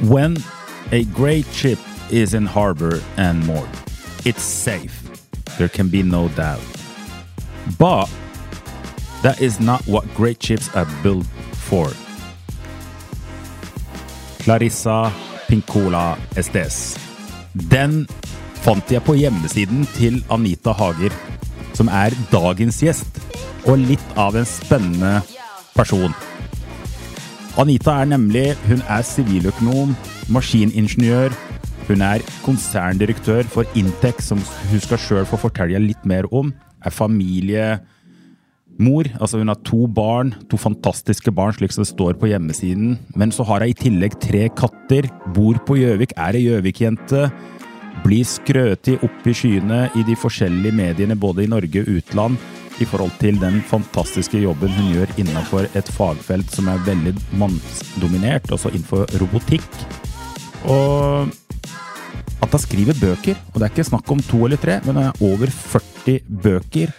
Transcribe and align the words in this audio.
When 0.00 0.36
a 0.92 1.04
great 1.06 1.46
ship 1.46 1.78
is 2.08 2.32
in 2.32 2.46
harbor 2.46 3.02
and 3.16 3.44
moored, 3.44 3.68
it's 4.24 4.42
safe. 4.42 5.02
There 5.58 5.68
can 5.68 5.88
be 5.88 6.04
no 6.04 6.28
doubt. 6.28 6.62
But 7.78 8.08
that 9.22 9.42
is 9.42 9.58
not 9.58 9.82
what 9.88 10.06
great 10.14 10.40
ships 10.40 10.70
are 10.76 10.86
built 11.02 11.26
for. 11.52 11.90
Clarissa 14.38 15.12
Pincola 15.48 16.16
Estes. 16.36 16.96
Den 17.54 18.06
fant 18.62 18.90
jeg 18.90 19.02
på 19.02 19.18
hjemmesiden 19.18 19.82
til 19.96 20.22
Anita 20.30 20.70
Hager, 20.78 21.10
som 21.74 21.90
er 21.90 22.14
dagens 22.30 22.78
gjest, 22.86 23.18
og 23.66 23.82
litt 23.82 24.14
av 24.16 24.38
en 24.38 24.46
spennende 24.46 25.18
person. 25.74 26.14
Anita 27.56 27.94
er 28.00 28.08
nemlig 28.10 28.52
Hun 28.68 28.82
er 28.88 29.02
siviløkonom, 29.02 29.94
maskiningeniør. 30.28 31.32
Hun 31.88 32.02
er 32.04 32.24
konserndirektør 32.44 33.46
for 33.48 33.64
Intec, 33.78 34.20
som 34.22 34.38
hun 34.70 34.82
skal 34.84 35.00
sjøl 35.00 35.28
få 35.28 35.38
fortelle 35.40 35.80
litt 35.80 36.04
mer 36.04 36.28
om. 36.34 36.52
Er 36.84 36.92
familiemor. 36.92 37.80
Altså 39.18 39.40
hun 39.40 39.48
har 39.48 39.60
to 39.64 39.86
barn, 39.88 40.34
to 40.50 40.60
fantastiske 40.60 41.32
barn, 41.32 41.56
slik 41.56 41.72
som 41.72 41.86
det 41.86 41.92
står 41.94 42.18
på 42.20 42.28
hjemmesiden. 42.28 42.98
Men 43.16 43.32
så 43.32 43.46
har 43.48 43.64
hun 43.64 43.72
i 43.72 43.78
tillegg 43.78 44.18
tre 44.20 44.48
katter. 44.52 45.08
Bor 45.32 45.56
på 45.64 45.80
Gjøvik, 45.80 46.12
er 46.16 46.36
ei 46.36 46.44
Gjøvik-jente. 46.44 47.30
Blir 48.04 48.28
skrøtig 48.28 49.00
opp 49.02 49.26
i 49.26 49.34
skyene 49.34 49.88
i 49.96 50.04
de 50.06 50.14
forskjellige 50.14 50.76
mediene, 50.76 51.16
både 51.18 51.46
i 51.46 51.50
Norge 51.50 51.82
og 51.82 51.96
utland 51.96 52.38
i 52.82 52.86
forhold 52.88 53.14
til 53.20 53.38
den 53.40 53.60
fantastiske 53.66 54.40
jobben 54.42 54.72
hun 54.76 54.92
gjør 54.94 55.12
innenfor 55.18 55.66
et 55.78 55.90
fagfelt 55.94 56.52
som 56.54 56.70
er 56.70 56.84
veldig 56.86 57.14
mannsdominert, 57.40 58.50
altså 58.54 58.72
innenfor 58.72 59.08
robotikk. 59.20 59.66
Og 60.68 61.28
at 62.38 62.54
hun 62.54 62.62
skriver 62.62 62.98
bøker, 63.00 63.38
og 63.52 63.58
det 63.58 63.66
er 63.66 63.74
ikke 63.74 63.90
snakk 63.90 64.14
om 64.14 64.22
to 64.24 64.44
eller 64.46 64.60
tre, 64.62 64.78
men 64.86 64.98
det 64.98 65.08
er 65.08 65.26
over 65.26 65.52
40 65.52 66.18
bøker. 66.46 66.94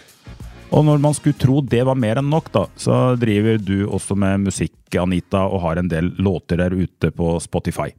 Og 0.70 0.84
når 0.86 1.00
man 1.02 1.16
skulle 1.16 1.38
tro 1.38 1.58
det 1.66 1.82
var 1.86 1.98
mer 1.98 2.20
enn 2.20 2.30
nok, 2.30 2.52
da, 2.54 2.66
så 2.78 3.16
driver 3.18 3.58
du 3.58 3.88
også 3.88 4.14
med 4.18 4.46
musikk, 4.46 4.76
Anita, 5.00 5.42
og 5.48 5.64
har 5.64 5.80
en 5.80 5.90
del 5.90 6.12
låter 6.22 6.60
der 6.62 6.76
ute 6.76 7.10
på 7.14 7.34
Spotify. 7.42 7.90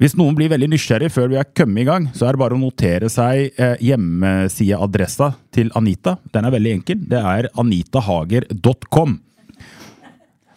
Hvis 0.00 0.14
noen 0.16 0.32
blir 0.36 0.48
veldig 0.48 0.70
nysgjerrig 0.72 1.10
før 1.12 1.28
vi 1.28 1.36
er 1.36 1.48
kommet 1.52 1.82
i 1.82 1.88
gang, 1.88 2.06
så 2.16 2.24
er 2.26 2.34
det 2.34 2.40
bare 2.40 2.56
å 2.56 2.60
notere 2.60 3.10
seg 3.12 3.58
eh, 3.60 3.74
hjemmesideadressa 3.84 5.34
til 5.52 5.68
Anita. 5.76 6.16
Den 6.32 6.48
er 6.48 6.54
veldig 6.54 6.72
enkel. 6.78 7.02
Det 7.10 7.20
er 7.20 7.50
anitahager.com. 7.60 9.18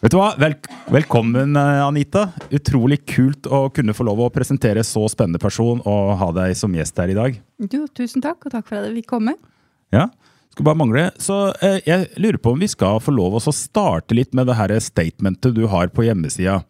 Vet 0.05 0.13
du 0.13 0.19
hva? 0.19 0.29
Vel 0.39 0.55
velkommen, 0.93 1.57
eh, 1.59 1.81
Anita. 1.83 2.29
Utrolig 2.55 3.01
kult 3.09 3.49
å 3.51 3.65
kunne 3.75 3.95
få 3.97 4.07
lov 4.07 4.21
å 4.23 4.29
presentere 4.31 4.85
så 4.87 5.03
spennende 5.11 5.41
person 5.41 5.81
og 5.83 6.13
ha 6.21 6.29
deg 6.37 6.55
som 6.55 6.71
gjest 6.77 7.01
her 7.01 7.11
i 7.11 7.17
dag. 7.17 7.39
Jo, 7.65 7.87
tusen 7.91 8.23
takk, 8.23 8.39
og 8.45 8.55
takk 8.55 8.69
for 8.69 8.79
at 8.79 8.87
jeg 8.87 9.01
fikk 9.01 9.09
komme. 9.17 9.35
Ja, 9.91 10.07
skulle 10.53 10.69
bare 10.69 10.79
mangle. 10.79 11.09
Så 11.19 11.49
eh, 11.59 11.81
jeg 11.83 12.07
lurer 12.23 12.39
på 12.39 12.55
om 12.55 12.63
vi 12.63 12.71
skal 12.71 13.01
få 13.03 13.11
lov 13.11 13.35
å 13.35 13.43
starte 13.51 14.15
litt 14.15 14.31
med 14.37 14.47
det 14.47 14.55
her 14.55 14.71
statementet 14.79 15.57
du 15.57 15.65
har 15.73 15.91
på 15.91 16.07
hjemmesida. 16.07 16.61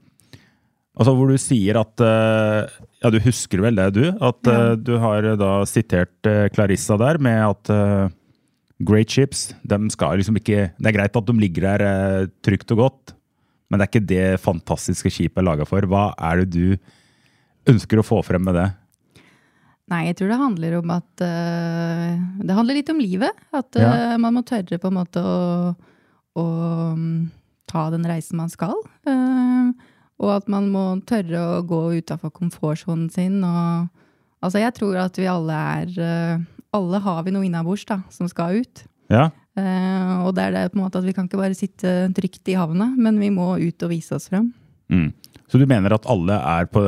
Altså 0.96 1.12
Hvor 1.18 1.28
du 1.28 1.36
sier 1.42 1.76
at 1.82 2.00
eh, 2.06 2.76
Ja, 3.04 3.10
du 3.12 3.18
husker 3.20 3.60
vel 3.66 3.76
det, 3.76 3.90
du? 3.98 4.06
At 4.24 4.40
Ja. 4.48 4.72
eh, 4.72 4.76
du 4.80 4.94
har 5.04 5.24
eh, 5.28 5.36
da 5.40 5.50
sitert 5.68 6.30
Clarissa 6.56 6.96
der 7.02 7.20
med 7.20 7.42
at 7.50 8.14
great 8.86 9.10
ships, 9.12 9.54
de 9.64 9.78
skal 9.92 10.18
liksom 10.20 10.36
ikke 10.40 10.72
Det 10.78 10.88
er 10.90 10.96
greit 10.98 11.16
at 11.16 11.26
de 11.28 11.36
ligger 11.40 11.68
der 11.80 12.28
trygt 12.44 12.72
og 12.76 12.78
godt, 12.84 13.14
men 13.70 13.80
det 13.80 13.86
er 13.86 13.92
ikke 13.94 14.08
det 14.08 14.40
fantastiske 14.44 15.12
skipet 15.12 15.40
er 15.42 15.48
laga 15.48 15.66
for. 15.68 15.82
Hva 15.88 16.10
er 16.20 16.44
det 16.44 16.50
du 16.56 16.78
ønsker 17.72 18.00
å 18.02 18.06
få 18.06 18.20
frem 18.24 18.44
med 18.46 18.56
det? 18.60 18.68
Nei, 19.90 20.08
jeg 20.08 20.16
tror 20.18 20.32
det 20.34 20.38
handler 20.42 20.76
om 20.80 20.92
at 20.96 21.22
uh, 21.22 22.14
Det 22.42 22.56
handler 22.58 22.78
litt 22.80 22.90
om 22.90 23.00
livet. 23.02 23.42
At 23.54 23.76
Ja. 23.78 23.92
eh, 24.14 24.18
man 24.18 24.34
må 24.34 24.42
tørre 24.46 24.80
på 24.82 24.90
en 24.90 24.98
måte 24.98 25.22
å, 25.22 25.76
å 26.42 26.46
um, 26.94 27.30
ta 27.70 27.90
den 27.94 28.06
reisen 28.10 28.38
man 28.42 28.50
skal. 28.50 28.74
Eh, 29.06 29.72
og 30.20 30.30
at 30.38 30.48
man 30.48 30.70
må 30.72 30.84
tørre 31.06 31.40
å 31.58 31.64
gå 31.68 31.82
utafor 32.00 32.32
komfortsonen 32.32 33.10
sin. 33.12 33.42
Og, 33.44 33.88
altså, 34.42 34.60
jeg 34.62 34.74
tror 34.78 34.96
at 35.04 35.18
vi 35.20 35.26
alle 35.28 35.54
er 35.54 35.88
eh, 36.00 36.44
Alle 36.76 37.00
har 37.00 37.24
vi 37.24 37.32
noe 37.32 37.46
innabords 37.48 37.86
da, 37.88 38.02
som 38.12 38.28
skal 38.28 38.62
ut. 38.64 38.86
Ja, 39.10 39.32
Uh, 39.56 40.26
og 40.28 40.34
det 40.36 40.44
er 40.44 40.52
det 40.52 40.62
på 40.74 40.76
en 40.76 40.82
måte 40.84 41.00
at 41.00 41.06
vi 41.08 41.14
kan 41.16 41.30
ikke 41.30 41.38
bare 41.40 41.56
sitte 41.56 42.12
trygt 42.12 42.50
i 42.52 42.58
havna, 42.60 42.90
men 43.00 43.16
vi 43.22 43.30
må 43.32 43.54
ut 43.56 43.84
og 43.88 43.90
vise 43.94 44.12
oss 44.12 44.28
fram. 44.28 44.50
mm. 44.92 45.14
Så 45.48 45.56
du 45.58 45.64
mener 45.66 45.94
at 45.96 46.04
alle 46.12 46.36
er 46.36 46.66
på 46.68 46.82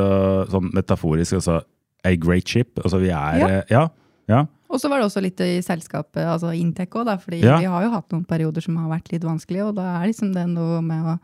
sånn 0.52 0.68
metaforisk, 0.76 1.38
altså 1.38 1.62
a 2.04 2.12
great 2.20 2.44
ship? 2.46 2.74
Altså 2.84 3.00
vi 3.00 3.08
er 3.08 3.38
Ja. 3.38 3.48
eh, 3.48 3.64
Ja. 3.70 3.88
ja. 4.28 4.42
Og 4.68 4.76
så 4.82 4.90
var 4.90 4.98
det 5.00 5.06
også 5.08 5.22
litt 5.22 5.40
i 5.40 5.62
selskapet, 5.64 6.20
altså 6.28 6.52
Intec 6.52 6.90
òg, 6.92 7.08
fordi 7.24 7.40
Ja. 7.40 7.56
vi 7.58 7.64
har 7.64 7.84
jo 7.84 7.90
hatt 7.90 8.10
noen 8.12 8.26
perioder 8.26 8.60
som 8.60 8.76
har 8.76 8.90
vært 8.98 9.12
litt 9.12 9.22
vanskelige, 9.24 9.64
og 9.64 9.74
da 9.76 10.02
er 10.02 10.08
liksom 10.12 10.34
det 10.34 10.46
noe 10.48 10.82
med 10.82 11.04
å 11.06 11.18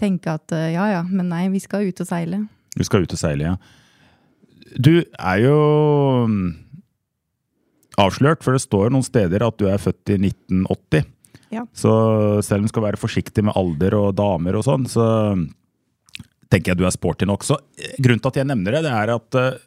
tenke 0.00 0.36
at 0.38 0.52
eh, 0.54 0.72
ja 0.74 0.86
ja, 0.92 1.02
men 1.08 1.30
nei, 1.32 1.46
vi 1.52 1.60
skal 1.62 1.88
ut 1.88 2.00
og 2.02 2.08
seile. 2.08 2.44
Vi 2.76 2.86
skal 2.86 3.06
ut 3.06 3.16
og 3.16 3.20
seile, 3.20 3.52
ja. 3.52 3.56
Du 4.76 4.92
er 5.00 5.38
jo 5.40 5.58
mm, 6.28 6.48
avslørt, 8.02 8.42
for 8.44 8.56
det 8.56 8.64
står 8.64 8.92
noen 8.92 9.06
steder 9.06 9.44
at 9.46 9.56
du 9.60 9.68
er 9.70 9.80
født 9.80 10.12
i 10.12 10.18
1980. 10.20 11.06
Ja. 11.54 11.62
Så 11.76 11.92
selv 12.44 12.64
om 12.64 12.66
du 12.66 12.72
skal 12.72 12.88
være 12.88 13.00
forsiktig 13.00 13.46
med 13.46 13.56
alder 13.56 13.96
og 13.96 14.16
damer 14.18 14.58
og 14.58 14.66
sånn, 14.66 14.84
så 14.90 15.06
tenker 16.50 16.72
jeg 16.72 16.80
du 16.80 16.84
er 16.88 16.94
sporty 16.94 17.28
nok. 17.28 17.46
Så 17.46 17.58
eh, 17.78 17.96
grunnen 17.96 18.22
til 18.22 18.34
at 18.34 18.42
jeg 18.42 18.50
nevner 18.50 18.78
det, 18.78 18.84
det 18.88 18.94
er 18.98 19.16
at 19.16 19.40
eh, 19.40 19.64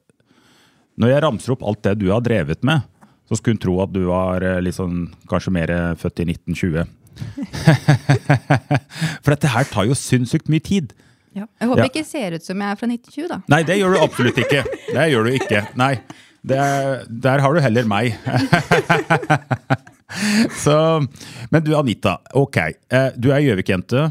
når 1.00 1.14
jeg 1.14 1.26
ramser 1.26 1.56
opp 1.56 1.66
alt 1.66 1.84
det 1.88 1.98
du 2.02 2.10
har 2.12 2.24
drevet 2.26 2.66
med, 2.68 2.86
så 3.30 3.38
skulle 3.38 3.56
hun 3.56 3.62
tro 3.64 3.76
at 3.84 3.92
du 3.94 4.02
var 4.10 4.44
liksom, 4.66 5.04
kanskje 5.30 5.54
mer 5.54 5.72
født 6.02 6.24
i 6.24 6.32
1920. 6.34 6.88
For 9.24 9.34
dette 9.34 9.52
her 9.53 9.68
tar 9.72 9.88
jo 9.90 9.96
sinnssykt 9.97 10.50
mye 10.52 10.63
tid. 10.66 10.94
Jeg 11.38 11.46
håper 11.69 11.84
Ja. 11.84 11.88
ikke 11.91 12.03
ser 12.07 12.35
ut 12.35 12.44
som 12.44 12.59
jeg 12.59 12.74
er 12.74 12.80
fra 12.80 12.88
1920, 12.90 13.28
da. 13.30 13.38
Nei, 13.53 13.62
det 13.68 13.78
gjør 13.80 13.94
du 13.96 14.00
absolutt 14.03 14.40
ikke. 14.41 14.63
Det 14.90 15.06
gjør 15.13 15.30
du 15.30 15.35
ikke. 15.38 15.62
Nei. 15.80 15.94
Det, 16.50 16.57
er- 16.57 17.03
der 17.09 17.44
har 17.44 17.53
du 17.53 17.59
heller 17.63 17.85
meg. 17.88 18.16
Så, 20.63 20.75
men 21.53 21.62
du 21.66 21.75
Anita, 21.78 22.16
ok. 22.34 22.57
eh, 22.90 23.12
Du 23.19 23.30
er 23.31 23.44
Gjøvik-jente. 23.46 24.07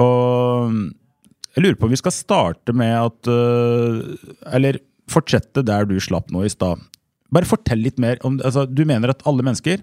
Og 0.00 0.72
jeg 1.50 1.64
lurer 1.64 1.76
på 1.76 1.88
om 1.88 1.92
vi 1.92 1.98
skal 2.00 2.14
starte 2.14 2.72
med 2.72 2.94
at 2.94 3.28
eh, 3.28 4.54
Eller 4.54 4.78
fortsette 5.10 5.64
der 5.66 5.84
du 5.90 5.96
slapp 6.00 6.30
nå 6.32 6.44
i 6.46 6.52
stad. 6.52 6.80
Bare 7.34 7.48
fortell 7.50 7.82
litt 7.84 7.98
mer 8.00 8.16
om 8.26 8.38
altså, 8.40 8.64
Du 8.70 8.84
mener 8.88 9.10
at 9.12 9.26
alle 9.28 9.44
mennesker 9.46 9.82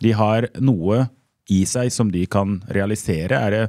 de 0.00 0.12
har 0.14 0.46
noe 0.62 1.08
i 1.48 1.62
seg 1.68 1.90
som 1.94 2.10
de 2.12 2.26
kan 2.26 2.58
realisere? 2.74 3.38
Er 3.40 3.50
det 3.50 3.64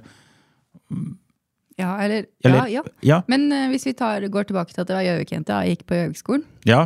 Ja, 1.79 1.93
eller, 2.03 2.25
Eller- 2.43 2.67
ja, 2.67 2.81
ja. 2.81 2.83
Ja. 3.01 3.17
Men 3.31 3.51
uh, 3.53 3.69
hvis 3.71 3.85
vi 3.87 3.93
tar, 3.95 4.21
går 4.27 4.49
tilbake 4.49 4.73
til 4.73 4.81
at 4.83 4.87
det 4.89 4.97
var 4.97 5.05
Gjøvik-jente, 5.05 5.59
jeg 5.63 5.77
gikk 5.77 5.85
på 5.87 5.95
Gjøvikskolen 5.95 6.43
Ja. 6.67 6.81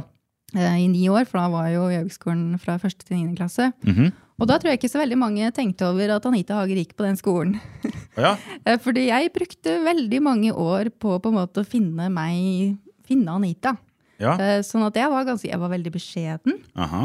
uh, 0.55 0.75
i 0.77 0.87
ni 0.87 1.07
år, 1.09 1.25
for 1.25 1.39
da 1.41 1.47
var 1.49 1.69
jo 1.73 1.87
Gjøvikskolen 1.89 2.59
fra 2.61 2.77
første 2.77 3.01
til 3.07 3.17
niende 3.17 3.37
klasse. 3.39 3.71
mhm. 3.83 4.11
Og 4.41 4.47
da 4.49 4.57
tror 4.57 4.71
jeg 4.73 4.79
ikke 4.81 4.89
så 4.89 4.99
veldig 4.99 5.17
mange 5.17 5.51
tenkte 5.53 5.85
over 5.85 6.09
at 6.15 6.25
Anita 6.25 6.55
Hager 6.57 6.75
gikk 6.75 6.95
på 6.97 7.05
den 7.05 7.15
skolen. 7.17 7.59
ja. 8.17 8.35
Eh, 8.65 8.77
Fordi 8.81 9.05
jeg 9.07 9.31
brukte 9.33 9.77
veldig 9.85 10.21
mange 10.21 10.51
år 10.53 10.89
på 10.99 11.19
på 11.21 11.31
å 11.31 11.65
finne 11.65 12.09
meg, 12.09 12.77
finne 13.05 13.29
Anita. 13.31 13.77
Ja. 14.23 14.33
Eh, 14.39 14.61
Sånn 14.65 14.85
at 14.87 14.95
jeg 14.97 15.11
var, 15.11 15.25
ganske, 15.27 15.49
jeg 15.51 15.59
var 15.61 15.69
veldig 15.73 15.91
beskjeden. 15.93 16.57
Aha. 16.79 17.01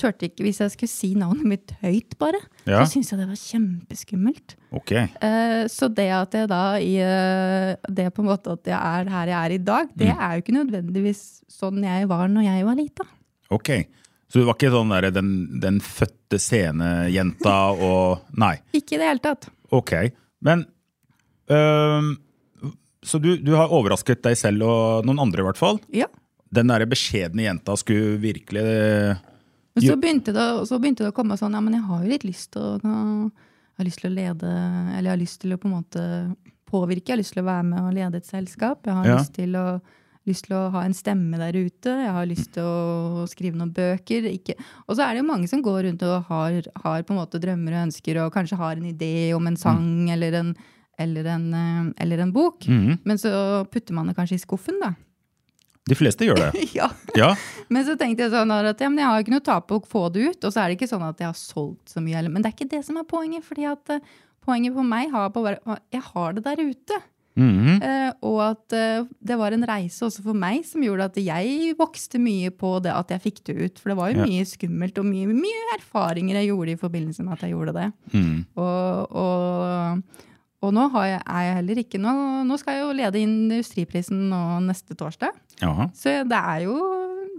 Tørte 0.00 0.26
ikke, 0.30 0.42
Hvis 0.46 0.58
jeg 0.64 0.72
skulle 0.74 0.90
si 0.92 1.12
navnet 1.20 1.44
mitt 1.52 1.74
høyt, 1.84 2.16
bare, 2.18 2.40
Ja. 2.66 2.80
så 2.82 2.88
syntes 2.96 3.12
jeg 3.12 3.20
det 3.20 3.28
var 3.28 3.40
kjempeskummelt. 3.42 4.56
Okay. 4.80 5.06
Eh, 5.20 5.66
Så 5.68 5.88
det 5.94 6.08
at 6.16 6.32
jeg 6.32 6.48
da 6.48 6.62
i 6.80 6.96
eh, 6.98 7.76
Det 7.92 8.08
på 8.16 8.22
en 8.24 8.30
måte 8.32 8.52
at 8.56 8.64
jeg 8.64 8.78
er 8.78 9.10
her 9.12 9.26
jeg 9.26 9.38
er 9.44 9.54
i 9.54 9.58
dag, 9.62 9.88
det 9.96 10.08
Mm. 10.08 10.18
er 10.18 10.30
jo 10.36 10.42
ikke 10.42 10.58
nødvendigvis 10.58 11.22
sånn 11.52 11.82
jeg 11.84 12.08
var 12.08 12.26
når 12.28 12.42
jeg 12.48 12.64
var 12.64 12.74
lita. 12.80 13.04
Okay. 13.50 13.86
Så 14.32 14.40
du 14.40 14.46
var 14.48 14.54
ikke 14.56 14.70
sånn 14.72 14.88
der, 14.88 15.10
den, 15.12 15.60
den 15.60 15.78
fødte 15.84 16.38
scenejenta 16.40 17.56
og 17.90 18.22
Nei. 18.34 18.56
Ikke 18.72 18.94
i 18.96 18.98
det 19.02 19.08
hele 19.10 19.20
tatt. 19.20 19.48
Ok. 19.70 19.92
Men 20.40 20.64
øhm, 21.52 22.16
Så 23.04 23.18
du, 23.20 23.36
du 23.42 23.52
har 23.58 23.68
overrasket 23.74 24.22
deg 24.22 24.36
selv 24.38 24.62
og 24.62 25.04
noen 25.08 25.18
andre, 25.18 25.42
i 25.42 25.46
hvert 25.48 25.58
fall. 25.58 25.80
Ja. 25.92 26.06
Den 26.52 26.68
derre 26.68 26.86
beskjedne 26.90 27.46
jenta 27.46 27.76
skulle 27.80 28.18
virkelig 28.20 28.62
Men 29.74 29.84
så 29.86 29.96
begynte, 29.96 30.34
det, 30.36 30.46
så 30.68 30.78
begynte 30.78 31.06
det 31.06 31.12
å 31.14 31.16
komme 31.16 31.38
sånn 31.40 31.54
Ja, 31.56 31.62
men 31.64 31.78
jeg 31.78 31.86
har 31.88 32.02
jo 32.04 32.10
litt 32.12 32.26
lyst 32.28 32.50
til 32.52 32.62
å 32.62 32.74
Jeg 32.82 33.78
har 33.80 33.88
lyst 33.88 34.02
til 34.04 34.10
å 34.10 34.14
lede 34.18 34.50
Eller 34.92 35.08
jeg 35.08 35.14
har 35.14 35.22
lyst 35.22 35.40
til 35.40 35.54
å 35.56 35.58
på 35.62 35.68
en 35.70 35.76
måte 35.78 36.04
påvirke. 36.72 37.08
Jeg 37.10 37.12
har 37.16 37.20
lyst 37.20 37.34
til 37.36 37.42
å 37.42 37.48
være 37.50 37.64
med 37.68 37.80
og 37.84 37.92
lede 37.92 38.16
et 38.16 38.24
selskap. 38.28 38.86
Jeg 38.88 38.94
har 38.96 39.04
Ja. 39.04 39.16
lyst, 39.18 39.34
til 39.36 39.52
å, 39.60 39.80
lyst 40.24 40.46
til 40.46 40.54
å 40.56 40.70
ha 40.72 40.84
en 40.86 40.94
stemme 40.96 41.36
der 41.36 41.52
ute. 41.52 41.90
Jeg 42.00 42.12
har 42.16 42.24
lyst 42.24 42.52
til 42.54 42.64
å 42.64 43.26
skrive 43.28 43.58
noen 43.60 43.74
bøker. 43.76 44.24
Ikke. 44.30 44.54
Og 44.88 44.96
så 44.96 45.04
er 45.04 45.12
det 45.12 45.20
jo 45.20 45.28
mange 45.28 45.50
som 45.50 45.60
går 45.60 45.82
rundt 45.84 46.02
og 46.08 46.24
har, 46.30 46.62
har 46.80 47.02
på 47.04 47.12
en 47.12 47.18
måte 47.20 47.40
drømmer 47.42 47.76
og 47.76 47.82
ønsker, 47.90 48.22
og 48.24 48.32
kanskje 48.32 48.56
har 48.56 48.80
en 48.80 48.88
idé 48.88 49.34
om 49.36 49.46
en 49.46 49.56
sang 49.60 50.08
eller, 50.14 50.32
en, 50.32 50.54
eller, 50.98 51.28
en, 51.34 51.46
eh, 51.52 51.92
eller 52.06 52.24
en 52.24 52.32
bok. 52.32 52.64
Mm. 52.64 52.98
Men 53.04 53.18
så 53.20 53.68
putter 53.68 53.92
man 53.92 54.06
det 54.08 54.16
kanskje 54.16 54.40
i 54.40 54.44
skuffen, 54.46 54.80
da. 54.80 54.94
De 55.90 55.98
fleste 55.98 56.26
gjør 56.26 56.38
det. 56.38 56.66
ja. 56.78 56.88
Ja. 57.18 57.32
Men 57.72 57.86
så 57.86 57.96
tenkte 57.98 58.26
jeg 58.26 58.34
sånn 58.34 58.52
at 58.54 58.82
ja, 58.82 58.90
jeg 58.90 59.08
har 59.08 59.22
ikke 59.22 59.34
noe 59.34 59.44
tap 59.44 59.68
på 59.70 59.80
å 59.80 59.86
få 59.88 60.08
det 60.14 60.28
ut. 60.30 60.44
Og 60.44 60.54
så 60.54 60.62
er 60.62 60.70
det 60.70 60.78
ikke 60.78 60.90
sånn 60.92 61.06
at 61.06 61.22
jeg 61.22 61.30
har 61.30 61.38
solgt 61.38 61.94
så 61.94 62.02
mye. 62.04 62.22
Men 62.28 62.42
det 62.42 62.52
er 62.52 62.58
ikke 62.58 62.74
det 62.76 62.84
som 62.86 63.00
er 63.00 63.08
poenget. 63.08 63.46
fordi 63.46 63.66
at 63.70 63.96
uh, 63.96 64.12
poenget 64.46 64.76
for 64.76 64.86
meg 64.86 65.10
har 65.14 65.32
på 65.34 65.46
Jeg 65.48 66.04
har 66.12 66.38
det 66.38 66.44
der 66.46 66.62
ute. 66.62 67.02
Mm 67.34 67.64
-hmm. 67.64 67.76
uh, 67.80 68.12
og 68.20 68.50
at 68.50 68.72
uh, 68.76 69.06
det 69.20 69.38
var 69.38 69.52
en 69.52 69.64
reise 69.64 70.04
også 70.04 70.22
for 70.22 70.34
meg 70.34 70.66
som 70.66 70.82
gjorde 70.82 71.04
at 71.04 71.16
jeg 71.16 71.74
vokste 71.78 72.18
mye 72.18 72.50
på 72.50 72.82
det 72.82 72.92
at 72.92 73.10
jeg 73.10 73.20
fikk 73.20 73.44
det 73.44 73.54
ut. 73.56 73.78
For 73.78 73.88
det 73.88 73.96
var 73.96 74.10
jo 74.10 74.18
Ja. 74.18 74.26
mye 74.26 74.44
skummelt 74.44 74.98
og 74.98 75.04
mye, 75.04 75.26
mye 75.26 75.78
erfaringer 75.78 76.36
jeg 76.36 76.48
gjorde 76.48 76.72
i 76.72 76.76
forbindelse 76.76 77.22
med 77.22 77.32
at 77.32 77.40
jeg 77.40 77.50
gjorde 77.50 77.72
det. 77.72 77.92
Mm. 78.12 78.46
Og, 78.56 79.12
og, 79.16 80.02
og 80.62 80.72
nå 80.74 80.88
har 80.94 81.06
jeg, 81.08 81.22
er 81.26 81.46
jeg 81.48 81.56
heller 81.60 81.80
ikke 81.82 82.00
nå, 82.02 82.12
nå 82.46 82.58
skal 82.60 82.76
jeg 82.78 82.84
jo 82.84 82.96
lede 82.98 83.22
Industriprisen 83.22 84.28
nå 84.30 84.42
neste 84.66 84.94
torsdag. 84.98 85.34
Aha. 85.66 85.88
Så 85.96 86.20
det 86.28 86.38
er 86.38 86.66
jo 86.68 86.76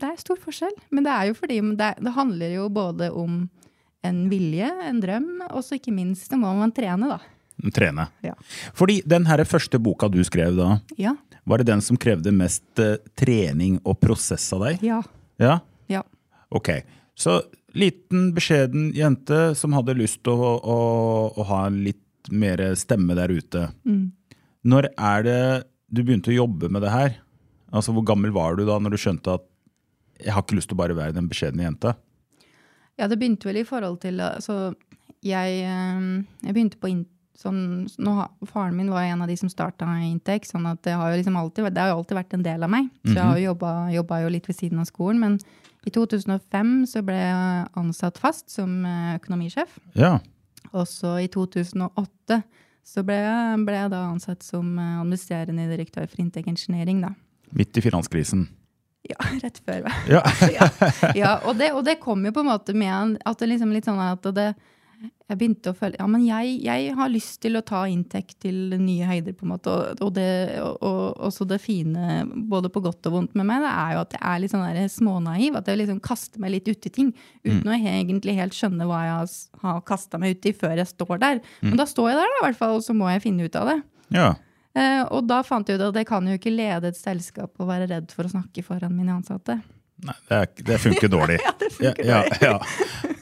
det 0.01 0.09
er 0.09 0.19
stor 0.19 0.39
forskjell. 0.41 0.73
Men 0.91 1.05
det 1.05 1.13
er 1.13 1.29
jo 1.29 1.35
fordi 1.37 1.59
det, 1.79 1.91
det 2.03 2.15
handler 2.15 2.55
jo 2.57 2.69
både 2.73 3.11
om 3.15 3.43
en 4.03 4.19
vilje, 4.31 4.67
en 4.89 4.99
drøm, 4.99 5.29
og 5.49 5.61
så 5.63 5.77
ikke 5.77 5.93
minst 5.95 6.31
det 6.31 6.39
må 6.41 6.51
man 6.57 6.73
trene, 6.75 7.07
da. 7.13 7.19
Trene. 7.71 8.09
Ja. 8.25 8.33
Fordi 8.75 8.97
den 9.07 9.27
her 9.29 9.43
første 9.47 9.79
boka 9.79 10.09
du 10.11 10.19
skrev 10.27 10.57
da, 10.57 10.79
Ja. 10.99 11.13
var 11.47 11.61
det 11.61 11.69
den 11.69 11.81
som 11.85 11.99
krevde 11.99 12.33
mest 12.35 12.65
eh, 12.81 12.97
trening 13.15 13.79
og 13.85 14.01
prosess 14.01 14.49
av 14.55 14.65
deg? 14.67 14.83
Ja. 14.83 14.99
Ja? 15.39 15.59
ja. 15.87 16.03
Ok. 16.51 16.81
Så 17.15 17.39
liten, 17.77 18.33
beskjeden 18.35 18.91
jente 18.97 19.53
som 19.55 19.73
hadde 19.77 19.95
lyst 19.95 20.19
til 20.25 20.35
å, 20.35 20.55
å, 20.59 20.77
å 21.37 21.47
ha 21.47 21.61
litt 21.71 22.02
mer 22.31 22.61
stemme 22.79 23.15
der 23.17 23.33
ute. 23.33 23.67
Mm. 23.87 24.11
Når 24.63 24.89
er 24.93 25.25
det 25.27 25.41
du 25.93 26.03
begynte 26.03 26.31
å 26.31 26.39
jobbe 26.43 26.69
med 26.71 26.85
det 26.85 26.93
her? 26.93 27.17
Altså, 27.73 27.93
Hvor 27.93 28.05
gammel 28.05 28.31
var 28.31 28.55
du 28.55 28.65
da 28.65 28.79
når 28.79 28.95
du 28.95 29.01
skjønte 29.01 29.39
at 29.39 29.45
jeg 30.23 30.33
har 30.33 30.45
ikke 30.45 30.55
lyst 30.59 30.69
til 30.71 30.77
å 30.77 30.83
bare 30.83 30.95
være 30.95 31.15
den 31.15 31.27
beskjedne 31.27 31.65
jenta? 31.65 31.95
Ja, 32.99 33.09
det 33.09 33.17
begynte 33.19 33.49
vel 33.49 33.59
i 33.63 33.65
forhold 33.67 33.99
til 34.03 34.21
altså, 34.21 34.75
jeg, 35.25 35.63
eh, 35.65 36.05
jeg 36.45 36.53
begynte 36.53 36.79
på 36.79 36.91
sånn, 37.39 37.87
nå, 37.97 38.13
Faren 38.49 38.77
min 38.77 38.91
var 38.93 39.07
en 39.07 39.23
av 39.25 39.31
de 39.31 39.35
som 39.39 39.49
starta 39.51 39.87
Intex, 40.05 40.53
sånn 40.53 40.67
at 40.69 40.83
det 40.85 40.93
har 40.99 41.11
jo 41.11 41.19
liksom 41.19 41.37
alltid, 41.39 41.71
det 41.73 41.81
har 41.81 41.91
jo 41.91 41.99
alltid 42.01 42.19
vært 42.19 42.35
en 42.37 42.45
del 42.45 42.65
av 42.65 42.71
meg. 42.71 42.89
Så 43.03 43.15
jeg 43.15 43.23
har 43.23 43.39
jo 43.39 43.49
jobba, 43.49 43.71
jobba 43.93 44.19
jo 44.23 44.33
litt 44.35 44.49
ved 44.49 44.59
siden 44.59 44.83
av 44.83 44.87
skolen. 44.89 45.19
Men 45.23 45.39
i 45.83 45.91
2005 45.91 46.75
så 46.93 47.03
ble 47.05 47.17
jeg 47.17 47.65
ansatt 47.81 48.21
fast 48.21 48.53
som 48.53 48.83
eh, 48.87 49.15
økonomisjef. 49.17 49.73
Ja. 49.99 50.19
Og 50.73 50.87
så 50.89 51.17
i 51.21 51.29
2008 51.31 52.41
så 52.83 53.03
ble 53.07 53.15
jeg, 53.15 53.61
ble 53.67 53.77
jeg 53.77 53.91
da 53.93 54.01
ansatt 54.09 54.43
som 54.43 54.73
eh, 54.75 54.99
administrerende 54.99 55.69
direktør 55.71 56.09
for 56.09 56.19
Intec 56.23 56.49
Engineering, 56.51 57.03
da. 57.05 57.13
Midt 57.55 57.77
i 57.79 57.83
finanskrisen. 57.85 58.47
Ja, 59.07 59.19
rett 59.43 59.59
før. 59.63 59.87
Ja. 60.09 60.23
ja, 60.57 60.69
ja 61.15 61.33
og, 61.43 61.57
det, 61.59 61.71
og 61.75 61.83
det 61.87 61.99
kom 62.03 62.25
jo 62.25 62.33
på 62.35 62.43
en 62.43 62.51
måte 62.51 62.75
med 62.75 63.17
at 63.23 63.39
det 63.39 63.51
liksom 63.53 63.71
litt 63.75 63.87
sånn 63.87 64.01
at 64.03 64.27
det 64.35 64.51
jeg 65.03 65.39
begynte 65.39 65.71
å 65.71 65.77
føle 65.77 65.97
Ja, 65.97 66.05
men 66.09 66.23
jeg, 66.27 66.57
jeg 66.65 66.94
har 66.97 67.11
lyst 67.11 67.39
til 67.44 67.57
å 67.57 67.63
ta 67.65 67.83
inntekt 67.89 68.38
til 68.44 68.75
nye 68.79 69.07
høyder, 69.07 69.35
på 69.38 69.47
en 69.47 69.53
måte. 69.53 69.71
Og, 69.73 70.03
og, 70.03 70.11
det, 70.15 70.27
og, 70.61 70.77
og 70.83 71.25
også 71.29 71.47
det 71.50 71.59
fine, 71.63 72.23
både 72.51 72.71
på 72.73 72.83
godt 72.85 73.09
og 73.09 73.17
vondt 73.17 73.35
med 73.39 73.47
meg, 73.50 73.63
det 73.65 73.73
er 73.73 73.95
jo 73.95 74.03
at 74.03 74.15
jeg 74.17 74.23
er 74.29 74.44
litt 74.44 74.53
sånn 74.53 74.65
der 74.67 74.94
smånaiv. 74.94 75.59
At 75.59 75.71
jeg 75.71 75.81
liksom 75.81 76.00
kaster 76.05 76.44
meg 76.44 76.55
litt 76.55 76.69
uti 76.69 76.94
ting 76.94 77.11
uten 77.45 77.67
å 77.67 77.77
egentlig 77.77 78.38
helt 78.39 78.57
skjønne 78.57 78.88
hva 78.89 79.03
jeg 79.07 79.35
har, 79.63 79.83
kasta 79.88 80.21
meg 80.21 80.38
uti 80.38 80.55
før 80.57 80.77
jeg 80.81 80.91
står 80.94 81.21
der. 81.23 81.44
Men 81.63 81.77
da 81.79 81.88
står 81.89 82.13
jeg 82.13 82.21
der, 82.21 82.33
da, 82.33 82.41
i 82.41 82.47
hvert 82.47 82.61
fall, 82.61 82.79
og 82.79 82.85
så 82.85 82.97
må 82.97 83.11
jeg 83.13 83.25
finne 83.27 83.47
ut 83.47 83.61
av 83.61 83.71
det. 83.73 83.79
ja. 84.19 84.33
Eh, 84.73 85.03
og 85.13 85.27
da 85.29 85.44
fant 85.45 85.67
jeg 85.69 85.77
ut 85.77 85.83
at 85.85 85.97
jeg 85.99 86.07
kan 86.09 86.25
jo 86.25 86.33
ikke 86.33 86.49
lede 86.49 86.89
et 86.89 86.97
selskap 86.97 87.59
og 87.61 87.67
være 87.69 87.85
redd 87.91 88.09
for 88.09 88.25
å 88.25 88.31
snakke 88.31 88.63
foran 88.65 88.95
mine 88.97 89.13
ansatte. 89.13 89.59
Nei, 90.01 90.15
det, 90.29 90.39
er, 90.39 90.47
det 90.71 90.79
funker 90.81 91.11
dårlig. 91.13 91.38
Ja, 91.45 91.53
det 91.59 91.69
funker 91.75 91.99
dårlig. 92.01 92.07
Ja, 92.09 92.23
ja. 92.41 92.56
ja. 93.03 93.12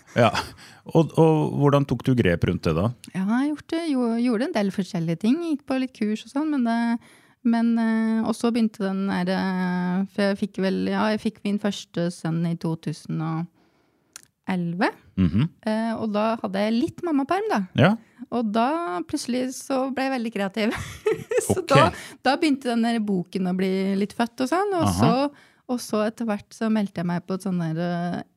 Og, 0.91 1.13
og 1.21 1.55
hvordan 1.61 1.85
tok 1.87 2.03
du 2.07 2.13
grep 2.17 2.43
rundt 2.49 2.65
det 2.67 2.73
da? 2.75 2.89
Ja, 3.13 3.25
jeg 3.45 3.55
gjorde, 3.93 4.19
gjorde 4.19 4.47
en 4.49 4.55
del 4.55 4.71
forskjellige 4.75 5.21
ting. 5.23 5.37
Gikk 5.45 5.65
på 5.69 5.77
litt 5.79 5.93
kurs 5.95 6.25
og 6.25 6.33
sånn, 6.33 6.49
men 6.55 6.65
det 6.67 6.79
men, 7.47 7.73
eh, 7.77 8.21
Og 8.21 8.35
så 8.37 8.51
begynte 8.53 8.83
den 8.85 9.07
der 9.09 9.31
eh, 9.33 10.03
For 10.13 10.29
jeg 10.29 10.39
fikk 10.43 10.61
vel 10.61 10.83
Ja, 10.91 11.07
jeg 11.13 11.23
fikk 11.23 11.41
min 11.47 11.57
første 11.61 12.11
sønn 12.13 12.43
i 12.45 12.55
2011. 12.55 13.47
Mm 15.21 15.29
-hmm. 15.29 15.47
og 16.01 16.13
da 16.13 16.37
hadde 16.41 16.59
jeg 16.59 16.73
litt 16.73 17.03
mammaperm, 17.03 17.49
da. 17.49 17.61
Ja, 17.75 17.95
Og 18.31 18.51
da 18.51 19.01
plutselig 19.07 19.53
så 19.53 19.93
ble 19.93 20.03
jeg 20.03 20.11
veldig 20.11 20.33
kreativ. 20.33 20.69
så 21.47 21.59
okay. 21.59 21.65
da, 21.67 21.91
da 22.23 22.37
begynte 22.37 22.69
den 22.69 22.81
der 22.81 22.99
boken 22.99 23.47
å 23.47 23.53
bli 23.53 23.95
litt 23.95 24.13
født 24.13 24.41
og 24.41 24.49
sånn. 24.49 24.73
Og, 24.73 24.87
så, 24.87 25.31
og 25.67 25.79
så 25.79 26.05
etter 26.07 26.25
hvert 26.25 26.53
så 26.53 26.69
meldte 26.69 26.99
jeg 27.01 27.05
meg 27.05 27.25
på 27.25 27.33
et 27.33 27.43
sånn 27.43 27.59
der 27.59 27.77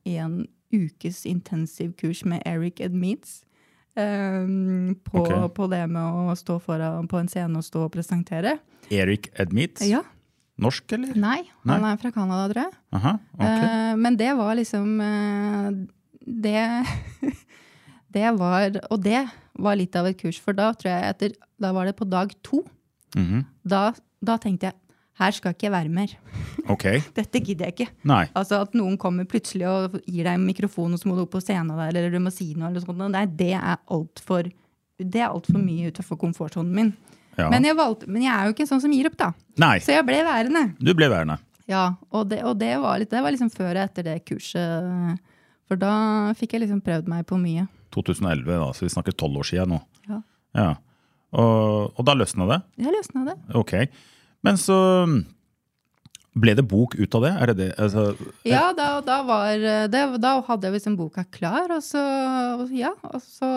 eh, 0.05 0.17
en 0.19 0.47
ukes 0.75 1.23
intensivkurs 1.29 2.23
med 2.27 2.43
Eric 2.45 2.81
Edmeets. 2.83 3.41
Um, 3.95 4.95
på, 5.07 5.21
okay. 5.21 5.47
på 5.55 5.69
det 5.71 5.85
med 5.87 6.03
å 6.03 6.33
stå 6.35 6.57
foran 6.59 7.07
på 7.07 7.21
en 7.21 7.29
scene 7.31 7.61
og 7.61 7.63
stå 7.63 7.85
og 7.85 7.93
presentere. 7.93 8.57
Eric 8.91 9.29
Edmeets? 9.39 9.85
Ja. 9.87 10.03
Norsk, 10.61 10.87
eller? 10.95 11.15
Nei, 11.19 11.41
Nei. 11.63 11.73
han 11.73 11.87
er 11.87 11.99
fra 11.99 12.11
Canada, 12.15 12.47
tror 12.51 12.63
jeg. 12.65 12.75
Aha, 12.95 13.13
ok. 13.35 13.43
uh, 13.43 13.93
men 13.99 14.19
det 14.19 14.31
var 14.39 14.55
liksom 14.55 15.01
uh, 15.03 15.69
Det 16.23 16.61
Det 18.15 18.29
var 18.39 18.77
Og 18.87 19.01
det 19.03 19.25
var 19.59 19.75
litt 19.79 19.95
av 19.99 20.07
et 20.07 20.19
kurs, 20.19 20.39
for 20.39 20.55
da 20.55 20.69
tror 20.75 20.93
jeg 20.93 21.11
etter 21.11 21.35
Da 21.59 21.73
var 21.75 21.87
det 21.87 21.97
på 21.99 22.07
dag 22.07 22.31
to. 22.43 22.63
Mhm. 23.15 23.45
Da, 23.63 23.89
da 24.23 24.35
tenkte 24.39 24.71
jeg 24.71 24.79
her 25.19 25.31
skal 25.35 25.53
ikke 25.55 25.69
jeg 25.69 25.75
være 25.75 25.93
mer. 25.93 26.15
Ok. 26.65 26.87
Dette 27.13 27.37
gidder 27.45 27.67
jeg 27.69 27.75
ikke. 27.75 27.85
Nei. 28.09 28.23
Altså 28.33 28.57
At 28.65 28.71
noen 28.73 28.95
kommer 28.97 29.27
plutselig 29.29 29.67
og 29.69 29.99
gir 30.09 30.25
deg 30.25 30.31
en 30.33 30.47
mikrofon, 30.47 30.95
og 30.95 30.97
så 30.97 31.05
må 31.05 31.13
du 31.13 31.21
opp 31.21 31.35
på 31.35 31.41
scenen 31.43 31.69
der, 31.77 31.91
eller 31.91 32.09
du 32.09 32.17
må 32.23 32.31
si 32.33 32.55
noe. 32.57 32.71
eller 32.71 32.81
sånt. 32.81 33.03
Nei, 33.13 33.27
det 33.29 33.51
er 33.53 33.75
altfor 33.93 34.49
det 34.97 35.21
er 35.21 35.59
mye 35.59 35.91
utenfor 35.91 36.17
komfortsonen 36.17 36.71
min. 36.73 36.93
Ja. 37.35 37.49
Men, 37.51 37.65
jeg 37.67 37.75
valgte, 37.75 38.07
men 38.07 38.23
jeg 38.23 38.31
er 38.31 38.47
jo 38.47 38.55
ikke 38.55 38.67
sånn 38.69 38.81
som 38.81 38.93
gir 38.95 39.09
opp, 39.09 39.17
da. 39.19 39.33
Nei, 39.59 39.77
Så 39.83 39.91
jeg 39.91 40.05
ble 40.07 40.21
værende. 40.23 40.69
du 40.79 40.93
ble 40.95 41.09
værende. 41.11 41.37
Ja, 41.67 41.95
og 42.13 42.29
det, 42.29 42.43
og 42.45 42.57
det, 42.61 42.71
var, 42.79 42.99
litt, 43.01 43.09
det 43.11 43.21
var 43.25 43.33
liksom 43.33 43.51
før 43.51 43.73
og 43.73 43.81
etter 43.83 44.05
det 44.07 44.19
kurset. 44.25 45.19
For 45.67 45.81
da 45.81 46.33
fikk 46.37 46.53
jeg 46.55 46.63
liksom 46.63 46.81
prøvd 46.85 47.09
meg 47.11 47.25
på 47.27 47.39
mye. 47.41 47.65
2011, 47.95 48.45
da, 48.47 48.69
så 48.75 48.85
vi 48.85 48.93
snakker 48.93 49.15
tolv 49.17 49.41
år 49.41 49.49
siden 49.49 49.73
nå. 49.75 49.81
Ja. 50.07 50.21
Ja. 50.55 50.69
Og, 51.35 51.91
og 51.97 52.05
da 52.07 52.15
løsna 52.15 52.47
det? 52.53 52.61
Jeg 52.79 52.93
løsna 52.95 53.25
det. 53.27 53.35
Ok. 53.57 53.73
Men 54.45 54.59
så 54.61 54.77
ble 56.35 56.51
det 56.57 56.65
bok 56.67 56.95
ut 56.99 57.15
av 57.15 57.23
det? 57.23 57.31
Er 57.39 57.51
det 57.51 57.55
det? 57.61 57.69
Altså, 57.79 58.03
Ja, 58.47 58.67
da, 58.75 58.99
da, 59.05 59.21
var, 59.27 59.55
det, 59.55 60.01
da 60.21 60.33
hadde 60.43 60.67
jeg 60.67 60.75
liksom 60.77 60.97
boka 60.99 61.23
klar, 61.31 61.71
og 61.71 61.83
så, 61.85 62.01
ja, 62.75 62.91
og 63.07 63.21
så 63.23 63.47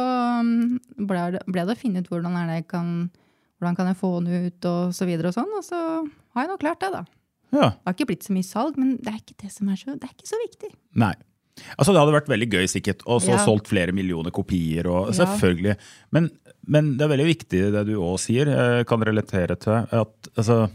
um, 0.41 0.79
ble 0.95 1.25
det, 1.35 1.43
ble 1.51 1.67
å 1.67 1.79
finne 1.79 2.05
ut 2.05 2.11
hvordan, 2.13 2.39
det 2.49 2.61
jeg 2.61 2.69
kan, 2.71 2.93
hvordan 3.59 3.79
kan 3.81 3.91
jeg 3.91 3.99
få 3.99 4.13
den 4.23 4.47
ut, 4.47 4.69
og 4.71 4.95
så 4.95 5.09
videre 5.11 5.33
og 5.33 5.39
sånn. 5.41 5.51
Og 5.59 5.65
så 5.67 5.81
har 6.37 6.45
jeg 6.47 6.53
nå 6.53 6.59
klart 6.63 6.85
det, 6.85 6.93
da. 6.95 7.03
ja. 7.51 7.71
Det 7.75 7.91
har 7.91 7.97
ikke 7.99 8.11
blitt 8.13 8.29
så 8.29 8.37
mye 8.37 8.47
salg, 8.47 8.79
men 8.79 8.95
det 9.03 9.11
er 9.11 9.19
ikke 9.25 9.41
det 9.43 9.51
som 9.57 9.73
er 9.75 9.81
så, 9.83 9.97
det 9.99 10.07
er 10.07 10.15
ikke 10.15 10.31
så 10.31 10.41
viktig. 10.47 10.71
Nei. 11.03 11.15
Altså 11.75 11.91
Det 11.91 11.99
hadde 11.99 12.15
vært 12.15 12.31
veldig 12.31 12.47
gøy 12.55 12.69
sikkert, 12.71 13.01
og 13.11 13.25
så 13.25 13.33
Ja. 13.35 13.43
solgt 13.43 13.67
flere 13.67 13.91
millioner 13.91 14.31
kopier. 14.31 14.87
og 14.87 15.09
Ja. 15.11 15.25
Selvfølgelig. 15.25 15.75
Men, 16.15 16.31
men 16.69 16.93
det 16.99 17.07
er 17.07 17.15
veldig 17.15 17.31
viktig 17.31 17.63
det 17.75 17.87
du 17.89 17.95
òg 17.97 18.19
sier, 18.23 18.51
kan 18.89 19.03
relatere 19.05 19.57
til. 19.57 19.87
at 19.89 20.31
altså, 20.37 20.69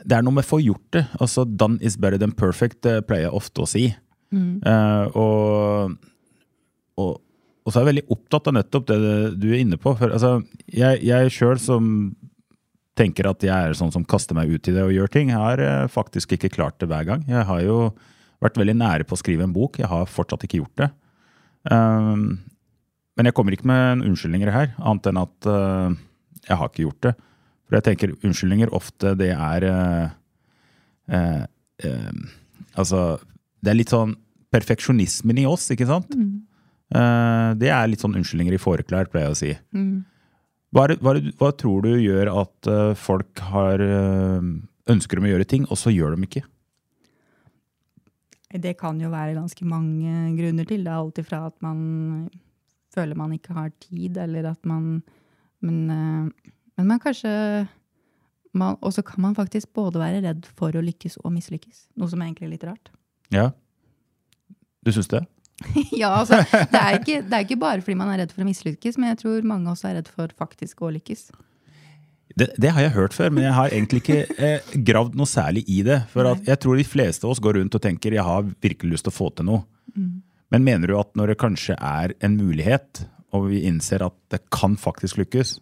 Det 0.00 0.16
er 0.16 0.24
noe 0.24 0.38
med 0.38 0.46
å 0.46 0.50
få 0.54 0.62
gjort 0.64 0.88
det. 0.96 1.04
altså 1.20 1.44
Done 1.44 1.78
is 1.84 1.98
better 2.00 2.18
than 2.22 2.32
perfect, 2.32 2.80
det 2.86 3.06
pleier 3.08 3.28
jeg 3.28 3.36
ofte 3.36 3.64
å 3.64 3.68
si. 3.70 3.86
Eh, 4.66 5.16
og, 5.16 5.96
og, 7.00 7.12
og 7.64 7.72
så 7.72 7.78
er 7.78 7.84
jeg 7.84 7.90
veldig 7.92 8.06
opptatt 8.16 8.50
av 8.50 8.56
nettopp 8.58 8.88
det 8.90 8.98
du 9.40 9.48
er 9.52 9.60
inne 9.62 9.78
på. 9.80 9.94
For, 9.98 10.12
altså, 10.16 10.40
jeg 10.72 11.02
jeg 11.06 11.34
sjøl 11.34 11.60
som 11.62 11.92
tenker 12.96 13.28
at 13.28 13.44
jeg 13.44 13.52
er 13.52 13.76
sånn 13.76 13.92
som 13.92 14.06
kaster 14.08 14.36
meg 14.38 14.48
ut 14.48 14.68
i 14.70 14.72
det 14.72 14.84
og 14.84 14.94
gjør 14.94 15.10
ting, 15.12 15.32
jeg 15.32 15.40
har 15.40 15.60
eh, 15.60 15.88
faktisk 15.92 16.32
ikke 16.36 16.54
klart 16.54 16.78
det 16.80 16.88
hver 16.90 17.04
gang. 17.08 17.26
Jeg 17.28 17.44
har 17.48 17.62
jo 17.64 17.80
vært 18.42 18.58
veldig 18.60 18.76
nære 18.80 19.08
på 19.08 19.16
å 19.16 19.20
skrive 19.20 19.44
en 19.46 19.54
bok. 19.56 19.80
Jeg 19.80 19.90
har 19.90 20.08
fortsatt 20.08 20.44
ikke 20.46 20.62
gjort 20.62 20.80
det. 20.80 20.88
Um, 21.72 22.38
men 23.16 23.28
jeg 23.28 23.36
kommer 23.36 23.56
ikke 23.56 23.68
med 23.68 24.04
unnskyldninger 24.04 24.52
her, 24.52 24.74
annet 24.76 25.08
enn 25.10 25.20
at 25.22 25.48
uh, 25.48 25.94
jeg 26.46 26.58
har 26.60 26.70
ikke 26.70 26.84
gjort 26.84 27.06
det. 27.08 27.14
For 27.66 27.78
jeg 27.78 27.86
tenker 27.88 28.12
unnskyldninger 28.20 28.72
ofte 28.76 29.14
det 29.18 29.32
er 29.34 29.68
uh, 29.70 30.10
uh, 31.10 31.44
Altså, 32.76 33.00
det 33.64 33.72
er 33.72 33.76
litt 33.76 33.92
sånn 33.92 34.14
perfeksjonismen 34.52 35.40
i 35.42 35.48
oss, 35.48 35.66
ikke 35.72 35.88
sant? 35.88 36.12
det 36.86 37.68
er 37.72 37.88
litt 37.90 38.00
sånn 38.00 38.14
unnskyldninger 38.16 38.54
i 38.56 38.60
fåreklær, 38.62 39.08
pleier 39.10 39.26
jeg 39.26 39.34
å 39.34 39.38
si. 39.40 39.50
Hva, 40.72 40.84
er 40.86 40.94
hva, 41.02 41.12
er 41.16 41.26
hva, 41.36 41.50
tror 41.58 41.84
du 41.84 41.90
gjør 41.98 42.30
at 42.44 42.70
folk 43.00 43.42
har, 43.50 43.82
ønsker 44.92 45.20
om 45.20 45.28
å 45.28 45.32
gjøre 45.32 45.48
ting, 45.50 45.66
og 45.68 45.80
så 45.80 45.92
gjør 45.92 46.16
de 46.16 46.28
ikke? 46.28 46.44
Det 48.64 48.76
kan 48.80 49.00
jo 49.02 49.12
være 49.12 49.36
ganske 49.36 49.68
mange 49.68 50.14
grunner 50.38 50.68
til. 50.68 50.84
Det 50.86 50.92
er 50.92 51.00
alt 51.02 51.20
ifra 51.20 51.42
at 51.50 51.56
man 51.64 51.80
føler 52.96 53.18
man 53.18 53.34
ikke 53.36 53.54
har 53.56 53.72
tid, 53.84 54.16
eller 54.24 54.52
at 54.52 54.60
man 54.66 55.02
Men, 55.64 55.86
men 56.76 56.86
man 56.86 57.00
kanskje 57.00 57.30
Og 58.56 58.92
så 58.92 59.02
kan 59.02 59.22
man 59.24 59.34
faktisk 59.34 59.72
både 59.72 60.00
være 60.00 60.20
redd 60.24 60.46
for 60.56 60.72
å 60.76 60.82
lykkes 60.84 61.18
og 61.24 61.32
mislykkes. 61.32 61.88
Noe 61.96 62.08
som 62.08 62.20
er 62.20 62.30
egentlig 62.30 62.54
litt 62.54 62.64
rart. 62.64 62.92
Ja. 63.32 63.50
Du 64.84 64.92
syns 64.94 65.08
det? 65.12 65.24
ja, 66.02 66.12
altså. 66.20 66.38
Det 66.52 66.80
er, 66.80 66.98
ikke, 67.00 67.20
det 67.24 67.32
er, 67.32 67.44
ikke, 67.44 67.58
bare 67.60 67.82
fordi 67.82 67.96
man 67.98 68.12
er 68.12 68.22
redd 68.22 68.32
for 68.34 68.44
å 68.44 68.48
mislykkes, 68.48 68.98
men 69.00 69.12
jeg 69.14 69.20
tror 69.24 69.48
mange 69.48 69.72
også 69.72 69.90
er 69.90 69.98
redd 70.00 70.10
for 70.12 70.32
faktisk 70.38 70.84
å 70.84 70.92
lykkes. 70.94 71.28
Det, 72.36 72.50
det 72.60 72.72
har 72.74 72.84
jeg 72.84 72.96
hørt 72.96 73.16
før, 73.16 73.30
men 73.32 73.46
jeg 73.46 73.54
har 73.56 73.72
egentlig 73.72 74.02
ikke 74.02 74.18
eh, 74.36 74.74
gravd 74.84 75.16
noe 75.16 75.30
særlig 75.30 75.62
i 75.72 75.80
det. 75.86 76.02
For 76.12 76.28
jeg 76.44 76.60
tror 76.60 76.76
de 76.76 76.84
fleste 76.84 77.24
av 77.24 77.32
oss 77.32 77.40
går 77.40 77.60
rundt 77.60 77.78
og 77.78 77.82
tenker 77.82 78.16
jeg 78.16 78.26
har 78.26 78.44
virkelig 78.64 78.96
lyst 78.96 79.08
til 79.08 79.14
å 79.14 79.16
få 79.16 79.30
til 79.32 79.48
noe. 79.48 79.64
Men 80.54 80.66
mener 80.66 80.90
du 80.90 80.96
at 80.98 81.12
når 81.18 81.32
det 81.32 81.40
kanskje 81.42 81.76
er 81.76 82.14
en 82.24 82.36
mulighet, 82.38 83.04
og 83.34 83.48
vi 83.50 83.64
innser 83.68 84.04
at 84.06 84.16
det 84.32 84.44
kan 84.54 84.76
faktisk 84.78 85.18
lykkes, 85.20 85.56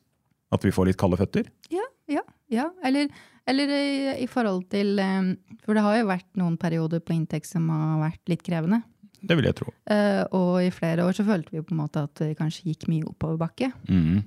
at 0.55 0.65
vi 0.65 0.73
får 0.75 0.91
litt 0.91 1.01
kalde 1.01 1.19
føtter? 1.19 1.49
Ja, 1.73 1.85
ja. 2.11 2.23
ja. 2.53 2.69
Eller, 2.85 3.09
eller 3.51 3.73
i, 3.75 3.95
i, 4.23 4.29
forhold 4.31 4.67
til 4.73 4.99
eh, 5.03 5.33
For 5.65 5.75
det 5.75 5.85
har 5.87 5.99
jo 5.99 6.11
vært 6.13 6.29
noen 6.39 6.59
perioder 6.61 7.03
på 7.03 7.17
inntekt 7.17 7.51
som 7.51 7.71
har 7.73 8.03
vært 8.05 8.23
litt 8.31 8.45
krevende. 8.47 8.85
Det 9.25 9.37
vil 9.39 9.49
jeg 9.49 9.57
tro. 9.57 9.73
Uh, 9.89 10.23
og 10.37 10.55
i 10.67 10.73
flere 10.75 11.07
år 11.09 11.17
så 11.17 11.25
følte 11.25 11.55
vi 11.55 11.65
på 11.65 11.73
en 11.73 11.81
måte 11.81 12.03
at 12.05 12.13
det 12.21 12.35
kanskje 12.37 12.69
gikk 12.69 12.89
mye 12.93 13.07
oppoverbakke. 13.09 13.71
Mm. 13.89 14.21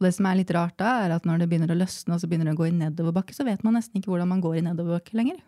Og 0.00 0.06
det 0.06 0.14
som 0.16 0.30
er 0.30 0.38
litt 0.38 0.52
rart 0.56 0.78
da, 0.80 0.94
er 1.04 1.12
at 1.12 1.26
når 1.28 1.42
det 1.42 1.50
begynner 1.50 1.74
å 1.74 1.76
løsne 1.76 2.16
og 2.16 2.22
så 2.22 2.28
begynner 2.30 2.48
det 2.48 2.54
å 2.56 2.60
gå 2.62 2.70
i 2.70 2.76
nedoverbakke, 2.78 3.36
så 3.36 3.44
vet 3.44 3.60
man 3.66 3.76
nesten 3.76 4.00
ikke 4.00 4.14
hvordan 4.14 4.30
man 4.32 4.40
går 4.40 4.56
i 4.56 4.62
nedoverbakke 4.64 5.18
lenger. 5.20 5.42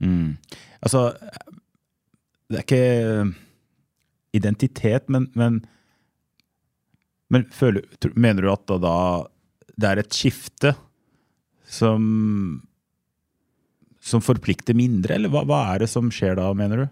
Mm. 0.00 0.38
Altså, 0.80 1.10
det 2.48 2.62
er 2.62 2.64
ikke 2.64 2.86
identitet, 4.36 5.08
men, 5.12 5.28
men, 5.34 5.60
men 7.32 7.46
føler, 7.54 7.86
mener 8.14 8.46
du 8.46 8.52
at 8.52 8.76
da, 8.82 8.96
det 9.74 9.90
er 9.90 10.02
et 10.02 10.16
skifte 10.16 10.76
som 11.66 12.62
som 14.06 14.22
forplikter 14.22 14.76
mindre, 14.78 15.16
eller 15.16 15.32
hva, 15.32 15.42
hva, 15.48 15.62
er 15.72 15.82
det 15.82 15.90
som 15.90 16.12
skjer 16.14 16.38
da, 16.38 16.50
mener 16.56 16.84
du? 16.84 16.86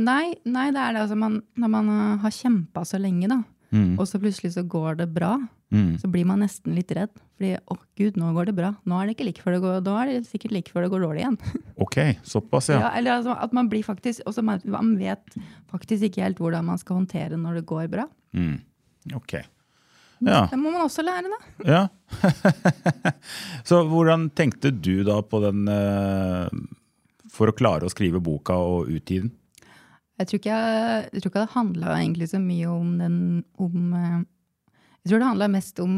Nei, 0.00 0.32
nei 0.48 0.70
det 0.72 0.80
er 0.80 0.94
det 0.94 1.02
altså 1.04 1.18
man, 1.20 1.42
når 1.60 1.72
man 1.74 1.90
har 2.22 2.32
kjempa 2.32 2.86
så 2.88 3.00
lenge, 3.00 3.28
da, 3.28 3.42
mm. 3.74 3.98
og 4.00 4.06
så 4.08 4.20
plutselig 4.22 4.54
så 4.54 4.64
går 4.64 5.02
det 5.02 5.10
bra, 5.12 5.34
mm. 5.72 5.92
så 6.02 6.10
blir 6.12 6.26
man 6.28 6.42
nesten 6.44 6.76
litt 6.76 6.92
redd. 6.96 7.12
Fordi 7.36 7.54
å 7.66 7.76
gud, 7.98 8.18
nå 8.20 8.32
går 8.36 8.50
det 8.50 8.56
bra. 8.58 8.72
Nå 8.88 8.98
er 8.98 9.08
det 9.08 9.16
ikke 9.16 9.28
like 9.28 9.44
før 9.44 9.56
det 9.56 9.62
går, 9.64 9.78
da 9.86 9.96
er 10.02 10.10
det 10.10 10.20
sikkert 10.28 10.54
like 10.56 10.74
før 10.74 10.86
det 10.86 10.92
går 10.92 11.06
dårlig 11.06 11.24
igjen. 11.24 11.38
Ok, 11.82 11.96
såpass, 12.28 12.68
ja. 12.70 12.78
ja 12.84 12.90
eller 13.00 13.16
altså, 13.18 13.34
at 13.34 13.54
man 13.56 13.66
blir 13.72 13.82
faktisk, 13.82 14.22
også 14.28 14.44
man, 14.46 14.62
man, 14.70 14.92
vet 15.00 15.34
faktisk 15.72 16.06
ikke 16.06 16.22
helt 16.22 16.38
hvordan 16.42 16.68
man 16.68 16.78
skal 16.78 17.00
håndtere 17.00 17.40
når 17.40 17.58
det 17.58 17.64
går 17.72 17.88
bra. 17.90 18.06
Mm. 18.38 18.60
Ok. 19.18 19.40
Ja. 20.22 20.44
Det 20.50 20.58
må 20.60 20.70
man 20.70 20.84
også 20.84 21.02
lære, 21.02 21.30
da. 21.32 21.40
Ja. 21.66 21.82
så 23.68 23.82
hvordan 23.90 24.28
tenkte 24.38 24.70
du 24.70 25.02
da 25.06 25.18
på 25.26 25.40
den 25.42 25.66
uh, 25.66 26.46
for 27.32 27.50
å 27.50 27.56
klare 27.56 27.88
å 27.88 27.92
skrive 27.92 28.22
boka 28.22 28.54
og 28.54 28.92
utgi 28.92 29.24
den? 29.24 29.32
Jeg 30.20 30.28
tror 30.28 30.38
ikke, 30.38 30.60
jeg, 30.60 31.04
jeg 31.08 31.22
tror 31.22 31.32
ikke 31.32 31.42
det 31.42 31.56
handla 31.56 31.96
egentlig 31.96 32.28
så 32.30 32.38
mye 32.38 32.70
om 32.70 32.94
den 33.00 33.16
om, 33.58 33.96
uh, 33.96 34.20
Jeg 35.02 35.10
tror 35.10 35.22
det 35.22 35.30
handla 35.30 35.50
mest 35.50 35.80
om 35.82 35.96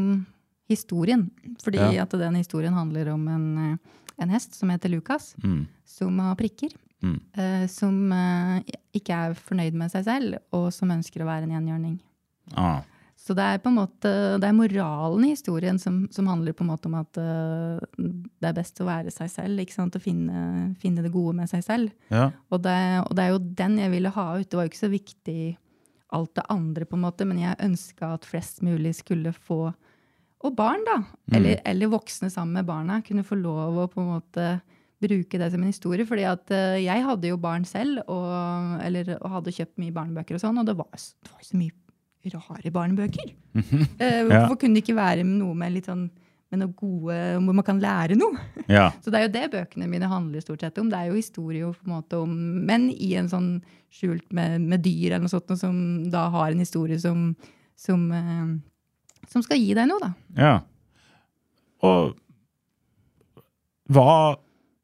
historien. 0.71 1.27
Fordi 1.63 1.81
ja. 1.81 2.05
at 2.05 2.15
den 2.17 2.39
historien 2.39 2.73
handler 2.73 3.13
om 3.13 3.27
en, 3.29 3.45
eh, 3.61 4.01
en 4.23 4.33
hest 4.33 4.57
som 4.57 4.71
heter 4.73 4.89
Lukas, 4.89 5.35
mm. 5.43 5.61
som 5.85 6.19
har 6.19 6.35
prikker. 6.39 6.73
Mm. 7.03 7.19
Uh, 7.37 7.67
som 7.69 7.93
uh, 8.09 8.59
ikke 8.95 9.13
er 9.13 9.33
fornøyd 9.37 9.75
med 9.77 9.91
seg 9.93 10.05
selv, 10.07 10.37
og 10.55 10.71
som 10.73 10.89
ønsker 10.95 11.21
å 11.21 11.27
være 11.27 11.45
en 11.45 11.51
gjengjørning. 11.53 11.97
Ah. 12.57 12.79
Så 13.19 13.35
det 13.37 13.45
er 13.45 13.61
på 13.61 13.69
en 13.71 13.77
måte, 13.77 14.09
det 14.41 14.47
er 14.47 14.55
moralen 14.55 15.27
i 15.27 15.31
historien 15.33 15.77
som, 15.81 16.03
som 16.13 16.27
handler 16.29 16.55
på 16.55 16.65
en 16.65 16.71
måte 16.71 16.89
om 16.89 16.97
at 16.99 17.19
uh, 17.19 17.83
det 17.97 18.49
er 18.49 18.57
best 18.57 18.81
å 18.81 18.87
være 18.87 19.13
seg 19.13 19.29
selv. 19.33 19.61
ikke 19.61 19.75
sant? 19.75 19.97
Å 19.97 20.01
finne, 20.01 20.73
finne 20.81 21.05
det 21.05 21.13
gode 21.13 21.35
med 21.37 21.51
seg 21.51 21.63
selv. 21.65 21.93
Ja. 22.09 22.31
Og, 22.49 22.63
det, 22.65 22.79
og, 23.03 23.13
det, 23.17 23.25
er 23.27 23.35
jo 23.35 23.43
den 23.61 23.79
jeg 23.83 23.93
ville 23.93 24.15
ha 24.17 24.27
ut. 24.39 24.49
Det 24.49 24.59
var 24.59 24.65
jo 24.65 24.73
ikke 24.73 24.85
så 24.85 24.91
viktig 24.93 25.39
alt 26.15 26.33
det 26.39 26.45
andre, 26.53 26.87
på 26.87 26.97
en 26.97 27.05
måte, 27.05 27.27
men 27.27 27.41
jeg 27.43 27.59
ønska 27.65 28.15
at 28.15 28.27
flest 28.27 28.63
mulig 28.65 28.95
skulle 29.01 29.35
få 29.35 29.67
og 30.45 30.53
barn, 30.53 30.83
da, 30.85 30.99
mm. 31.01 31.35
eller, 31.37 31.61
eller, 31.65 31.89
voksne 31.89 32.29
sammen 32.29 32.59
med 32.59 32.67
barna, 32.67 32.99
kunne 33.05 33.25
få 33.25 33.37
lov 33.39 33.79
å 33.81 33.87
på 33.89 34.01
en 34.03 34.11
måte 34.11 34.49
bruke 35.01 35.39
det 35.41 35.47
som 35.51 35.63
en 35.63 35.71
historie. 35.71 36.05
fordi 36.05 36.25
at 36.29 36.51
uh, 36.53 36.75
jeg 36.77 37.05
hadde 37.07 37.31
jo 37.31 37.39
barn 37.41 37.65
selv, 37.65 38.03
og, 38.11 38.75
eller, 38.85 39.15
og 39.21 39.39
hadde 39.39 39.55
kjøpt 39.55 39.81
mye 39.81 39.95
barnebøker 39.95 40.37
og 40.37 40.43
sånn, 40.43 40.59
og 40.61 40.67
det 40.67 40.77
var, 40.77 40.91
det 40.93 41.33
var 41.33 41.47
så 41.47 41.59
mye 41.59 42.35
rare 42.35 42.73
barnebøker. 42.73 43.33
uh, 43.55 44.21
hvorfor 44.27 44.53
ja. 44.53 44.59
kunne 44.61 44.77
det 44.77 44.85
ikke 44.85 44.99
være 44.99 45.25
noe 45.27 45.57
med 45.57 45.77
litt 45.77 45.89
sånn 45.89 46.07
med 46.53 46.61
noe 46.61 46.75
gode, 46.77 47.15
hvor 47.41 47.55
man 47.57 47.65
kan 47.65 47.81
lære 47.81 48.17
noe. 48.19 48.37
Ja. 48.69 48.91
Så 49.03 49.11
det 49.11 49.19
er 49.19 49.25
jo 49.25 49.33
det 49.33 49.47
bøkene 49.55 49.89
mine 49.89 50.09
handler 50.11 50.43
stort 50.43 50.61
sett 50.65 50.77
om. 50.81 50.91
Det 50.91 50.99
er 50.99 51.09
jo 51.09 51.17
historie 51.17 51.71
på 51.73 51.89
en 51.89 51.95
måte 51.97 52.21
om 52.21 52.35
menn 52.67 52.87
i 52.93 53.15
en 53.19 53.31
sånn 53.31 53.49
skjult 53.93 54.27
med, 54.35 54.61
med 54.61 54.83
dyr 54.85 55.15
eller 55.15 55.25
noe 55.25 55.33
sånt, 55.33 55.55
som 55.59 55.75
da 56.13 56.27
har 56.33 56.51
en 56.51 56.61
historie 56.61 56.99
som, 57.01 57.29
som 57.79 58.07
uh, 58.11 58.55
som 59.31 59.43
skal 59.45 59.61
gi 59.61 59.73
deg 59.77 59.89
noe, 59.89 60.01
da. 60.01 60.11
Ja. 60.37 60.55
Og 61.85 62.15
hva, 63.93 64.35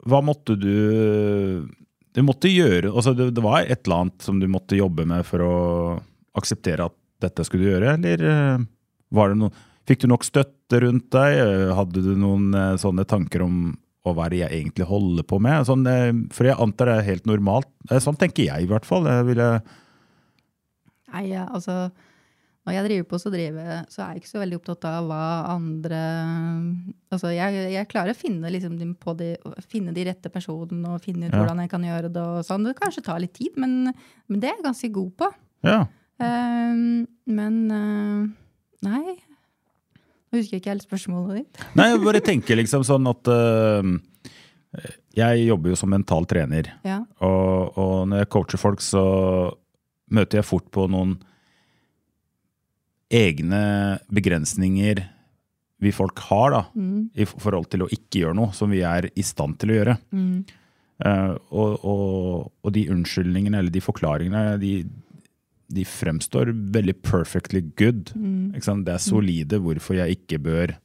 hva 0.05 0.19
måtte 0.21 0.53
du 0.59 1.67
Du 2.13 2.19
måtte 2.21 2.51
gjøre 2.51 2.91
altså 2.91 3.15
det, 3.17 3.31
det, 3.33 3.41
var 3.41 3.63
et 3.63 3.87
eller 3.87 4.03
annet 4.03 4.21
som 4.21 4.37
du 4.37 4.45
måtte 4.51 4.77
jobbe 4.77 5.07
med 5.09 5.23
for 5.25 5.41
å 5.45 5.55
akseptere 6.37 6.85
at 6.85 6.97
dette 7.21 7.45
skulle 7.45 7.65
du 7.65 7.71
gjøre, 7.71 7.95
eller 7.95 8.23
eh, 8.25 8.63
var 9.13 9.31
det 9.31 9.39
noe 9.41 9.63
Fikk 9.89 10.03
du 10.03 10.11
nok 10.11 10.25
støtte 10.27 10.81
rundt 10.83 11.09
deg? 11.13 11.39
Hadde 11.77 12.03
du 12.05 12.13
noen 12.19 12.51
eh, 12.57 12.75
sånne 12.81 13.07
tanker 13.09 13.45
om 13.45 13.71
hva 14.01 14.25
er 14.25 14.33
det 14.33 14.39
jeg 14.39 14.57
egentlig 14.63 14.87
holder 14.89 15.25
på 15.29 15.37
med? 15.43 15.65
Sånn, 15.67 15.85
eh, 15.89 16.11
for 16.33 16.49
jeg 16.49 16.57
antar 16.61 16.89
det 16.89 16.99
er 16.99 17.09
helt 17.09 17.27
normalt. 17.29 17.69
Sånn 18.01 18.17
tenker 18.19 18.47
jeg 18.47 18.65
i 18.65 18.69
hvert 18.69 18.87
fall. 18.87 19.09
Jeg 19.09 19.27
ville 19.29 19.51
Nei, 21.11 21.25
altså 21.35 21.89
når 22.61 22.75
jeg 22.75 22.85
driver 22.85 23.05
på, 23.09 23.17
så, 23.17 23.29
driver, 23.33 23.69
så 23.89 24.03
er 24.03 24.09
jeg 24.11 24.21
ikke 24.21 24.29
så 24.29 24.41
veldig 24.43 24.57
opptatt 24.59 24.85
av 24.85 25.07
hva 25.09 25.23
andre 25.49 26.01
Altså, 27.09 27.31
jeg, 27.33 27.63
jeg 27.73 27.89
klarer 27.89 28.13
å 28.13 28.17
finne, 28.17 28.51
liksom, 28.53 28.75
de, 28.77 28.91
finne, 29.65 29.93
de, 29.95 30.05
rette 30.05 30.29
personene 30.31 30.93
og 30.93 31.01
finne 31.01 31.25
ut 31.25 31.33
ja. 31.33 31.39
hvordan 31.41 31.63
jeg 31.63 31.71
kan 31.73 31.87
gjøre 31.89 32.11
det. 32.13 32.21
og 32.21 32.45
sånn. 32.45 32.67
Det 32.69 32.77
kanskje 32.77 33.03
tar 33.07 33.23
litt 33.23 33.33
tid, 33.35 33.57
men, 33.59 33.89
men 34.29 34.43
det 34.43 34.51
er 34.51 34.59
jeg 34.59 34.67
ganske 34.67 34.91
god 34.93 35.09
på. 35.23 35.31
Ja. 35.65 35.81
Um, 36.21 36.85
men 37.33 37.57
uh, 37.73 38.29
Nei. 38.85 39.17
Nå 40.31 40.39
husker 40.39 40.61
ikke 40.61 40.71
helt 40.71 40.85
spørsmålet 40.85 41.41
ditt. 41.41 41.63
Nei, 41.79 41.89
jeg 41.91 42.03
bare 42.05 42.23
tenker 42.23 42.59
liksom 42.59 42.85
sånn 42.87 43.09
at 43.11 43.31
uh, 43.31 43.83
Jeg 45.17 45.47
jobber 45.49 45.73
jo 45.73 45.79
som 45.79 45.91
mental 45.91 46.27
trener. 46.29 46.71
Ja. 46.87 47.01
Og, 47.19 47.75
og 47.75 47.95
når 48.11 48.23
jeg 48.23 48.31
coacher 48.31 48.61
folk, 48.61 48.83
så 48.85 49.03
møter 50.11 50.39
jeg 50.39 50.47
fort 50.47 50.69
på 50.71 50.87
noen 50.91 51.17
egne 53.11 53.63
begrensninger 54.11 55.03
vi 55.81 55.91
folk 55.91 56.19
har 56.29 56.51
da, 56.53 56.61
mm. 56.77 56.97
i 57.17 57.25
forhold 57.25 57.67
til 57.73 57.83
å 57.83 57.89
ikke 57.89 58.21
gjøre 58.21 58.37
noe 58.37 58.53
som 58.53 58.69
vi 58.71 58.83
er 58.85 59.07
i 59.17 59.23
stand 59.25 59.57
til 59.59 59.73
å 59.73 59.77
gjøre. 59.79 59.95
Mm. 60.13 60.35
Uh, 61.01 61.33
og, 61.49 61.71
og, 61.81 62.51
og, 62.61 62.69
de 62.75 62.83
unnskyldningene 62.93 63.57
eller 63.57 63.73
de 63.73 63.81
forklaringene 63.81 64.59
de, 64.61 64.75
de 65.75 65.85
fremstår 65.87 66.51
veldig 66.75 66.97
perfectly 67.05 67.63
good. 67.79 68.11
Mm. 68.15 68.53
Det 68.53 68.63
er 68.65 68.97
mm. 68.97 69.03
solide 69.03 69.59
hvorfor 69.63 69.97
jeg 69.99 70.19
ikke 70.19 70.41
bør 70.43 70.75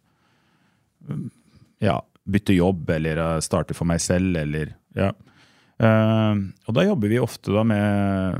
ja, 1.82 1.96
bytte 2.26 2.56
jobb 2.56 2.90
eller 2.96 3.20
uh, 3.20 3.38
starte 3.44 3.76
for 3.76 3.88
meg 3.88 4.02
selv. 4.02 4.36
Eller, 4.40 4.74
ja. 4.96 5.12
uh, 5.82 6.34
og 6.66 6.76
da 6.76 6.86
jobber 6.86 7.12
vi 7.12 7.22
ofte 7.22 7.64
med 7.66 8.38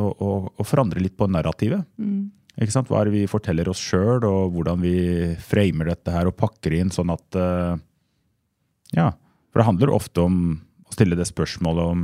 å, 0.00 0.08
å, 0.08 0.30
å 0.58 0.66
forandre 0.66 1.02
litt 1.02 1.16
på 1.18 1.28
narrativet. 1.30 1.86
Mm. 1.98 2.32
Hva 2.54 3.00
er 3.00 3.08
det 3.08 3.14
vi 3.16 3.26
forteller 3.30 3.66
oss 3.70 3.80
sjøl, 3.82 4.22
og 4.28 4.54
hvordan 4.54 4.82
vi 4.84 4.96
framer 5.42 5.90
dette 5.90 6.12
her 6.14 6.30
og 6.30 6.36
pakker 6.38 6.76
inn 6.76 6.92
sånn 6.94 7.12
at 7.14 7.40
uh, 7.40 7.74
Ja. 8.94 9.12
For 9.50 9.62
det 9.62 9.68
handler 9.68 9.90
ofte 9.94 10.22
om 10.26 10.36
å 10.82 10.94
stille 10.94 11.14
det 11.14 11.28
spørsmålet 11.28 11.90
om, 11.92 12.00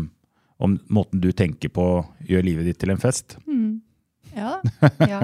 om 0.61 0.77
måten 0.93 1.23
du 1.23 1.31
tenker 1.37 1.73
på 1.73 1.87
gjør 2.29 2.45
livet 2.47 2.69
ditt 2.69 2.81
til 2.83 2.93
en 2.93 3.01
fest. 3.01 3.39
Ja. 4.37 4.61
Ja. 5.11 5.21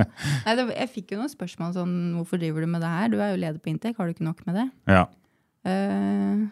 Nei, 0.46 0.54
det, 0.58 0.66
jeg 0.72 0.92
fikk 0.92 1.14
jo 1.14 1.20
noen 1.20 1.30
spørsmål 1.30 1.74
sånn 1.76 1.96
Hvorfor 2.16 2.40
driver 2.42 2.64
du 2.64 2.70
med 2.70 2.82
det 2.82 2.90
her? 2.90 3.10
Du 3.12 3.20
er 3.20 3.32
jo 3.32 3.40
leder 3.40 3.60
på 3.62 3.70
Intec, 3.70 3.96
har 3.98 4.08
du 4.08 4.14
ikke 4.16 4.26
nok 4.26 4.42
med 4.48 4.58
det? 4.58 4.66
Ja. 4.90 5.04
Uh, 5.66 6.46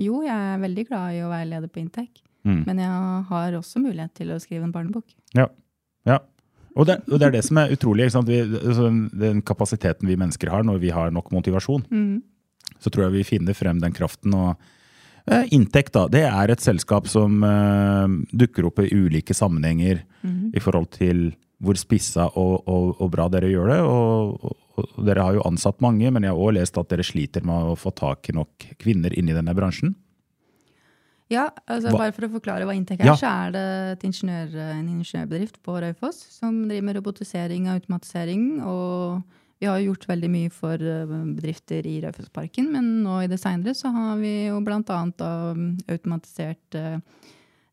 jo, 0.00 0.22
jeg 0.24 0.32
er 0.32 0.62
veldig 0.62 0.86
glad 0.88 1.16
i 1.16 1.22
å 1.24 1.30
være 1.32 1.50
leder 1.50 1.72
på 1.72 1.82
Intec. 1.82 2.22
Mm. 2.48 2.62
Men 2.66 2.82
jeg 2.82 3.22
har 3.28 3.56
også 3.58 3.82
mulighet 3.82 4.14
til 4.18 4.32
å 4.34 4.40
skrive 4.42 4.66
en 4.66 4.74
barnebok. 4.74 5.06
Ja. 5.36 5.46
ja. 6.08 6.18
Og, 6.72 6.86
det, 6.88 6.98
og 7.08 7.20
det 7.20 7.28
er 7.28 7.36
det 7.36 7.44
som 7.46 7.60
er 7.60 7.72
utrolig. 7.74 8.08
Vi, 8.28 8.40
altså, 8.42 8.90
den 9.22 9.42
kapasiteten 9.46 10.08
vi 10.10 10.18
mennesker 10.18 10.50
har 10.52 10.66
når 10.66 10.80
vi 10.82 10.92
har 10.94 11.12
nok 11.14 11.30
motivasjon, 11.34 11.84
så 12.82 12.90
tror 12.90 13.06
jeg 13.06 13.16
vi 13.20 13.28
finner 13.28 13.56
frem 13.56 13.82
den 13.82 13.94
kraften. 13.94 14.34
og 14.34 14.71
Inntekt 15.54 15.92
da, 15.94 16.08
det 16.10 16.24
er 16.26 16.50
et 16.50 16.60
selskap 16.64 17.06
som 17.10 17.42
eh, 17.46 18.16
dukker 18.34 18.66
opp 18.66 18.80
i 18.82 18.88
ulike 18.90 19.34
sammenhenger 19.36 20.02
i 20.54 20.60
forhold 20.62 20.90
til 20.96 21.32
hvor 21.62 21.78
spissa 21.78 22.24
og, 22.34 22.64
og, 22.66 22.96
og 22.98 23.10
bra 23.12 23.28
dere 23.30 23.46
gjør 23.52 23.68
det. 23.70 23.80
Og, 23.86 24.46
og, 24.82 24.96
dere 25.06 25.22
har 25.22 25.36
jo 25.36 25.44
ansatt 25.46 25.78
mange, 25.84 26.10
men 26.10 26.24
jeg 26.26 26.34
har 26.34 26.40
òg 26.42 26.56
lest 26.56 26.78
at 26.80 26.88
dere 26.90 27.06
sliter 27.06 27.44
med 27.46 27.70
å 27.70 27.76
få 27.78 27.92
tak 27.94 28.32
i 28.32 28.34
nok 28.34 28.66
kvinner 28.82 29.14
inn 29.14 29.30
i 29.30 29.36
denne 29.36 29.54
bransjen. 29.54 29.94
Ja, 31.30 31.46
altså 31.70 31.92
Hva- 31.92 31.98
Bare 32.02 32.12
for 32.16 32.26
å 32.26 32.32
forklare 32.34 32.66
hva 32.68 32.74
inntekt 32.76 33.00
er, 33.00 33.06
Ja. 33.06 33.14
så 33.16 33.30
er 33.30 33.52
det 33.54 33.64
et 33.92 34.02
ingeniør, 34.10 34.56
en 34.74 34.88
ingeniørbedrift 34.88 35.62
på 35.62 35.78
Raufoss 35.80 36.18
som 36.34 36.66
driver 36.68 36.82
med 36.90 36.96
robotisering 36.98 37.68
og 37.70 37.78
automatisering. 37.80 38.42
Og 38.66 39.22
vi 39.62 39.68
har 39.70 39.78
gjort 39.78 40.08
veldig 40.10 40.28
mye 40.30 40.50
for 40.50 40.82
eh, 40.82 41.10
bedrifter 41.36 41.86
i 41.86 42.00
Raufossparken, 42.02 42.72
men 42.74 42.88
nå 43.04 43.20
i 43.22 43.28
det 43.30 43.38
seinere 43.38 43.76
så 43.78 43.92
har 43.94 44.16
vi 44.18 44.48
jo 44.48 44.56
blant 44.66 44.90
annet 44.90 45.22
automatisert 45.22 46.78
eh, 46.80 46.96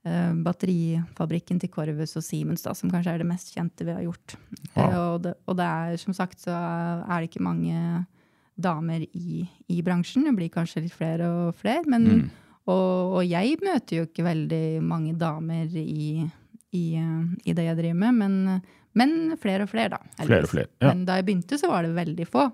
eh, 0.06 0.36
batterifabrikken 0.46 1.58
til 1.64 1.72
Corvus 1.74 2.14
og 2.14 2.28
Siemens, 2.28 2.62
da, 2.68 2.76
som 2.78 2.94
kanskje 2.94 3.16
er 3.16 3.24
det 3.24 3.30
mest 3.32 3.50
kjente 3.56 3.88
vi 3.88 3.96
har 3.96 4.06
gjort. 4.06 4.38
Wow. 4.76 4.86
Og, 4.86 5.18
det, 5.26 5.34
og 5.50 5.58
det 5.58 5.72
er 5.82 5.98
som 6.04 6.14
sagt 6.14 6.46
så 6.46 6.54
er 6.54 7.16
det 7.16 7.32
ikke 7.32 7.48
mange 7.50 8.06
damer 8.54 9.10
i, 9.10 9.42
i 9.74 9.82
bransjen. 9.82 10.30
Det 10.30 10.38
blir 10.38 10.54
kanskje 10.54 10.86
litt 10.86 10.94
flere 10.94 11.26
og 11.26 11.58
flere. 11.58 11.88
Men, 11.90 12.28
og, 12.70 13.18
og 13.18 13.22
jeg 13.26 13.58
møter 13.66 14.04
jo 14.04 14.06
ikke 14.06 14.30
veldig 14.30 14.66
mange 14.86 15.18
damer 15.18 15.74
i, 15.74 16.28
i, 16.70 16.86
i 17.00 17.56
det 17.58 17.66
jeg 17.72 17.82
driver 17.82 18.04
med, 18.04 18.20
men, 18.22 18.60
men 19.00 19.16
flere 19.42 19.66
og 19.66 19.72
flere, 19.72 19.96
da. 19.98 20.26
Flere 20.28 20.46
og 20.48 20.52
flere, 20.52 20.70
ja. 20.84 20.92
Men 20.92 21.06
da 21.08 21.18
jeg 21.20 21.28
begynte, 21.30 21.60
så 21.62 21.72
var 21.72 21.88
det 21.88 21.96
veldig 21.98 22.28
få. 22.30 22.50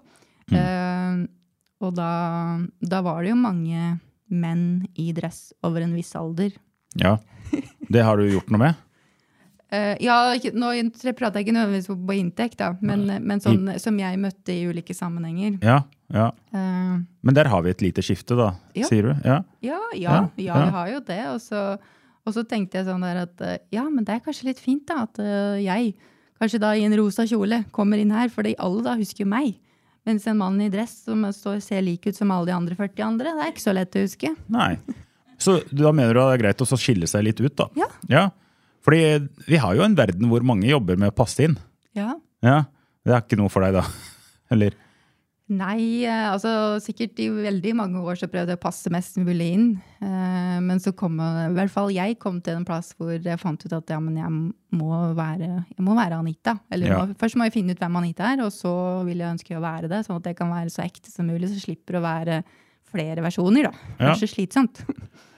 Eh, 0.53 1.25
og 1.83 1.93
da, 1.97 2.09
da 2.81 3.01
var 3.05 3.23
det 3.25 3.33
jo 3.33 3.39
mange 3.41 3.95
menn 4.33 4.65
i 4.97 5.11
dress 5.15 5.49
over 5.65 5.83
en 5.85 5.95
viss 5.97 6.13
alder. 6.17 6.53
Ja, 7.01 7.17
Det 7.91 8.01
har 8.01 8.17
du 8.17 8.25
gjort 8.29 8.49
noe 8.53 8.61
med? 8.63 8.81
uh, 9.75 9.95
ja, 10.01 10.15
nå 10.55 10.69
prater 11.17 11.39
jeg 11.41 11.45
ikke 11.45 11.55
nødvendigvis 11.57 11.89
på, 11.91 12.15
inntekt, 12.15 12.57
da, 12.61 12.71
men, 12.81 13.05
men 13.25 13.41
sånn 13.43 13.67
som 13.81 13.97
jeg 13.99 14.21
møtte 14.21 14.53
i 14.55 14.63
ulike 14.69 14.95
sammenhenger. 14.97 15.59
Ja, 15.65 15.81
ja. 16.13 16.29
Uh, 16.55 17.03
Men 17.25 17.37
der 17.37 17.49
har 17.51 17.65
vi 17.65 17.73
et 17.73 17.83
lite 17.83 18.03
skifte, 18.05 18.37
da, 18.39 18.53
Ja. 18.77 18.87
sier 18.89 19.09
du? 19.09 19.13
Ja. 19.25 19.41
Ja, 19.65 19.81
ja, 19.93 20.17
Ja, 20.37 20.57
vi 20.63 20.71
har 20.77 20.89
jo 20.93 21.03
det. 21.05 21.21
Og 21.33 21.41
så, 21.43 21.63
og 22.25 22.33
så 22.33 22.45
tenkte 22.47 22.79
jeg 22.79 22.87
sånn 22.89 23.03
der 23.05 23.23
at 23.25 23.45
ja, 23.73 23.85
men 23.89 24.05
det 24.07 24.15
er 24.15 24.25
kanskje 24.25 24.49
litt 24.51 24.61
fint 24.63 24.85
da, 24.89 25.03
at 25.09 25.19
jeg, 25.61 25.95
kanskje 26.41 26.61
da 26.61 26.73
i 26.75 26.85
en 26.85 26.95
rosa 26.97 27.25
kjole, 27.29 27.63
kommer 27.75 28.01
inn 28.01 28.13
her, 28.15 28.29
fordi 28.33 28.55
alle 28.61 28.83
da 28.85 28.95
husker 28.99 29.25
jo 29.25 29.31
meg. 29.31 29.55
Mens 30.05 30.27
en 30.29 30.37
mann 30.37 30.59
i 30.61 30.69
dress 30.69 30.99
som 31.07 31.23
står, 31.33 31.59
ser 31.65 31.81
lik 31.81 32.05
ut 32.05 32.17
som 32.17 32.31
alle 32.33 32.51
de 32.51 32.55
andre 32.55 32.77
40 32.77 33.05
andre, 33.07 33.33
det 33.33 33.45
er 33.45 33.53
ikke 33.53 33.63
så 33.63 33.73
lett 33.73 33.97
å 33.97 34.03
huske. 34.03 34.31
Nei. 34.53 34.75
Så 35.41 35.57
da 35.71 35.91
mener 35.95 36.13
du 36.13 36.21
at 36.21 36.29
det 36.29 36.37
er 36.37 36.43
greit 36.43 36.61
å 36.61 36.79
skille 36.79 37.09
seg 37.09 37.25
litt 37.25 37.41
ut, 37.41 37.55
da? 37.57 37.67
Ja. 37.79 37.89
ja. 38.11 38.25
Fordi 38.85 39.01
vi 39.49 39.59
har 39.59 39.73
jo 39.75 39.83
en 39.85 39.97
verden 39.97 40.29
hvor 40.29 40.45
mange 40.45 40.69
jobber 40.69 40.99
med 41.01 41.11
å 41.11 41.17
passe 41.17 41.47
inn. 41.47 41.57
Ja. 41.97 42.13
Ja. 42.45 42.63
Det 43.05 43.13
er 43.13 43.25
ikke 43.25 43.39
noe 43.39 43.51
for 43.53 43.65
deg, 43.65 43.79
da? 43.79 43.85
Eller? 44.53 44.77
Nei, 45.45 46.01
eh, 46.09 46.25
altså 46.31 46.79
sikkert 46.81 47.19
i 47.21 47.27
veldig 47.29 47.75
mange 47.77 47.99
år 48.01 48.17
så 48.17 48.25
prøvde 48.31 48.55
jeg 48.55 48.57
å 48.57 48.63
passe 48.63 48.89
mest 48.89 49.19
mulig 49.21 49.51
inn. 49.53 49.67
Eh, 50.01 50.55
men 50.65 50.81
så 50.81 50.89
kom 50.97 51.19
jeg, 51.21 51.51
i 51.51 51.55
hvert 51.59 51.73
fall 51.73 51.91
jeg 51.93 52.17
kom 52.17 52.39
til 52.41 52.57
en 52.57 52.65
plass 52.65 52.95
hvor 52.97 53.13
jeg 53.13 53.37
fant 53.41 53.61
ut 53.61 53.75
at 53.77 53.93
ja, 53.93 53.99
men 54.01 54.17
jeg 54.17 54.79
må 54.79 54.89
være, 55.13 55.51
jeg 55.69 55.85
må 55.85 55.93
være 55.99 56.17
Anita. 56.17 56.55
Eller 56.73 56.89
Ja. 56.89 56.97
må, 57.05 57.13
først 57.21 57.37
må 57.37 57.45
jeg 57.45 57.53
finne 57.59 57.75
ut 57.77 57.83
hvem 57.83 57.99
Anita 58.01 58.31
er, 58.33 58.41
og 58.41 58.49
så 58.55 58.73
vil 59.05 59.21
jeg 59.21 59.35
ønske 59.37 59.53
å 59.59 59.61
være 59.61 59.91
det. 59.93 60.01
Sånn 60.07 60.17
at 60.17 60.31
jeg 60.31 60.39
kan 60.41 60.49
være 60.49 60.73
så 60.73 60.81
ekte 60.87 61.13
som 61.13 61.29
mulig, 61.29 61.51
så 61.53 61.61
slipper 61.61 61.99
å 61.99 62.05
være 62.07 62.41
flere 62.89 63.21
versjoner. 63.21 63.69
da. 63.69 63.73
Ja. 63.99 64.13
Kanskje 64.15 64.31
slitsomt. 64.33 64.81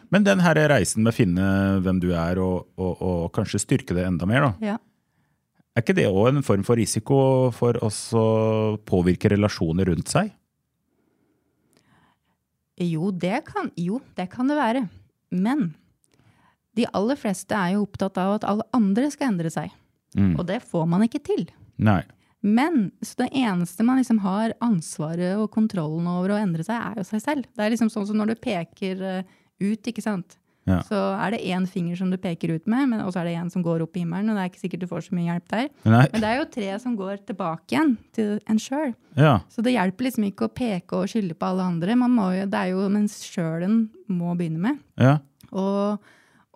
Men 0.09 0.23
den 0.23 0.39
her 0.39 0.55
reisen 0.71 1.03
med 1.03 1.11
å 1.11 1.17
finne 1.17 1.45
hvem 1.83 1.99
du 1.99 2.13
er, 2.15 2.39
og, 2.39 2.69
og, 2.79 3.01
og 3.03 3.31
kanskje 3.35 3.59
styrke 3.59 3.91
det 3.97 4.05
enda 4.07 4.23
mer, 4.29 4.47
da. 4.47 4.53
Ja. 4.63 4.77
Er 5.77 5.83
ikke 5.83 5.93
det 5.93 6.07
òg 6.09 6.31
en 6.31 6.41
form 6.41 6.63
for 6.65 6.79
risiko 6.79 7.17
for 7.53 7.77
oss 7.85 8.09
å 8.17 8.81
påvirke 8.89 9.29
relasjoner 9.29 9.91
rundt 9.91 10.09
seg? 10.09 10.31
Jo 12.81 13.11
det, 13.13 13.43
kan, 13.45 13.69
jo, 13.77 13.99
det 14.17 14.25
kan 14.33 14.49
det 14.49 14.57
være. 14.57 14.81
Men 15.29 15.67
de 16.77 16.87
aller 16.97 17.17
fleste 17.21 17.53
er 17.53 17.75
jo 17.75 17.85
opptatt 17.85 18.17
av 18.21 18.39
at 18.39 18.47
alle 18.49 18.65
andre 18.73 19.11
skal 19.13 19.35
endre 19.35 19.53
seg. 19.53 19.69
Og 20.17 20.41
det 20.49 20.63
får 20.65 20.85
man 20.89 21.05
ikke 21.05 21.21
til. 21.21 21.45
Nei. 21.77 22.01
Men 22.41 22.89
så 23.05 23.21
det 23.21 23.29
eneste 23.37 23.85
man 23.85 23.99
liksom 24.01 24.23
har 24.25 24.55
ansvaret 24.63 25.37
og 25.37 25.51
kontrollen 25.53 26.09
over 26.09 26.33
å 26.33 26.41
endre 26.41 26.65
seg, 26.65 26.77
er 26.77 27.01
jo 27.01 27.05
seg 27.05 27.21
selv. 27.21 27.47
Det 27.53 27.65
er 27.65 27.73
liksom 27.73 27.93
sånn 27.93 28.09
som 28.09 28.17
når 28.17 28.33
du 28.33 28.41
peker 28.41 29.01
eh, 29.03 29.37
ut, 29.61 29.89
ikke 29.89 30.05
sant. 30.05 30.37
Ja. 30.67 30.81
Så 30.83 30.97
er 30.99 31.31
det 31.31 31.39
én 31.47 31.63
finger 31.71 31.95
som 31.95 32.09
du 32.11 32.17
peker 32.19 32.51
ut 32.57 32.65
med, 32.67 32.89
men- 32.91 33.01
og 33.05 33.13
så 33.13 33.21
er 33.21 33.29
det 33.29 33.35
én 33.39 33.49
som 33.51 33.63
går 33.63 33.81
opp 33.85 33.95
i 33.95 34.01
himmelen. 34.03 34.29
Og 34.29 34.35
det 34.35 34.43
er 34.43 34.49
ikke 34.51 34.63
sikkert 34.65 34.81
du 34.83 34.87
får 34.91 35.05
så 35.07 35.15
mye 35.15 35.29
hjelp 35.31 35.47
der. 35.53 35.69
Nei. 35.87 36.01
Men 36.11 36.21
det 36.21 36.29
er 36.29 36.37
jo 36.41 36.45
tre 36.51 36.79
som 36.83 36.97
går 36.99 37.21
tilbake 37.25 37.71
igjen 37.71 37.93
til 38.13 38.39
en 38.47 38.57
sjøl. 38.59 38.93
Ja. 39.15 39.39
Så 39.49 39.63
det 39.63 39.73
hjelper 39.77 40.03
liksom 40.09 40.27
ikke 40.27 40.49
å 40.49 40.53
peke 40.53 40.99
og 40.99 41.07
skylde 41.07 41.33
på 41.39 41.47
alle 41.47 41.63
andre. 41.63 41.95
Man 41.95 42.11
må 42.11 42.27
jo, 42.37 42.45
det 42.45 42.59
er 42.59 42.73
jo 42.75 42.89
mens 42.89 43.15
sjøl 43.23 43.63
en 43.63 43.89
må 44.09 44.35
begynne 44.37 44.59
med. 44.59 44.79
ja. 44.99 45.17
Og, 45.53 45.99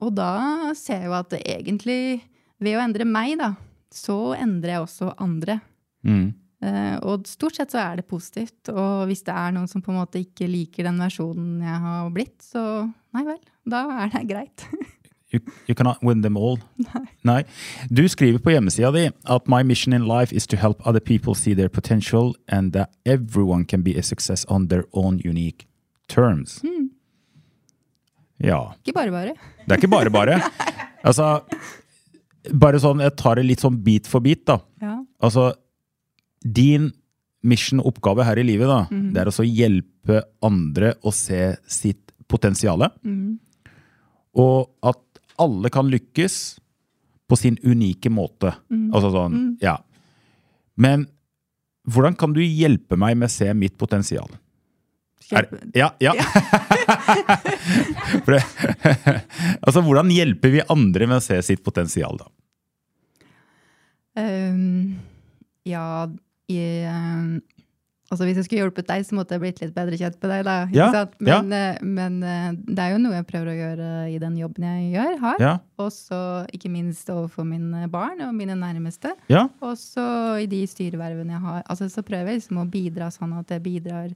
og 0.01 0.15
da 0.15 0.73
ser 0.75 0.99
jeg 0.99 1.05
jo 1.05 1.13
at 1.15 1.29
egentlig, 1.39 2.21
ved 2.59 2.75
å 2.75 2.81
endre 2.83 3.05
meg, 3.05 3.37
da, 3.39 3.53
så 3.93 4.35
endrer 4.35 4.73
jeg 4.75 4.81
også 4.83 5.13
andre. 5.17 5.61
Mm. 6.03 6.33
Eh, 6.61 6.95
og 7.01 7.25
stort 7.25 7.57
sett 7.57 7.73
så 7.73 7.81
er 7.81 7.99
det 7.99 8.07
positivt. 8.09 8.69
Og 8.69 9.07
hvis 9.09 9.23
det 9.25 9.33
er 9.33 9.53
noen 9.55 9.69
som 9.69 9.81
på 9.81 9.93
en 9.93 10.01
måte 10.01 10.21
ikke 10.21 10.49
liker 10.49 10.85
den 10.89 11.01
versjonen 11.01 11.61
jeg 11.65 11.83
har 11.85 12.09
blitt, 12.13 12.37
så 12.45 12.63
nei 13.15 13.25
vel, 13.27 13.39
da 13.65 13.85
er 14.03 14.15
det 14.15 14.25
greit. 14.31 14.67
You, 15.31 15.39
you 15.65 15.73
cannot 15.73 16.01
win 16.03 16.23
them 16.23 16.35
all. 16.35 16.57
Nei. 17.23 17.45
Du 17.87 18.03
skriver 18.11 18.41
på 18.43 18.51
hjemmesida 18.51 18.89
di 18.91 19.05
at 19.31 19.47
my 19.47 19.61
mission 19.63 19.93
in 19.95 20.03
life 20.03 20.35
is 20.35 20.45
to 20.47 20.57
help 20.59 20.85
other 20.85 20.99
people 20.99 21.33
see 21.33 21.53
their 21.55 21.69
potential 21.69 22.33
and 22.49 22.73
that 22.73 22.91
everyone 23.05 23.63
can 23.63 23.81
be 23.81 23.95
a 23.95 24.03
success 24.03 24.43
on 24.49 24.67
their 24.67 24.83
own 24.91 25.21
unique 25.23 25.69
terms. 26.09 26.59
Ja. 28.43 28.73
Ikke 28.83 28.93
bare 28.93 29.11
bare. 29.11 29.37
Det 29.63 29.71
er 29.71 29.79
ikke 29.79 29.87
bare 29.87 30.11
bare. 30.11 30.41
Altså, 31.01 31.39
bare 32.61 32.77
sånn, 32.77 32.99
jeg 33.01 33.15
tar 33.17 33.39
det 33.39 33.47
litt 33.47 33.63
sånn 33.63 33.79
bit 33.81 34.05
for 34.05 34.21
bit, 34.21 34.43
da. 34.45 34.59
Ja. 34.83 34.99
Altså, 35.17 35.47
din 36.41 36.91
mission 37.41 37.81
og 37.81 37.93
oppgave 37.95 38.25
her 38.25 38.37
i 38.37 38.45
livet, 38.45 38.69
da, 38.69 38.85
det 38.89 39.21
er 39.23 39.31
å 39.31 39.45
hjelpe 39.45 40.21
andre 40.45 40.93
å 41.01 41.13
se 41.15 41.55
sitt 41.69 42.11
potensiale. 42.29 42.91
Og 44.37 44.69
at 44.87 45.01
alle 45.41 45.71
kan 45.73 45.89
lykkes 45.89 46.37
på 47.31 47.39
sin 47.39 47.57
unike 47.63 48.11
måte. 48.13 48.53
Altså 48.93 49.09
sånn, 49.13 49.39
ja. 49.63 49.79
Men 50.75 51.07
hvordan 51.89 52.15
kan 52.19 52.33
du 52.35 52.41
hjelpe 52.43 52.97
meg 52.99 53.17
med 53.17 53.31
å 53.31 53.33
se 53.33 53.49
mitt 53.57 53.77
potensial? 53.79 54.29
Er, 55.31 55.47
ja, 55.73 55.93
ja. 56.03 56.11
Det, 58.27 58.41
altså, 59.65 59.81
hvordan 59.85 60.11
hjelper 60.11 60.51
vi 60.51 60.63
andre 60.73 61.07
med 61.07 61.21
å 61.21 61.23
se 61.23 61.37
sitt 61.45 61.63
potensial, 61.63 62.19
da? 62.19 62.27
Um, 64.19 64.99
ja, 65.63 66.09
i, 66.51 66.83
ehm, 66.87 67.29
altså 68.11 68.25
hvis 68.27 68.39
jeg 68.41 68.45
skulle 68.47 68.63
hjulpet 68.65 68.87
deg, 68.89 69.05
så 69.07 69.15
måtte 69.15 69.35
jeg 69.37 69.41
blitt 69.43 69.61
litt 69.63 69.73
bedre 69.75 69.97
kjent 69.99 70.17
med 70.21 70.31
deg. 70.33 70.41
da. 70.47 70.55
Ja, 70.75 70.89
sant? 70.91 71.13
Men, 71.23 71.51
eh, 71.55 71.77
men 71.81 72.17
eh, 72.27 72.49
det 72.67 72.83
er 72.83 72.91
jo 72.95 72.99
noe 73.03 73.15
jeg 73.15 73.27
prøver 73.29 73.51
å 73.53 73.55
gjøre 73.59 73.91
i 74.11 74.17
den 74.23 74.35
jobben 74.41 74.67
jeg 74.67 74.89
gjør, 74.97 75.15
har. 75.23 75.39
Ja, 75.43 75.53
Og 75.79 75.93
så 75.95 76.19
ikke 76.51 76.71
minst 76.73 77.09
overfor 77.13 77.47
mine 77.47 77.87
barn 77.93 78.19
og 78.27 78.35
mine 78.35 78.57
nærmeste. 78.59 79.15
ja, 79.31 79.47
Og 79.61 79.77
så 79.79 80.03
i 80.43 80.49
de 80.51 80.65
styrevervene 80.67 81.37
jeg 81.37 81.45
har. 81.45 81.63
Altså, 81.71 81.87
så 81.89 82.03
prøver 82.03 82.33
jeg 82.33 82.41
liksom 82.43 82.61
å 82.61 82.69
bidra 82.69 83.07
sånn 83.15 83.37
at 83.39 83.49
jeg 83.55 83.63
bidrar 83.63 84.11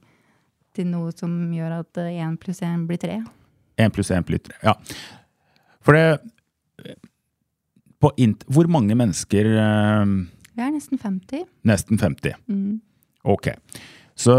til 0.76 0.86
noe 0.92 1.10
som 1.16 1.32
gjør 1.56 1.78
at 1.80 2.02
én 2.04 2.36
pluss 2.36 2.60
én 2.60 2.86
blir 2.86 3.00
tre. 3.00 3.22
Én 3.80 3.90
pluss 3.92 4.10
én 4.12 4.24
blir 4.28 4.38
tre. 4.44 4.58
Ja. 4.62 4.74
For 5.80 5.96
det 5.96 6.20
Hvor 8.46 8.68
mange 8.68 8.94
mennesker 8.94 9.46
eh, 9.56 10.10
Vi 10.56 10.64
er 10.64 10.72
nesten 10.72 11.00
50. 11.00 11.46
Nesten 11.68 12.00
50. 12.00 12.36
Mm. 12.48 12.80
Ok. 13.28 13.50
Så 14.16 14.34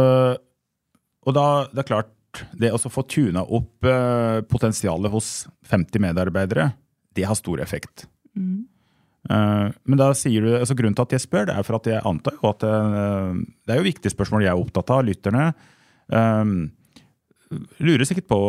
Og 1.27 1.35
da 1.35 1.67
det 1.69 1.83
er 1.83 1.89
klart 1.91 2.13
Det 2.57 2.71
å 2.73 2.79
få 2.91 3.03
tuna 3.09 3.41
opp 3.43 3.85
eh, 3.87 4.41
potensialet 4.45 5.09
hos 5.09 5.47
50 5.65 6.03
medarbeidere, 6.03 6.67
det 7.17 7.23
har 7.25 7.37
stor 7.39 7.61
effekt. 7.63 8.03
Eh, 8.37 9.69
men 9.89 9.99
da 9.99 10.11
sier 10.13 10.45
du, 10.45 10.51
altså 10.59 10.75
grunnen 10.77 10.95
til 10.95 11.07
at 11.07 11.15
jeg 11.15 11.23
spør, 11.23 11.47
det 11.49 11.55
er 11.57 11.65
for 11.65 11.79
at 11.79 11.89
jeg 11.89 12.03
antar 12.05 12.37
jo 12.37 12.51
at 12.51 12.65
eh, 12.67 13.39
det 13.65 13.73
er 13.73 13.81
jo 13.81 13.87
viktige 13.87 14.13
spørsmål 14.13 14.45
jeg 14.45 14.53
er 14.53 14.61
opptatt 14.61 14.93
av, 14.93 15.01
lytterne. 15.07 15.47
eh, 16.13 16.53
lurer 17.81 18.05
sikkert 18.05 18.29
på 18.29 18.39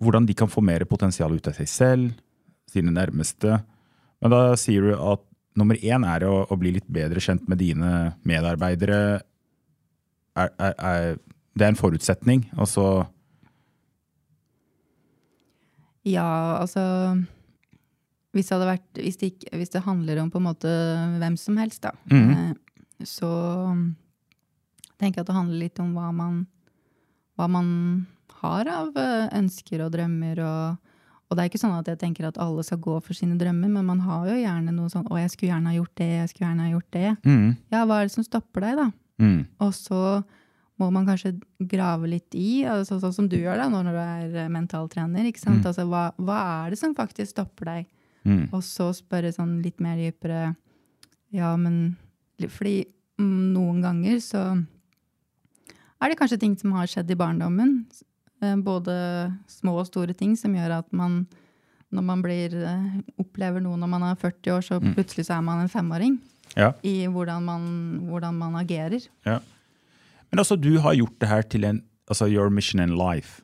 hvordan 0.00 0.26
de 0.26 0.34
kan 0.34 0.50
få 0.50 0.64
mer 0.64 0.82
potensial 0.88 1.36
ut 1.36 1.48
av 1.52 1.54
seg 1.60 1.70
selv, 1.70 2.18
sine 2.66 2.90
nærmeste. 2.94 3.60
Men 4.20 4.32
da 4.34 4.42
sier 4.58 4.90
du 4.90 4.94
at 4.96 5.22
nummer 5.58 5.78
én 5.82 6.04
er 6.06 6.24
å, 6.28 6.44
å 6.46 6.58
bli 6.58 6.74
litt 6.76 6.88
bedre 6.90 7.22
kjent 7.22 7.48
med 7.50 7.60
dine 7.62 8.12
medarbeidere. 8.28 9.00
Er, 10.38 10.52
er, 10.62 10.74
er, 10.78 11.18
det 11.58 11.66
er 11.66 11.72
en 11.72 11.80
forutsetning. 11.80 12.46
Altså 12.56 12.86
Ja, 16.06 16.60
altså 16.62 16.82
hvis 18.30 18.46
det, 18.52 18.62
vært, 18.62 18.86
hvis, 18.94 19.18
det 19.18 19.32
ikke, 19.32 19.56
hvis 19.58 19.72
det 19.74 19.82
handler 19.82 20.20
om 20.22 20.30
på 20.30 20.38
en 20.38 20.46
måte 20.46 20.70
hvem 21.18 21.34
som 21.40 21.56
helst, 21.58 21.82
da, 21.82 21.90
mm. 22.06 22.54
så 23.02 23.30
tenker 25.00 25.18
jeg 25.18 25.24
at 25.24 25.32
det 25.32 25.34
handler 25.34 25.64
litt 25.64 25.80
om 25.82 25.90
hva 25.96 26.12
man, 26.14 26.44
hva 27.34 27.48
man 27.50 27.72
har 28.40 28.70
av 28.70 28.94
eh, 29.00 29.26
ønsker 29.40 29.82
og 29.82 29.90
drømmer. 29.96 30.42
Og, 30.46 30.89
og 31.30 31.36
det 31.36 31.44
er 31.44 31.48
ikke 31.50 31.60
sånn 31.62 31.78
at 31.78 31.86
jeg 31.86 31.98
tenker 32.00 32.26
at 32.26 32.38
alle 32.42 32.64
skal 32.66 32.78
gå 32.82 32.96
for 33.02 33.14
sine 33.14 33.36
drømmer, 33.38 33.70
men 33.70 33.86
man 33.86 34.00
har 34.02 34.26
jo 34.26 34.34
gjerne 34.34 34.72
noe 34.74 34.88
sånn 34.90 35.06
'Å, 35.06 35.18
jeg 35.22 35.30
skulle 35.30 35.52
gjerne 35.52 35.70
ha 35.70 35.76
gjort 35.78 35.94
det, 35.94 36.08
jeg 36.18 36.28
skulle 36.30 36.48
gjerne 36.50 36.66
ha 36.66 36.72
gjort 36.74 36.90
det'. 36.90 37.16
mm, 37.24 37.56
Ja, 37.70 37.84
hva 37.86 38.00
er 38.00 38.04
det 38.06 38.12
som 38.12 38.24
stopper 38.24 38.60
deg, 38.60 38.76
da? 38.76 38.92
mm, 39.20 39.46
Og 39.60 39.72
så 39.72 40.24
må 40.80 40.90
man 40.90 41.06
kanskje 41.06 41.40
grave 41.68 42.08
litt 42.08 42.34
i, 42.34 42.64
altså, 42.64 42.98
sånn 43.00 43.12
som 43.14 43.28
du 43.28 43.36
gjør 43.36 43.56
da, 43.58 43.68
når 43.68 43.84
du 43.84 43.98
er 44.00 44.44
eh, 44.44 44.48
mentaltrener. 44.48 45.24
ikke 45.28 45.38
sant? 45.38 45.62
Altså, 45.64 45.86
hva, 45.86 46.12
hva 46.18 46.66
er 46.66 46.70
det 46.70 46.78
som 46.78 46.94
faktisk 46.94 47.30
stopper 47.30 47.64
deg? 47.64 47.86
mm, 48.24 48.48
Og 48.52 48.62
så 48.62 48.90
spørre 48.92 49.32
sånn 49.32 49.62
litt 49.62 49.78
mer 49.80 49.96
dypere 49.96 50.56
Ja, 51.32 51.54
men 51.56 51.96
Fordi 52.40 52.86
mm, 53.18 53.52
noen 53.54 53.82
ganger 53.82 54.16
så 54.20 54.66
er 56.00 56.08
det 56.08 56.16
kanskje 56.18 56.40
ting 56.40 56.56
som 56.58 56.72
har 56.72 56.86
skjedd 56.86 57.10
i 57.10 57.14
barndommen. 57.14 57.86
Eh, 58.42 58.56
Både 58.64 58.94
små 59.50 59.78
og 59.80 59.88
store 59.88 60.16
ting 60.16 60.36
som 60.38 60.56
gjør 60.56 60.80
at 60.80 60.90
man 60.92 61.24
når 61.90 62.04
man 62.06 62.20
blir, 62.22 62.54
eh, 62.54 62.98
opplever 63.18 63.62
noe 63.62 63.78
når 63.78 63.90
man 63.90 64.04
er 64.06 64.18
40 64.18 64.52
år, 64.54 64.62
så 64.62 64.78
plutselig 64.94 65.26
så 65.26 65.38
er 65.38 65.46
man 65.46 65.64
en 65.64 65.72
femåring 65.72 66.20
ja. 66.54 66.72
i 66.86 67.06
hvordan 67.10 67.42
man, 67.46 67.64
hvordan 68.06 68.36
man 68.38 68.58
agerer. 68.60 69.08
Ja. 69.26 69.40
Men 70.30 70.42
altså, 70.42 70.54
du 70.54 70.76
har 70.78 70.94
gjort 70.94 71.18
det 71.18 71.30
her 71.30 71.42
til 71.50 71.66
en 71.66 71.82
altså 72.10 72.26
your 72.30 72.50
mission 72.50 72.82
in 72.82 72.96
life. 72.98 73.42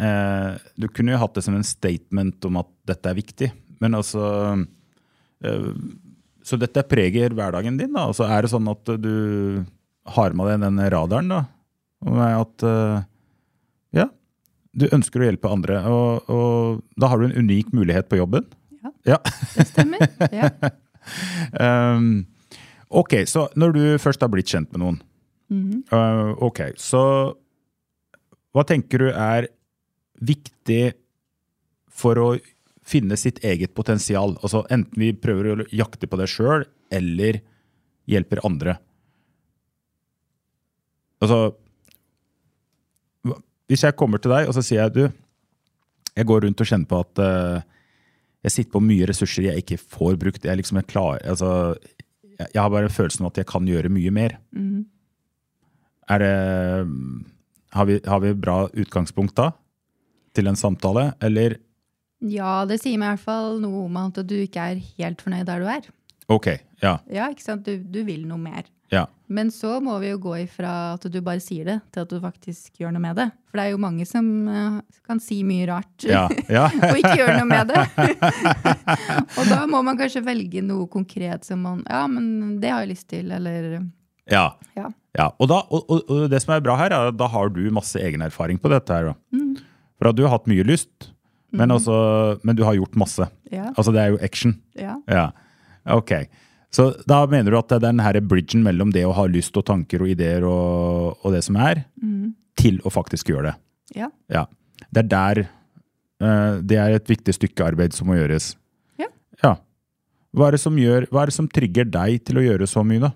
Eh, 0.00 0.52
du 0.78 0.88
kunne 0.90 1.14
jo 1.14 1.20
hatt 1.22 1.36
det 1.36 1.44
som 1.46 1.56
en 1.58 1.66
statement 1.66 2.44
om 2.48 2.60
at 2.62 2.70
dette 2.88 3.10
er 3.10 3.18
viktig, 3.18 3.50
men 3.82 3.96
altså 3.98 4.24
eh, 5.44 5.68
Så 6.42 6.56
dette 6.58 6.82
preger 6.88 7.34
hverdagen 7.36 7.76
din, 7.78 7.92
da? 7.92 8.08
Altså, 8.08 8.24
er 8.26 8.42
det 8.42 8.50
sånn 8.50 8.70
at 8.70 8.90
du 8.98 9.62
har 10.10 10.34
med 10.34 10.48
deg 10.50 10.64
den 10.64 10.80
radaren, 10.94 11.30
da? 11.30 11.42
At 12.40 12.64
eh, 12.66 13.02
du 14.76 14.86
ønsker 14.94 15.22
å 15.22 15.26
hjelpe 15.26 15.50
andre, 15.50 15.80
og, 15.90 16.30
og 16.30 17.00
da 17.00 17.10
har 17.10 17.20
du 17.20 17.28
en 17.28 17.38
unik 17.44 17.72
mulighet 17.74 18.10
på 18.10 18.20
jobben? 18.20 18.46
Ja. 18.80 18.92
ja. 19.16 19.18
Det 19.56 19.68
stemmer. 19.72 20.06
Ja. 20.34 20.52
Um, 21.56 22.26
ok, 22.92 23.22
så 23.26 23.46
når 23.58 23.72
du 23.72 23.84
først 23.98 24.20
har 24.22 24.28
blitt 24.30 24.50
kjent 24.52 24.68
med 24.70 24.82
noen, 24.82 24.98
uh, 25.90 26.36
ok, 26.44 26.60
så 26.78 27.00
hva 28.54 28.64
tenker 28.68 29.02
du 29.02 29.08
er 29.08 29.48
viktig 30.20 30.92
for 31.88 32.20
å 32.20 32.28
finne 32.86 33.16
sitt 33.18 33.40
eget 33.46 33.72
potensial? 33.74 34.36
Altså 34.44 34.62
enten 34.70 35.02
vi 35.02 35.10
prøver 35.16 35.64
å 35.64 35.68
jakte 35.74 36.06
på 36.10 36.20
det 36.20 36.28
sjøl, 36.30 36.68
eller 36.92 37.40
hjelper 38.10 38.44
andre. 38.46 38.76
Altså 41.24 41.40
Hvis 43.70 43.84
jeg 43.86 43.96
kommer 43.98 44.18
til 44.18 44.34
deg 44.34 44.50
og 44.50 44.56
så 44.56 44.64
sier 44.66 44.82
jeg 44.82 44.96
du, 44.96 45.04
jeg 46.16 46.26
går 46.26 46.42
rundt 46.42 46.60
og 46.60 46.66
kjenner 46.66 46.90
på 46.90 46.98
at 47.04 47.22
uh, 47.22 47.62
jeg 48.42 48.54
sitter 48.56 48.74
på 48.74 48.82
mye 48.82 49.06
ressurser 49.06 49.46
jeg 49.46 49.62
ikke 49.62 49.78
får 49.78 50.18
brukt. 50.18 50.46
Jeg, 50.48 50.58
liksom 50.58 50.80
er 50.80 50.88
klar, 50.90 51.20
altså, 51.22 51.76
jeg, 52.40 52.56
har 52.56 52.70
bare 52.72 52.90
følelsen 52.90 53.26
av 53.26 53.34
at 53.34 53.42
jeg 53.42 53.48
kan 53.50 53.68
gjøre 53.68 53.92
mye 53.92 54.12
mer. 54.16 54.34
Er 56.10 56.24
det 56.24 56.34
har 57.70 57.86
vi, 57.86 58.00
har 58.02 58.22
vi 58.24 58.34
bra 58.34 58.64
utgangspunkt 58.66 59.36
da? 59.38 59.52
Til 60.34 60.50
en 60.50 60.58
samtale? 60.58 61.12
Eller 61.22 61.60
ja, 62.20 62.64
det 62.68 62.80
sier 62.82 62.98
meg 63.00 63.14
i 63.14 63.16
hvert 63.16 63.24
fall 63.24 63.60
noe 63.62 63.86
om 63.86 63.96
at 64.02 64.18
du 64.28 64.36
ikke 64.42 64.66
er 64.72 64.82
helt 64.98 65.22
fornøyd 65.24 65.46
der 65.48 65.62
du 65.62 65.70
er. 65.72 65.86
Ok, 66.30 66.50
ja. 66.82 66.98
Ja, 67.10 67.30
ikke 67.32 67.46
sant? 67.46 67.64
Du, 67.66 67.80
du 67.80 68.02
vil 68.06 68.26
noe 68.28 68.40
mer. 68.40 68.66
Ja. 68.90 69.06
Men 69.30 69.52
så 69.54 69.76
må 69.78 69.94
vi 70.02 70.08
jo 70.10 70.18
gå 70.18 70.32
ifra 70.42 70.70
at 70.96 71.04
du 71.06 71.20
bare 71.22 71.38
sier 71.42 71.68
det, 71.68 71.76
til 71.94 72.02
at 72.02 72.10
du 72.10 72.16
faktisk 72.18 72.80
gjør 72.82 72.90
noe 72.96 73.02
med 73.04 73.14
det. 73.20 73.28
For 73.46 73.60
det 73.60 73.66
er 73.68 73.74
jo 73.76 73.82
mange 73.82 74.06
som 74.08 74.26
eh, 74.50 74.80
kan 75.06 75.22
si 75.22 75.40
mye 75.46 75.68
rart 75.70 76.06
Ja, 76.06 76.24
ja. 76.58 76.64
og 76.66 76.98
ikke 76.98 77.14
gjøre 77.20 77.36
noe 77.38 77.46
med 77.50 77.70
det. 77.70 77.84
og 79.38 79.44
da 79.46 79.60
må 79.70 79.84
man 79.86 79.98
kanskje 80.00 80.24
velge 80.26 80.64
noe 80.66 80.88
konkret 80.90 81.46
som 81.46 81.62
man 81.66 81.84
Ja, 81.86 82.02
men 82.10 82.58
det 82.62 82.74
har 82.74 82.82
jeg 82.82 82.96
lyst 82.96 83.08
til, 83.14 83.30
eller 83.30 83.70
ja. 84.30 84.44
Ja. 84.74 84.90
ja. 85.18 85.30
Og, 85.38 85.46
da, 85.50 85.62
og, 85.70 85.86
og, 85.86 86.02
og 86.10 86.26
det 86.30 86.42
som 86.42 86.54
er 86.54 86.66
bra 86.66 86.76
her, 86.78 86.94
er 86.94 87.12
at 87.12 87.18
da 87.18 87.30
har 87.30 87.54
du 87.54 87.62
masse 87.74 87.98
egen 88.02 88.22
erfaring 88.26 88.58
på 88.62 88.70
dette. 88.72 88.94
her. 88.94 89.14
Mm. 89.34 89.56
For 89.98 90.10
at 90.10 90.18
du 90.18 90.24
har 90.26 90.34
hatt 90.34 90.50
mye 90.50 90.66
lyst, 90.66 91.10
men, 91.54 91.70
også, 91.74 91.94
men 92.46 92.58
du 92.58 92.62
har 92.66 92.78
gjort 92.78 92.98
masse. 92.98 93.26
Ja. 93.50 93.70
Altså 93.74 93.94
det 93.94 94.02
er 94.02 94.14
jo 94.14 94.20
action. 94.26 94.58
ja. 94.78 94.98
Ja, 95.10 95.30
ok. 95.90 96.14
Så 96.70 96.90
da 97.10 97.24
mener 97.26 97.50
du 97.50 97.58
at 97.58 97.68
det 97.70 97.80
er 97.80 97.86
den 97.88 98.02
her 98.02 98.16
bridgen 98.22 98.62
mellom 98.62 98.92
det 98.94 99.02
å 99.06 99.14
ha 99.16 99.24
lyst 99.26 99.56
og 99.58 99.64
tanker 99.66 100.04
og 100.04 100.12
ideer 100.12 100.44
og, 100.46 101.18
og 101.24 101.34
det 101.34 101.42
som 101.46 101.58
er, 101.58 101.82
til 102.60 102.78
å 102.86 102.92
faktisk 102.94 103.32
gjøre 103.32 103.50
det. 103.50 103.56
ja. 104.02 104.10
Ja. 104.30 104.46
Det 104.90 105.02
er 105.02 105.08
der 105.12 105.38
eh, 105.44 106.54
Det 106.64 106.76
er 106.80 106.94
et 106.96 107.10
viktig 107.10 107.34
stykke 107.36 107.66
arbeid 107.68 107.92
som 107.92 108.08
må 108.08 108.14
gjøres. 108.16 108.54
Ja. 108.98 109.10
Ja. 109.42 109.50
Hva 110.32 110.46
er 110.48 110.56
det 110.56 110.60
som, 110.62 110.78
gjør, 110.80 111.04
hva 111.12 111.22
er 111.22 111.30
det 111.30 111.34
som 111.36 111.48
trigger 111.52 111.84
deg 111.84 112.22
til 112.24 112.40
å 112.40 112.44
gjøre 112.46 112.66
så 112.70 112.82
mye, 112.86 113.02
da? 113.02 113.10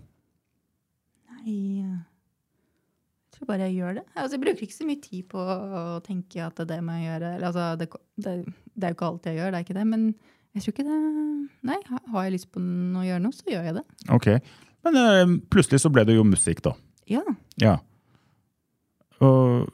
Nei 1.38 1.54
eh, 1.80 1.96
Jeg 1.96 3.38
tror 3.38 3.48
bare 3.48 3.66
jeg 3.70 3.78
gjør 3.80 3.96
det. 3.98 4.04
Altså, 4.12 4.36
jeg 4.36 4.44
bruker 4.44 4.66
ikke 4.68 4.76
så 4.76 4.86
mye 4.90 5.02
tid 5.08 5.24
på 5.32 5.40
å 5.40 5.82
tenke 6.04 6.44
at 6.44 6.60
det 6.60 6.66
er 6.66 6.70
det 6.74 6.80
må 6.84 6.98
jeg 6.98 7.08
gjøre. 7.08 7.32
Eller, 7.38 7.48
altså, 7.48 7.66
det, 7.80 7.88
det, 8.28 8.36
det 8.74 8.86
er 8.88 8.92
jo 8.94 8.98
ikke 8.98 9.10
alt 9.10 9.30
jeg 9.30 9.40
gjør, 9.40 9.50
det 9.54 9.60
er 9.62 9.66
ikke 9.66 9.78
det. 9.80 9.86
Men 9.94 10.06
jeg 10.54 10.62
tror 10.62 10.74
ikke 10.74 10.86
det 10.86 10.98
Nei, 11.64 11.78
har 12.12 12.24
jeg 12.26 12.34
lyst 12.34 12.50
på 12.52 12.60
å 12.60 13.02
gjøre 13.06 13.22
noe, 13.24 13.32
så 13.32 13.46
gjør 13.48 13.64
jeg 13.68 13.74
det. 13.78 13.82
Ok. 14.12 14.26
Men 14.84 14.96
uh, 15.00 15.32
plutselig 15.52 15.80
så 15.80 15.90
ble 15.92 16.04
det 16.04 16.16
jo 16.18 16.24
musikk, 16.28 16.60
da. 16.66 16.74
Ja. 17.08 17.22
Ja. 17.62 17.78
Og 19.24 19.68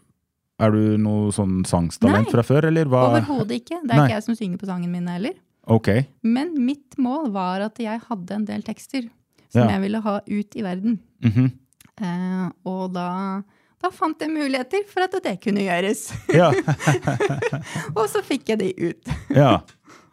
er 0.60 0.74
du 0.74 0.82
noe 1.00 1.30
sånn 1.34 1.62
sangstalent 1.68 2.28
Nei. 2.28 2.32
fra 2.32 2.44
før, 2.46 2.68
eller 2.68 2.90
hva? 2.90 3.06
Overhodet 3.14 3.62
ikke. 3.62 3.80
Det 3.82 3.94
er 3.94 3.96
Nei. 4.02 4.04
ikke 4.06 4.18
jeg 4.18 4.26
som 4.28 4.36
synger 4.38 4.60
på 4.60 4.68
sangen 4.68 4.92
min 4.92 5.08
heller. 5.10 5.34
Ok. 5.70 5.88
Men 6.26 6.52
mitt 6.66 6.98
mål 7.00 7.30
var 7.34 7.64
at 7.64 7.80
jeg 7.82 8.02
hadde 8.06 8.36
en 8.36 8.44
del 8.48 8.62
tekster 8.66 9.08
som 9.50 9.64
Ja. 9.64 9.70
jeg 9.74 9.82
ville 9.86 10.02
ha 10.04 10.18
ut 10.26 10.56
i 10.56 10.62
verden. 10.66 11.00
Mhm. 11.24 11.48
uh, 12.00 12.50
og 12.70 12.92
da, 12.94 13.08
da 13.82 13.90
fant 13.92 14.20
jeg 14.22 14.30
muligheter 14.32 14.86
for 14.88 15.04
at 15.04 15.16
det 15.24 15.40
kunne 15.42 15.64
gjøres. 15.66 16.06
Ja. 16.32 16.52
og 17.98 18.06
så 18.12 18.22
fikk 18.24 18.52
jeg 18.54 18.62
de 18.62 18.70
ut. 18.92 19.10
ja. 19.34 19.58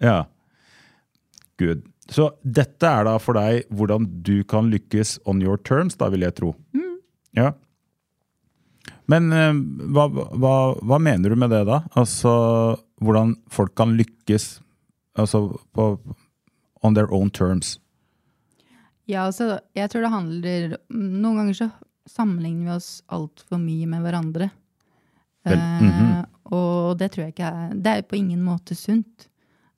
Ja. 0.02 0.26
Good. 1.58 1.86
Så 2.10 2.30
dette 2.44 2.88
er 2.88 3.08
da 3.08 3.18
for 3.20 3.38
deg 3.38 3.68
hvordan 3.74 4.06
du 4.24 4.44
kan 4.48 4.70
lykkes 4.72 5.18
on 5.28 5.42
your 5.44 5.58
terms, 5.58 5.98
da 6.00 6.10
vil 6.14 6.24
jeg 6.24 6.38
tro. 6.38 6.54
Ja. 7.38 7.52
Men 9.12 9.32
eh, 9.36 9.58
hva, 9.96 10.08
hva, 10.12 10.54
hva 10.84 11.00
mener 11.00 11.32
du 11.32 11.40
med 11.40 11.52
det, 11.54 11.66
da? 11.68 11.82
Altså 12.00 12.32
hvordan 13.04 13.36
folk 13.54 13.76
kan 13.78 13.96
lykkes 13.98 14.58
altså 15.18 15.50
på 15.76 15.90
on 16.86 16.96
their 16.96 17.12
own 17.14 17.30
terms. 17.34 17.78
Ja, 19.08 19.26
altså, 19.26 19.60
jeg 19.78 19.90
tror 19.90 20.04
det 20.04 20.12
handler 20.12 20.74
Noen 20.92 21.38
ganger 21.40 21.56
så 21.56 21.68
sammenligner 22.12 22.68
vi 22.68 22.74
oss 22.76 22.90
altfor 23.14 23.60
mye 23.62 23.88
med 23.90 24.04
hverandre. 24.04 24.50
Vel, 25.48 25.60
eh, 25.60 26.22
og 26.52 26.98
det 27.00 27.12
tror 27.14 27.26
jeg 27.26 27.36
ikke 27.36 27.52
er 27.52 27.76
Det 27.76 27.94
er 27.94 28.08
på 28.08 28.18
ingen 28.20 28.44
måte 28.44 28.76
sunt. 28.76 29.30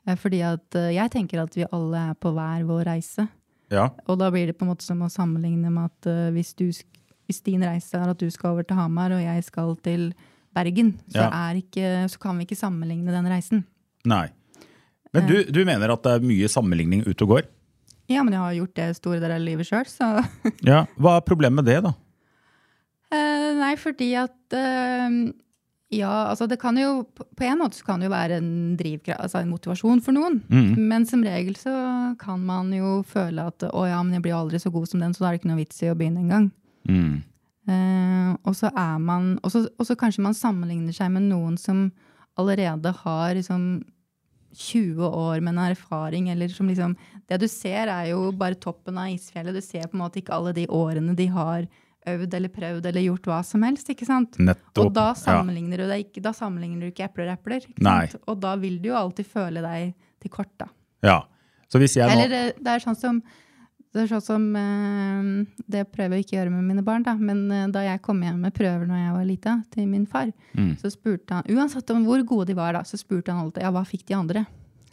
Eh, 0.10 0.15
fordi 0.17 0.39
at 0.45 0.78
eh, 0.80 0.89
jeg 0.98 1.12
tenker 1.13 1.43
at 1.43 1.54
vi 1.58 1.67
alle 1.69 2.02
er 2.12 2.17
på 2.17 2.32
hver 2.34 2.65
vår 2.69 2.88
reise. 2.89 3.28
Ja. 3.69 3.91
Og 4.10 4.17
da 4.17 4.32
blir 4.34 4.50
det 4.50 4.58
på 4.58 4.65
en 4.65 4.72
måte 4.74 4.86
som 4.88 5.04
å 5.06 5.12
sammenligne 5.13 5.69
med 5.69 5.91
at 5.91 6.10
eh, 6.10 6.32
hvis, 6.34 6.56
du, 6.58 6.65
hvis 7.30 7.43
din 7.45 7.62
reise 7.65 8.00
er 8.00 8.10
at 8.10 8.17
du 8.22 8.26
skal 8.34 8.56
over 8.56 8.65
til 8.65 8.80
Hamar, 8.80 9.13
og 9.13 9.22
jeg 9.22 9.45
skal 9.45 9.76
til 9.86 10.10
Bergen, 10.58 10.95
så, 11.13 11.28
Ja. 11.30 11.54
ikke, 11.54 12.08
så 12.10 12.17
kan 12.24 12.39
vi 12.41 12.48
ikke 12.48 12.58
sammenligne 12.58 13.13
den 13.13 13.30
reisen. 13.30 13.62
Nei. 14.10 14.28
Men 15.13 15.26
du, 15.30 15.43
du 15.50 15.63
mener 15.65 15.93
at 15.93 16.04
det 16.06 16.12
er 16.17 16.26
mye 16.26 16.50
sammenligning 16.50 17.04
ute 17.06 17.26
og 17.26 17.36
går? 17.36 17.48
Ja, 18.10 18.24
men 18.26 18.34
jeg 18.34 18.41
har 18.41 18.54
gjort 18.58 18.76
det 18.78 18.88
store 18.98 19.19
deler 19.22 19.36
av 19.38 19.45
livet 19.45 19.69
sjøl, 19.69 19.86
så 19.89 20.10
Ja. 20.65 20.84
Hva 20.98 21.17
er 21.19 21.26
problemet 21.26 21.62
med 21.62 21.69
det, 21.69 21.80
da? 21.86 21.93
Eh, 23.13 23.50
nei, 23.58 23.72
fordi 23.82 24.10
at 24.22 24.58
eh, 24.58 25.15
Ja, 25.89 26.30
altså 26.30 26.45
det 26.45 26.60
kan 26.62 26.78
jo 26.78 27.08
På 27.17 27.45
en 27.47 27.58
måte 27.58 27.80
så 27.80 27.86
kan 27.88 28.02
det 28.02 28.10
jo 28.10 28.13
være 28.13 28.38
en 28.38 28.52
drivkraft, 28.78 29.23
altså 29.25 29.39
en 29.41 29.49
motivasjon 29.49 30.04
for 30.06 30.13
noen. 30.13 30.38
Mm. 30.49 30.75
Men 30.91 31.08
som 31.10 31.23
regel 31.25 31.58
så 31.58 31.73
kan 32.21 32.43
man 32.45 32.69
jo 32.75 32.99
føle 33.10 33.47
at 33.49 33.65
å 33.71 33.86
ja, 33.89 34.02
men 34.04 34.19
jeg 34.19 34.28
blir 34.28 34.38
aldri 34.38 34.62
så 34.62 34.69
god 34.73 34.89
som 34.91 35.02
den, 35.02 35.15
så 35.15 35.23
da 35.23 35.30
er 35.30 35.38
det 35.38 35.41
ikke 35.41 35.52
noe 35.54 35.63
vits 35.63 35.82
i 35.82 35.89
å 35.89 35.97
begynne 35.97 36.21
engang. 36.21 36.52
Mm. 36.89 37.15
Uh, 37.69 38.34
og 38.49 38.56
så 38.58 38.69
er 38.71 38.95
man 39.04 39.34
Og 39.45 39.52
så 39.54 39.60
og 39.78 39.86
så 39.86 39.93
kanskje 39.99 40.23
man 40.25 40.34
sammenligner 40.34 40.95
seg 40.95 41.12
med 41.13 41.28
noen 41.28 41.58
som 41.60 41.89
allerede 42.39 42.89
har 43.04 43.36
liksom 43.38 43.84
20 44.56 45.06
år 45.06 45.43
med 45.43 45.54
en 45.54 45.65
erfaring, 45.67 46.30
eller 46.30 46.49
som 46.49 46.69
liksom 46.69 46.95
Det 47.30 47.38
du 47.38 47.47
ser, 47.47 47.88
er 47.88 48.10
jo 48.10 48.32
bare 48.32 48.58
toppen 48.58 48.97
av 48.97 49.12
isfjellet. 49.13 49.54
Du 49.54 49.62
ser 49.62 49.86
på 49.88 49.97
en 49.97 50.06
måte 50.06 50.21
ikke 50.21 50.34
alle 50.34 50.54
de 50.54 50.65
årene 50.65 51.13
de 51.15 51.28
har 51.30 51.67
øvd 52.08 52.34
eller 52.38 52.50
prøvd 52.54 52.86
eller 52.86 53.02
gjort 53.04 53.28
hva 53.28 53.42
som 53.44 53.64
helst. 53.68 53.90
ikke 53.92 54.06
sant? 54.08 54.38
Nettopp. 54.40 54.86
Og 54.86 54.94
da 54.96 55.10
ja. 55.12 55.18
sammenligner 55.20 55.84
du 55.84 55.88
deg 55.90 56.06
ikke, 56.08 56.22
da 56.24 56.32
sammenligner 56.34 56.88
du 56.88 56.94
ikke 56.94 57.10
epler 57.10 57.28
og 57.34 57.36
epler. 57.40 57.68
Og 58.28 58.40
da 58.40 58.56
vil 58.56 58.80
du 58.82 58.90
jo 58.90 58.96
alltid 58.96 59.28
føle 59.28 59.62
deg 59.66 59.94
til 60.20 60.32
kort, 60.32 60.54
da. 60.58 60.70
ja. 61.04 61.20
Så 61.70 61.78
hvis 61.78 61.94
jeg 62.00 62.10
nå 62.10 62.16
Eller 62.16 62.30
det, 62.32 62.44
det 62.66 62.72
er 62.74 62.82
sånn 62.82 62.96
som 62.98 63.20
det 63.94 64.04
er 64.04 64.08
sånn 64.10 64.22
som 64.22 64.44
eh, 64.58 65.28
Det 65.70 65.84
prøver 65.94 66.18
jeg 66.18 66.26
ikke 66.26 66.36
å 66.36 66.40
gjøre 66.40 66.54
med 66.54 66.66
mine 66.66 66.84
barn, 66.86 67.04
da. 67.06 67.14
Men 67.18 67.44
eh, 67.54 67.68
da 67.74 67.84
jeg 67.86 68.02
kom 68.06 68.22
hjem 68.26 68.40
med 68.46 68.54
prøver 68.58 68.86
når 68.90 69.00
jeg 69.04 69.14
var 69.16 69.28
lita, 69.30 69.54
til 69.74 69.88
min 69.90 70.06
far, 70.10 70.32
Mm. 70.58 70.76
så 70.82 70.90
spurte 70.90 71.34
han 71.38 71.46
Uansett 71.54 71.90
om 71.94 72.04
hvor 72.06 72.22
gode 72.26 72.48
de 72.50 72.56
var, 72.58 72.74
da, 72.74 72.82
så 72.84 72.98
spurte 72.98 73.32
han 73.32 73.46
alltid 73.46 73.64
ja, 73.64 73.70
hva 73.72 73.84
fikk 73.86 74.08
de 74.10 74.16
andre. 74.18 74.46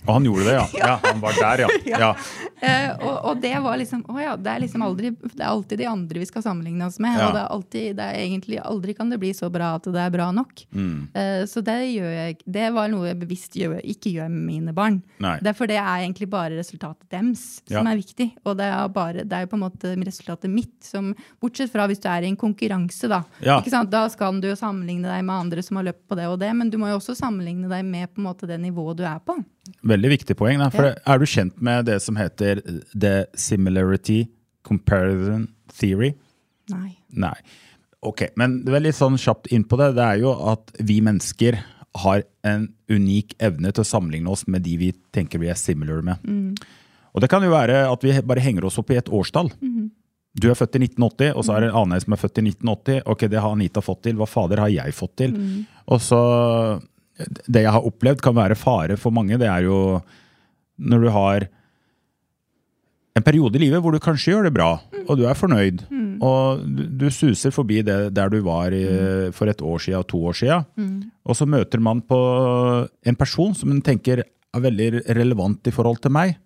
Og 0.06 0.12
han 0.14 0.26
gjorde 0.28 0.44
det, 0.46 0.54
ja. 0.56 0.66
ja. 0.82 0.94
Han 1.04 1.20
var 1.20 1.36
der, 1.40 1.64
ja. 1.66 1.98
ja. 1.98 2.10
Uh, 2.56 3.06
og, 3.06 3.16
og 3.30 3.40
det 3.42 3.52
var 3.60 3.76
liksom 3.76 4.00
Å 4.08 4.14
ja, 4.16 4.30
det 4.40 4.48
er 4.48 4.62
liksom 4.62 4.80
aldri 4.80 5.10
Det 5.12 5.42
er 5.42 5.50
alltid 5.50 5.76
de 5.82 5.86
andre 5.90 6.22
vi 6.22 6.28
skal 6.28 6.40
sammenligne 6.46 6.86
oss 6.88 6.96
med. 7.02 7.18
Ja. 7.18 7.26
Og 7.26 7.34
det 7.36 7.42
er 7.42 7.50
alltid 7.56 7.98
Det 7.98 8.06
er 8.06 8.20
egentlig 8.22 8.60
aldri 8.62 8.94
kan 8.96 9.10
det 9.12 9.18
bli 9.20 9.32
så 9.36 9.50
bra 9.52 9.74
at 9.76 9.88
det 9.92 10.00
er 10.00 10.14
bra 10.14 10.30
nok. 10.32 10.62
Mm. 10.72 10.94
Uh, 11.12 11.42
så 11.50 11.60
det 11.66 11.76
gjør 11.90 12.14
jeg 12.14 12.38
Det 12.56 12.70
var 12.76 12.88
noe 12.92 13.10
jeg 13.10 13.18
bevisst 13.20 13.58
gjør, 13.60 13.76
ikke 13.84 14.14
gjør 14.14 14.30
med 14.32 14.46
mine 14.48 14.76
barn. 14.76 15.02
Nei. 15.22 15.36
Det 15.44 15.52
er 15.52 15.58
for 15.58 15.68
det 15.70 15.76
er 15.82 16.06
egentlig 16.06 16.30
bare 16.32 16.56
resultatet 16.56 17.04
dems 17.12 17.44
som 17.66 17.82
Ja. 17.82 17.92
er 17.92 18.00
viktig. 18.00 18.30
Og 18.46 18.56
det 18.56 18.70
er, 18.72 18.88
bare, 18.94 19.24
det 19.28 19.42
er 19.42 19.50
på 19.50 19.58
en 19.58 19.64
måte 19.66 19.92
resultatet 20.06 20.50
mitt 20.52 20.74
som 20.84 21.12
Bortsett 21.42 21.72
fra 21.72 21.86
hvis 21.90 22.00
du 22.00 22.08
er 22.08 22.24
i 22.24 22.30
en 22.30 22.38
konkurranse, 22.40 23.08
da. 23.10 23.20
Ja. 23.44 23.58
Ikke 23.60 23.74
sant? 23.74 23.90
Da 23.92 24.06
skal 24.12 24.40
du 24.40 24.48
jo 24.48 24.56
sammenligne 24.58 25.08
deg 25.10 25.24
med 25.26 25.34
andre 25.46 25.62
som 25.66 25.76
har 25.80 25.90
løpt 25.90 26.06
på 26.08 26.16
det 26.18 26.26
og 26.30 26.38
det, 26.40 26.52
men 26.56 26.70
du 26.72 26.78
må 26.80 26.88
jo 26.90 26.98
også 27.00 27.16
sammenligne 27.18 27.68
deg 27.70 27.84
med 27.84 28.08
på 28.14 28.22
en 28.22 28.28
måte 28.30 28.48
det 28.48 28.58
nivået 28.62 28.96
du 29.00 29.04
er 29.04 29.20
på. 29.20 29.36
Veldig 29.86 30.10
viktig 30.12 30.36
poeng. 30.38 30.58
Da. 30.62 30.70
For 30.70 30.90
Ja. 30.90 30.94
Er 31.06 31.18
du 31.18 31.26
kjent 31.26 31.60
med 31.60 31.86
det 31.86 32.00
som 32.02 32.16
heter 32.16 32.60
the 32.94 33.26
similarity 33.34 34.28
comparison 34.64 35.48
theory? 35.78 36.14
Nei. 36.70 36.96
Nei. 37.12 37.34
Ok, 38.02 38.28
men 38.36 38.60
det 38.64 38.74
er 38.74 38.80
litt 38.84 38.98
sånn 38.98 39.16
kjapt 39.18 39.48
inn 39.54 39.64
på 39.64 39.78
det. 39.80 39.94
Det 39.96 40.04
er 40.04 40.18
jo 40.22 40.32
at 40.52 40.70
vi 40.78 41.00
mennesker 41.00 41.58
har 41.96 42.22
en 42.44 42.68
unik 42.92 43.34
evne 43.40 43.72
til 43.72 43.82
å 43.82 43.88
sammenligne 43.88 44.28
oss 44.30 44.46
med 44.46 44.62
de 44.66 44.76
vi 44.76 44.92
tenker 45.16 45.40
vi 45.40 45.48
er 45.48 45.56
similar 45.58 46.02
med. 46.04 46.18
Og 47.16 47.22
det 47.24 47.30
kan 47.32 47.42
jo 47.42 47.50
være 47.50 47.86
at 47.90 48.02
vi 48.04 48.12
bare 48.20 48.42
henger 48.44 48.66
oss 48.68 48.76
opp 48.78 48.90
i 48.92 48.98
et 49.00 49.08
årstall. 49.08 49.50
Du 50.36 50.50
er 50.50 50.54
født 50.58 50.76
i 50.76 50.82
1980, 50.84 51.32
og 51.32 51.44
så 51.46 51.54
er 51.56 51.60
det 51.64 51.70
en 51.70 51.78
annen 51.80 52.02
som 52.02 52.12
er 52.12 52.20
født 52.20 52.38
i 52.42 52.44
1980. 52.50 53.00
Ok, 53.08 53.24
det 53.32 53.40
har 53.40 53.54
Anita 53.56 53.80
fått 53.80 54.02
til. 54.04 54.18
Hva 54.20 54.26
fader 54.28 54.60
har 54.60 54.68
jeg 54.68 54.92
fått 54.92 55.14
til? 55.16 55.32
Og 55.88 56.00
så 56.04 56.20
Det 57.18 57.62
jeg 57.62 57.72
har 57.72 57.86
opplevd, 57.88 58.20
kan 58.20 58.34
være 58.36 58.58
fare 58.58 58.96
for 59.00 59.10
mange. 59.14 59.38
Det 59.40 59.48
er 59.48 59.64
jo 59.64 60.00
når 60.76 61.00
du 61.06 61.08
har 61.14 61.46
en 63.16 63.24
periode 63.24 63.56
i 63.56 63.62
livet 63.62 63.80
hvor 63.80 63.94
du 63.94 63.98
kanskje 64.02 64.34
gjør 64.34 64.48
det 64.50 64.52
bra, 64.52 64.74
og 65.08 65.16
du 65.16 65.22
er 65.24 65.38
fornøyd, 65.38 65.86
og 66.20 66.64
du, 66.68 66.82
du 67.00 67.06
suser 67.10 67.50
forbi 67.54 67.78
det 67.86 68.12
der 68.16 68.28
du 68.28 68.42
var 68.44 68.74
i, 68.76 68.84
for 69.32 69.48
et 69.48 69.62
år 69.64 69.78
siden 69.80 70.02
og 70.02 70.08
to 70.10 70.20
år 70.28 70.36
siden, 70.36 70.66
og 71.24 71.36
så 71.38 71.46
møter 71.48 71.80
man 71.80 72.02
på 72.04 72.18
en 73.08 73.16
person 73.16 73.54
som 73.56 73.72
en 73.72 73.80
tenker 73.80 74.20
er 74.20 74.60
veldig 74.64 75.02
relevant 75.16 75.66
i 75.68 75.72
forhold 75.72 75.98
til 76.04 76.12
meg, 76.12 76.36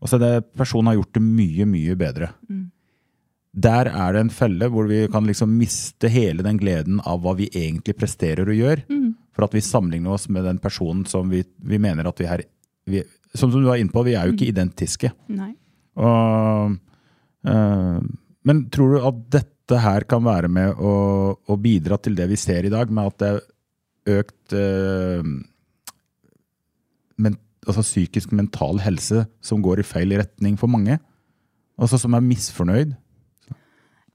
og 0.00 0.08
så 0.10 0.16
er 0.18 0.22
det 0.22 0.52
personen 0.58 0.92
har 0.92 1.00
gjort 1.00 1.14
det 1.18 1.22
mye, 1.26 1.66
mye 1.66 1.94
bedre. 1.98 2.30
Der 3.52 3.90
er 3.90 4.12
det 4.14 4.20
en 4.24 4.30
felle 4.32 4.68
hvor 4.72 4.86
vi 4.88 5.02
kan 5.12 5.26
liksom 5.28 5.50
miste 5.58 6.08
hele 6.08 6.42
den 6.46 6.56
gleden 6.62 7.02
av 7.04 7.20
hva 7.22 7.34
vi 7.36 7.50
egentlig 7.52 7.98
presterer 7.98 8.46
og 8.48 8.54
gjør, 8.56 8.86
for 9.32 9.46
at 9.46 9.54
vi 9.56 9.64
sammenligner 9.64 10.14
oss 10.14 10.28
med 10.32 10.44
den 10.46 10.60
personen 10.62 11.04
som 11.08 11.30
vi, 11.32 11.42
vi 11.42 11.80
mener 11.82 12.08
at 12.08 12.20
vi 12.20 12.28
er 12.28 12.44
vi, 12.84 13.02
Som 13.34 13.52
du 13.52 13.62
var 13.64 13.78
inne 13.80 13.92
på, 13.92 14.02
vi 14.04 14.16
er 14.18 14.26
jo 14.26 14.34
ikke 14.34 14.50
identiske. 14.50 15.12
Nei. 15.32 15.52
Og, 15.96 16.74
øh, 17.48 18.00
men 18.44 18.64
tror 18.74 18.92
du 18.92 19.06
at 19.08 19.22
dette 19.38 19.78
her 19.80 20.04
kan 20.04 20.24
være 20.24 20.50
med 20.52 20.76
å, 20.76 20.92
å 21.32 21.56
bidra 21.56 21.96
til 22.02 22.18
det 22.18 22.26
vi 22.28 22.36
ser 22.36 22.66
i 22.66 22.72
dag, 22.72 22.90
med 22.92 23.12
at 23.12 23.22
det 23.22 23.30
er 23.30 24.18
økt 24.18 24.56
øh, 24.58 25.30
men, 27.22 27.38
altså 27.66 27.84
psykisk 27.86 28.32
mental 28.34 28.82
helse 28.82 29.24
som 29.44 29.62
går 29.64 29.80
i 29.80 29.86
feil 29.86 30.16
retning 30.18 30.58
for 30.60 30.70
mange? 30.70 30.98
Altså 31.80 32.00
som 32.02 32.14
er 32.18 32.24
misfornøyd? 32.26 32.96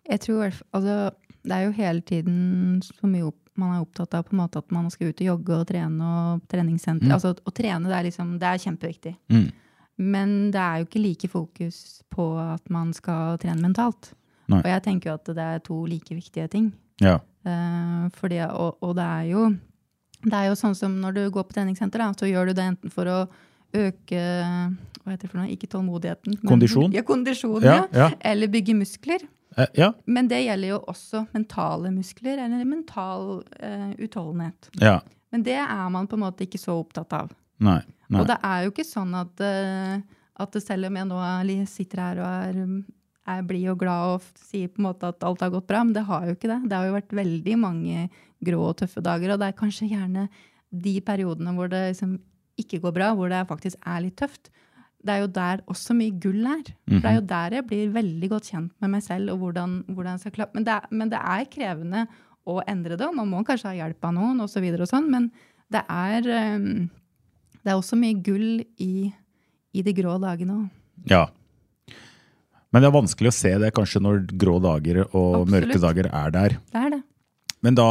Jeg 0.07 0.23
tror, 0.23 0.53
altså, 0.71 1.09
det 1.43 1.55
er 1.55 1.65
jo 1.65 1.75
hele 1.75 2.01
tiden 2.01 2.37
så 2.83 3.09
mye 3.09 3.27
opp, 3.31 3.41
man 3.59 3.75
er 3.75 3.83
opptatt 3.83 4.13
av 4.17 4.25
på 4.27 4.35
en 4.35 4.41
måte 4.43 4.61
at 4.61 4.71
man 4.75 4.89
skal 4.93 5.11
ut 5.11 5.21
og 5.23 5.27
jogge 5.27 5.55
og 5.61 5.67
trene 5.69 6.09
og 6.11 6.43
treningssenter. 6.51 7.11
Altså, 7.13 7.33
å 7.37 7.53
trene 7.55 7.89
det 7.89 7.95
er, 7.97 8.07
liksom, 8.09 8.35
det 8.41 8.49
er 8.51 8.63
kjempeviktig. 8.65 9.13
Mm. 9.33 9.47
Men 9.97 10.35
det 10.53 10.61
er 10.61 10.81
jo 10.81 10.87
ikke 10.87 11.01
like 11.03 11.29
fokus 11.31 11.79
på 12.13 12.27
at 12.41 12.69
man 12.73 12.91
skal 12.93 13.39
trene 13.41 13.63
mentalt. 13.65 14.11
Nei. 14.47 14.61
Og 14.61 14.69
jeg 14.71 14.83
tenker 14.85 15.09
jo 15.11 15.15
at 15.17 15.31
det 15.35 15.47
er 15.57 15.63
to 15.65 15.79
like 15.89 16.13
viktige 16.15 16.47
ting. 16.53 16.69
Ja. 17.03 17.17
Uh, 17.47 18.07
fordi, 18.17 18.39
og, 18.47 18.77
og 18.83 18.95
det 18.97 19.05
er 19.07 19.25
jo 19.31 19.47
det 20.27 20.33
er 20.33 20.47
jo 20.49 20.55
sånn 20.57 20.75
som 20.75 20.95
når 21.01 21.13
du 21.13 21.23
går 21.31 21.45
på 21.47 21.55
treningssenter, 21.57 22.01
da, 22.01 22.11
så 22.17 22.27
gjør 22.29 22.49
du 22.49 22.57
det 22.57 22.63
enten 22.71 22.91
for 22.93 23.09
å 23.11 23.17
øke 23.77 24.21
hva 25.07 25.13
heter 25.13 25.27
det 25.27 25.31
for 25.31 25.39
noe? 25.39 25.51
Ikke 25.53 25.69
tålmodigheten. 25.71 26.35
men- 26.41 26.49
Kondisjon? 26.49 26.91
Ja, 26.97 27.03
kondisjon, 27.07 27.63
ja. 27.63 27.85
ja. 27.95 28.09
Eller 28.19 28.49
bygge 28.51 28.75
muskler. 28.75 29.23
Eh, 29.57 29.67
ja. 29.73 29.91
Men 30.05 30.29
det 30.29 30.43
gjelder 30.45 30.75
jo 30.75 30.79
også 30.93 31.25
mentale 31.33 31.91
muskler, 31.93 32.39
eller 32.45 32.65
mental 32.65 33.43
eh, 33.59 33.93
utholdenhet. 33.97 34.71
ja. 34.81 34.99
Men 35.27 35.41
det 35.43 35.57
er 35.59 35.89
man 35.91 36.05
på 36.07 36.15
en 36.15 36.21
måte 36.23 36.45
ikke 36.45 36.59
så 36.61 36.77
opptatt 36.79 37.11
av. 37.11 37.33
Nei. 37.59 37.81
Nei. 38.07 38.21
Og 38.21 38.29
det 38.29 38.37
er 38.47 38.61
jo 38.63 38.71
ikke 38.71 38.85
sånn 38.87 39.11
at, 39.19 39.41
eh, 39.43 39.97
at 40.39 40.55
selv 40.63 40.87
om 40.87 40.95
jeg 40.95 41.07
nå 41.09 41.17
er, 41.19 41.49
sitter 41.67 41.99
her 41.99 42.21
og 42.21 42.27
er, 42.29 42.61
er 43.33 43.41
blid 43.49 43.67
og 43.73 43.81
glad 43.81 44.13
og 44.13 44.29
sier 44.39 44.71
på 44.71 44.79
en 44.79 44.87
måte 44.87 45.09
at 45.11 45.25
alt 45.27 45.43
har 45.43 45.51
gått 45.51 45.67
bra, 45.67 45.83
men 45.83 45.91
det 45.97 46.05
har 46.07 46.29
jo 46.29 46.37
ikke 46.37 46.47
det. 46.53 46.61
Det 46.69 46.79
har 46.79 46.87
jo 46.87 46.95
vært 46.95 47.17
veldig 47.19 47.57
mange 47.59 48.05
grå 48.47 48.61
og 48.69 48.77
tøffe 48.79 49.03
dager, 49.03 49.33
og 49.33 49.41
det 49.41 49.49
er 49.49 49.59
kanskje 49.59 49.89
gjerne 49.91 50.29
de 50.87 50.95
periodene 51.03 51.55
hvor 51.57 51.71
det 51.71 51.83
liksom 51.89 52.15
ikke 52.57 52.79
går 52.85 52.95
bra, 52.95 53.11
hvor 53.17 53.31
det 53.31 53.43
faktisk 53.51 53.83
er 53.83 54.05
litt 54.05 54.17
tøft. 54.19 54.47
Det 55.05 55.13
er 55.13 55.21
jo 55.21 55.27
der 55.31 55.61
også 55.69 55.95
mye 55.95 56.15
gull 56.19 56.47
er. 56.49 56.63
For 56.87 57.03
det 57.03 57.09
er 57.11 57.17
jo 57.19 57.25
der 57.29 57.57
jeg 57.59 57.67
blir 57.69 57.91
veldig 57.95 58.29
godt 58.31 58.49
kjent 58.51 58.71
med 58.81 58.91
meg 58.95 59.03
selv. 59.05 59.31
og 59.33 59.43
hvordan, 59.43 59.83
hvordan 59.87 60.17
jeg 60.17 60.25
skal 60.25 60.35
klappe. 60.39 60.57
Men 60.57 60.65
det, 60.67 60.79
men 60.91 61.11
det 61.13 61.19
er 61.21 61.51
krevende 61.51 62.07
å 62.47 62.61
endre 62.67 62.97
det, 62.97 63.07
og 63.07 63.15
man 63.17 63.29
må 63.29 63.43
kanskje 63.47 63.71
ha 63.71 63.77
hjelp 63.81 64.07
av 64.07 64.13
noen, 64.15 64.41
og 64.43 64.49
så 64.49 64.63
og 64.63 64.87
sånn, 64.87 65.09
men 65.11 65.29
det 65.73 65.83
er, 65.91 66.27
um, 66.55 66.87
det 67.59 67.73
er 67.73 67.75
også 67.75 67.99
mye 67.99 68.15
gull 68.23 68.61
i, 68.79 69.09
i 69.75 69.83
de 69.83 69.93
grå 69.95 70.15
dagene 70.23 70.61
òg. 70.61 70.69
Ja. 71.11 71.25
Men 72.71 72.83
det 72.83 72.89
er 72.89 72.95
vanskelig 72.95 73.31
å 73.31 73.35
se 73.35 73.51
det 73.59 73.73
kanskje 73.75 74.01
når 74.03 74.23
grå 74.39 74.57
dager 74.63 75.03
og 75.07 75.43
Absolutt. 75.43 75.51
mørke 75.53 75.81
dager 75.83 76.09
er 76.11 76.33
der. 76.35 76.55
Det 76.71 76.85
er 76.85 76.95
det. 76.95 77.03
Men 77.65 77.77
da 77.77 77.89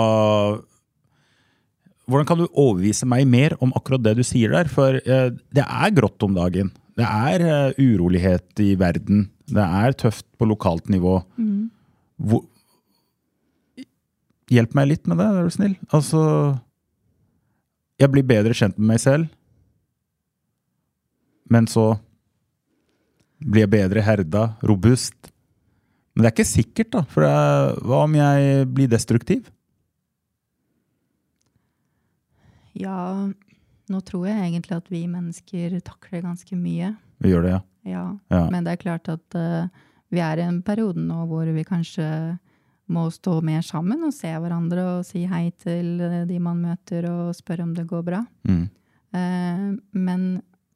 Hvordan 2.06 2.26
kan 2.28 2.38
du 2.38 2.44
overbevise 2.46 3.06
meg 3.10 3.24
mer 3.26 3.56
om 3.58 3.72
akkurat 3.74 3.98
det 4.04 4.12
du 4.14 4.22
sier 4.22 4.52
der? 4.54 4.68
For 4.70 4.94
eh, 4.94 5.32
det 5.34 5.64
er 5.64 5.94
grått 5.96 6.22
om 6.22 6.36
dagen. 6.36 6.68
Det 6.96 7.06
er 7.06 7.44
eh, 7.44 7.80
urolighet 7.82 8.62
i 8.64 8.72
verden. 8.80 9.26
Det 9.46 9.62
er 9.62 9.96
tøft 10.00 10.26
på 10.38 10.48
lokalt 10.48 10.88
nivå. 10.92 11.18
Hvor, 12.16 12.44
hjelp 14.52 14.76
meg 14.78 14.90
litt 14.92 15.10
med 15.10 15.20
det, 15.20 15.26
er 15.26 15.46
du 15.46 15.54
snill. 15.54 15.76
Altså 15.94 16.22
Jeg 18.00 18.12
blir 18.12 18.26
bedre 18.28 18.56
kjent 18.56 18.78
med 18.78 18.94
meg 18.94 19.02
selv. 19.02 19.28
Men 21.52 21.68
så 21.70 21.94
blir 23.38 23.66
jeg 23.66 23.74
bedre 23.76 24.02
herda, 24.02 24.46
robust. 24.66 25.30
Men 26.14 26.24
det 26.24 26.30
er 26.30 26.34
ikke 26.34 26.48
sikkert, 26.48 26.90
da. 26.94 27.02
For 27.12 27.26
er, 27.28 27.76
hva 27.84 28.02
om 28.06 28.16
jeg 28.16 28.66
blir 28.72 28.88
destruktiv? 28.90 29.50
Ja, 32.76 32.96
nå 33.92 34.00
tror 34.06 34.26
jeg 34.28 34.38
egentlig 34.48 34.76
at 34.76 34.88
vi 34.90 35.04
mennesker 35.10 35.76
takler 35.86 36.24
ganske 36.24 36.58
mye. 36.58 36.94
Vi 37.22 37.32
gjør 37.32 37.46
det, 37.46 37.52
ja. 37.54 37.62
Ja. 37.86 38.06
Ja. 38.32 38.42
Men 38.50 38.66
det 38.66 38.74
er 38.74 38.82
klart 38.82 39.08
at 39.12 39.36
uh, 39.38 39.68
vi 40.10 40.22
er 40.22 40.40
i 40.40 40.46
en 40.46 40.60
periode 40.66 41.02
nå 41.02 41.22
hvor 41.30 41.46
vi 41.54 41.64
kanskje 41.66 42.06
må 42.92 43.06
stå 43.10 43.40
mer 43.42 43.62
sammen 43.66 44.04
og 44.06 44.14
se 44.14 44.30
hverandre 44.30 44.82
og 44.96 45.06
si 45.06 45.24
hei 45.26 45.48
til 45.58 46.02
eh, 46.06 46.20
de 46.28 46.36
man 46.38 46.60
møter 46.62 47.08
og 47.10 47.32
spørre 47.34 47.64
om 47.66 47.72
det 47.74 47.86
går 47.90 48.04
bra. 48.06 48.20
Mm. 48.46 48.66
Uh, 49.16 49.70
men 49.94 50.26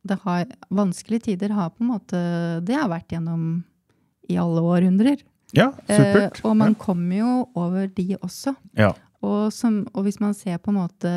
det 0.06 0.16
har, 0.24 0.46
vanskelige 0.72 1.28
tider 1.28 1.52
har 1.52 1.74
på 1.74 1.84
en 1.84 1.90
måte 1.90 2.18
Det 2.64 2.72
har 2.72 2.88
vært 2.88 3.12
gjennom 3.12 3.42
i 4.30 4.38
alle 4.40 4.62
århundrer. 4.62 5.22
Ja, 5.54 5.72
supert. 5.84 6.40
Uh, 6.40 6.50
og 6.50 6.56
man 6.58 6.74
kommer 6.78 7.16
jo 7.18 7.32
over 7.58 7.90
de 7.90 8.14
også. 8.20 8.54
ja. 8.78 8.94
Og, 9.20 9.50
som, 9.52 9.82
og 9.92 10.06
hvis 10.06 10.16
man 10.16 10.32
ser 10.32 10.56
på 10.56 10.72
en 10.72 10.78
måte 10.78 11.10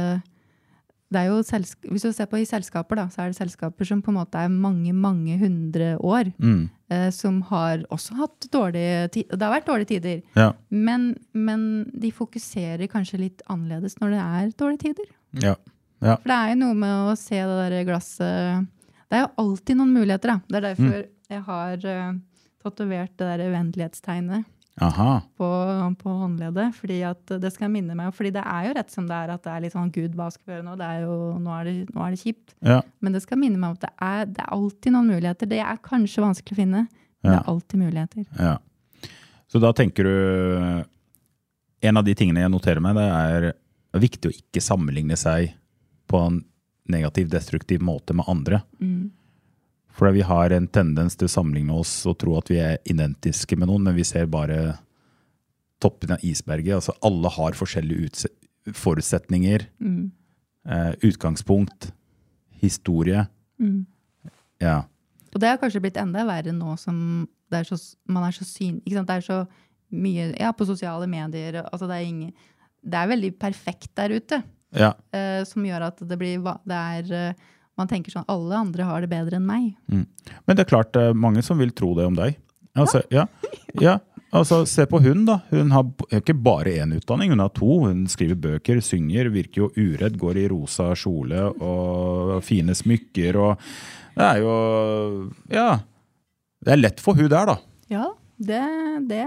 jo 1.28 1.40
selsk 1.46 1.78
Hvis 1.90 2.02
du 2.06 2.12
ser 2.14 2.26
på 2.32 2.40
i 2.42 2.46
selskaper, 2.46 2.96
da, 2.96 3.06
så 3.14 3.22
er 3.24 3.32
det 3.32 3.38
selskaper 3.38 3.86
som 3.86 4.02
på 4.02 4.12
en 4.12 4.18
måte 4.18 4.40
er 4.42 4.50
mange, 4.50 4.94
mange 4.94 5.38
hundre 5.42 5.94
år. 6.00 6.32
Mm. 6.42 6.70
Eh, 6.90 7.10
som 7.12 7.42
har 7.50 7.84
også 7.94 8.16
hatt 8.20 8.48
dårlige 8.54 9.08
tider. 9.14 9.38
Det 9.38 9.46
har 9.48 9.54
vært 9.56 9.68
dårlige 9.70 9.92
tider. 9.94 10.22
Ja. 10.36 10.52
Men, 10.70 11.16
men 11.34 11.90
de 11.94 12.12
fokuserer 12.12 12.88
kanskje 12.92 13.22
litt 13.22 13.42
annerledes 13.50 14.00
når 14.02 14.10
det 14.16 14.22
er 14.24 14.52
dårlige 14.60 14.84
tider. 14.90 15.10
Ja. 15.44 15.56
ja. 16.02 16.18
For 16.18 16.28
det 16.34 16.38
er 16.40 16.54
jo 16.54 16.60
noe 16.66 16.78
med 16.84 17.14
å 17.14 17.16
se 17.18 17.40
det 17.40 17.58
der 17.64 17.88
glasset 17.88 18.68
Det 19.10 19.18
er 19.20 19.24
jo 19.28 19.32
alltid 19.46 19.78
noen 19.80 19.94
muligheter, 19.94 20.34
da. 20.36 20.40
Det 20.50 20.60
er 20.60 20.68
derfor 20.72 20.98
Mm. 21.04 21.10
jeg 21.30 21.42
har 21.48 21.86
uh, 21.86 22.14
tatovert 22.64 23.14
det 23.18 23.26
der 23.30 23.48
uendelighetstegnet 23.50 24.44
Aha. 24.44 24.50
På, 25.38 25.48
på 26.00 26.14
håndleddet. 26.18 26.74
Fordi 26.76 27.00
at 27.06 27.34
det 27.42 27.52
skal 27.54 27.70
minne 27.70 27.96
meg 27.98 28.14
Fordi 28.16 28.32
det 28.34 28.42
er 28.42 28.68
jo 28.68 28.74
rett 28.80 28.94
som 28.94 29.06
det 29.10 29.16
er 29.16 29.34
at 29.36 29.44
det 29.46 29.52
er 29.54 29.64
litt 29.66 29.76
sånn 29.76 29.92
Gud, 29.94 30.16
hva 30.18 30.30
skal 30.34 30.48
vi 30.48 30.56
gjøre 30.56 30.66
nå? 30.66 30.76
Det 30.80 30.88
er 30.90 31.04
jo, 31.06 31.18
nå, 31.38 31.54
er 31.60 31.70
det, 31.70 31.76
nå 31.94 32.06
er 32.06 32.16
det 32.16 32.22
kjipt. 32.24 32.56
Ja. 32.66 32.80
Men 33.00 33.14
det 33.18 33.24
skal 33.26 33.42
minne 33.42 33.62
meg 33.62 33.74
om 33.74 33.78
at 33.78 33.86
det 33.86 33.94
er, 34.10 34.30
det 34.34 34.46
er 34.46 34.54
alltid 34.58 34.96
noen 34.96 35.12
muligheter. 35.14 35.52
Det 35.52 35.62
er 35.62 35.82
kanskje 35.86 36.26
vanskelig 36.26 36.58
å 36.58 36.62
finne, 36.64 36.86
men 37.22 37.30
det 37.30 37.40
er 37.40 37.52
alltid 37.54 37.84
muligheter. 37.86 38.30
ja. 38.40 38.60
Så 39.54 39.60
da 39.62 39.70
tenker 39.78 40.08
du 40.08 40.86
En 41.84 42.00
av 42.00 42.06
de 42.08 42.16
tingene 42.18 42.42
jeg 42.42 42.50
noterer 42.50 42.82
meg, 42.82 42.96
det 42.96 43.04
er 43.06 44.00
viktig 44.02 44.30
å 44.30 44.34
ikke 44.34 44.62
sammenligne 44.64 45.18
seg 45.20 45.52
på 46.10 46.22
en 46.26 46.40
negativ, 46.90 47.28
destruktiv 47.30 47.84
måte 47.84 48.16
med 48.16 48.26
andre. 48.32 48.62
For 49.94 50.10
vi 50.16 50.24
har 50.26 50.54
en 50.56 50.68
tendens 50.68 51.16
til 51.16 51.30
å 51.30 51.34
sammenligne 51.34 51.76
oss 51.78 51.92
og 52.10 52.18
tro 52.24 52.38
at 52.40 52.50
vi 52.50 52.58
er 52.64 52.80
identiske 52.90 53.58
med 53.60 53.70
noen, 53.70 53.86
men 53.86 53.98
vi 53.98 54.06
ser 54.08 54.26
bare 54.32 54.80
toppen 55.84 56.16
av 56.16 56.24
isberget. 56.26 56.80
Altså 56.80 56.96
alle 57.06 57.30
har 57.36 57.58
forskjellige 57.60 58.10
forutsetninger. 58.74 59.68
forutsetninger, 59.84 60.12
eh, 60.66 60.94
utgangspunkt, 61.04 61.92
historie. 62.64 63.28
Ja. 64.64 64.84
Og 65.34 65.42
det 65.42 65.50
har 65.50 65.60
kanskje 65.62 65.82
blitt 65.84 66.00
enda 66.00 66.26
verre 66.26 66.54
nå 66.56 66.78
som 66.80 67.28
er 67.54 67.68
så, 67.68 67.78
man 68.10 68.26
er 68.28 68.36
så 68.36 68.46
synlig. 68.48 68.96
Det 68.96 69.18
er 69.18 69.26
så 69.26 69.44
mye 69.94 70.32
ja, 70.40 70.52
på 70.56 70.66
sosiale 70.66 71.08
medier. 71.10 71.62
Altså 71.70 71.88
det, 71.90 71.98
er 71.98 72.10
ingen, 72.10 72.34
det 72.82 73.00
er 73.00 73.12
veldig 73.12 73.32
perfekt 73.42 73.92
der 74.00 74.16
ute. 74.16 74.44
ja. 74.74 74.94
eh, 75.14 75.44
som 75.46 75.66
gjør 75.66 75.90
at 75.92 76.00
det 76.02 76.18
blir 76.18 76.40
det 76.66 76.78
er, 76.80 77.12
eh, 77.14 77.52
Man 77.78 77.90
tenker 77.90 78.14
sånn 78.14 78.28
alle 78.30 78.58
andre 78.60 78.86
har 78.86 79.02
det 79.02 79.10
bedre 79.10 79.40
enn 79.40 79.46
meg. 79.48 79.72
Men 79.90 80.56
det 80.58 80.66
er 80.66 80.70
klart 80.70 80.92
det 80.94 81.08
er 81.10 81.18
mange 81.18 81.42
som 81.46 81.58
vil 81.58 81.72
tro 81.74 81.94
det 81.98 82.06
om 82.06 82.18
deg. 82.18 82.36
Altså, 82.78 83.02
ja. 83.14 83.28
Ja. 83.82 84.00
Altså, 84.34 84.64
se 84.66 84.86
på 84.90 84.98
hun, 85.04 85.26
da. 85.28 85.40
Hun 85.52 85.70
har 85.74 85.86
ikke 86.18 86.34
bare 86.34 86.72
én 86.82 86.94
utdanning, 86.96 87.30
hun 87.34 87.42
har 87.44 87.52
to. 87.54 87.84
Hun 87.86 88.08
skriver 88.10 88.40
bøker, 88.42 88.80
synger, 88.82 89.30
virker 89.34 89.68
jo 89.68 89.72
uredd, 89.78 90.18
går 90.22 90.40
i 90.42 90.48
rosa 90.50 90.92
kjole 90.98 91.44
og 91.62 92.40
fine 92.46 92.74
smykker 92.78 93.38
og 93.42 93.68
Det 94.14 94.26
er 94.26 94.42
jo 94.42 94.56
Ja. 95.54 95.68
Det 96.64 96.74
er 96.74 96.82
lett 96.82 97.00
for 97.04 97.14
hun 97.18 97.30
der, 97.30 97.46
da. 97.46 97.58
Ja, 97.92 98.08
det, 98.40 98.64
det 99.10 99.26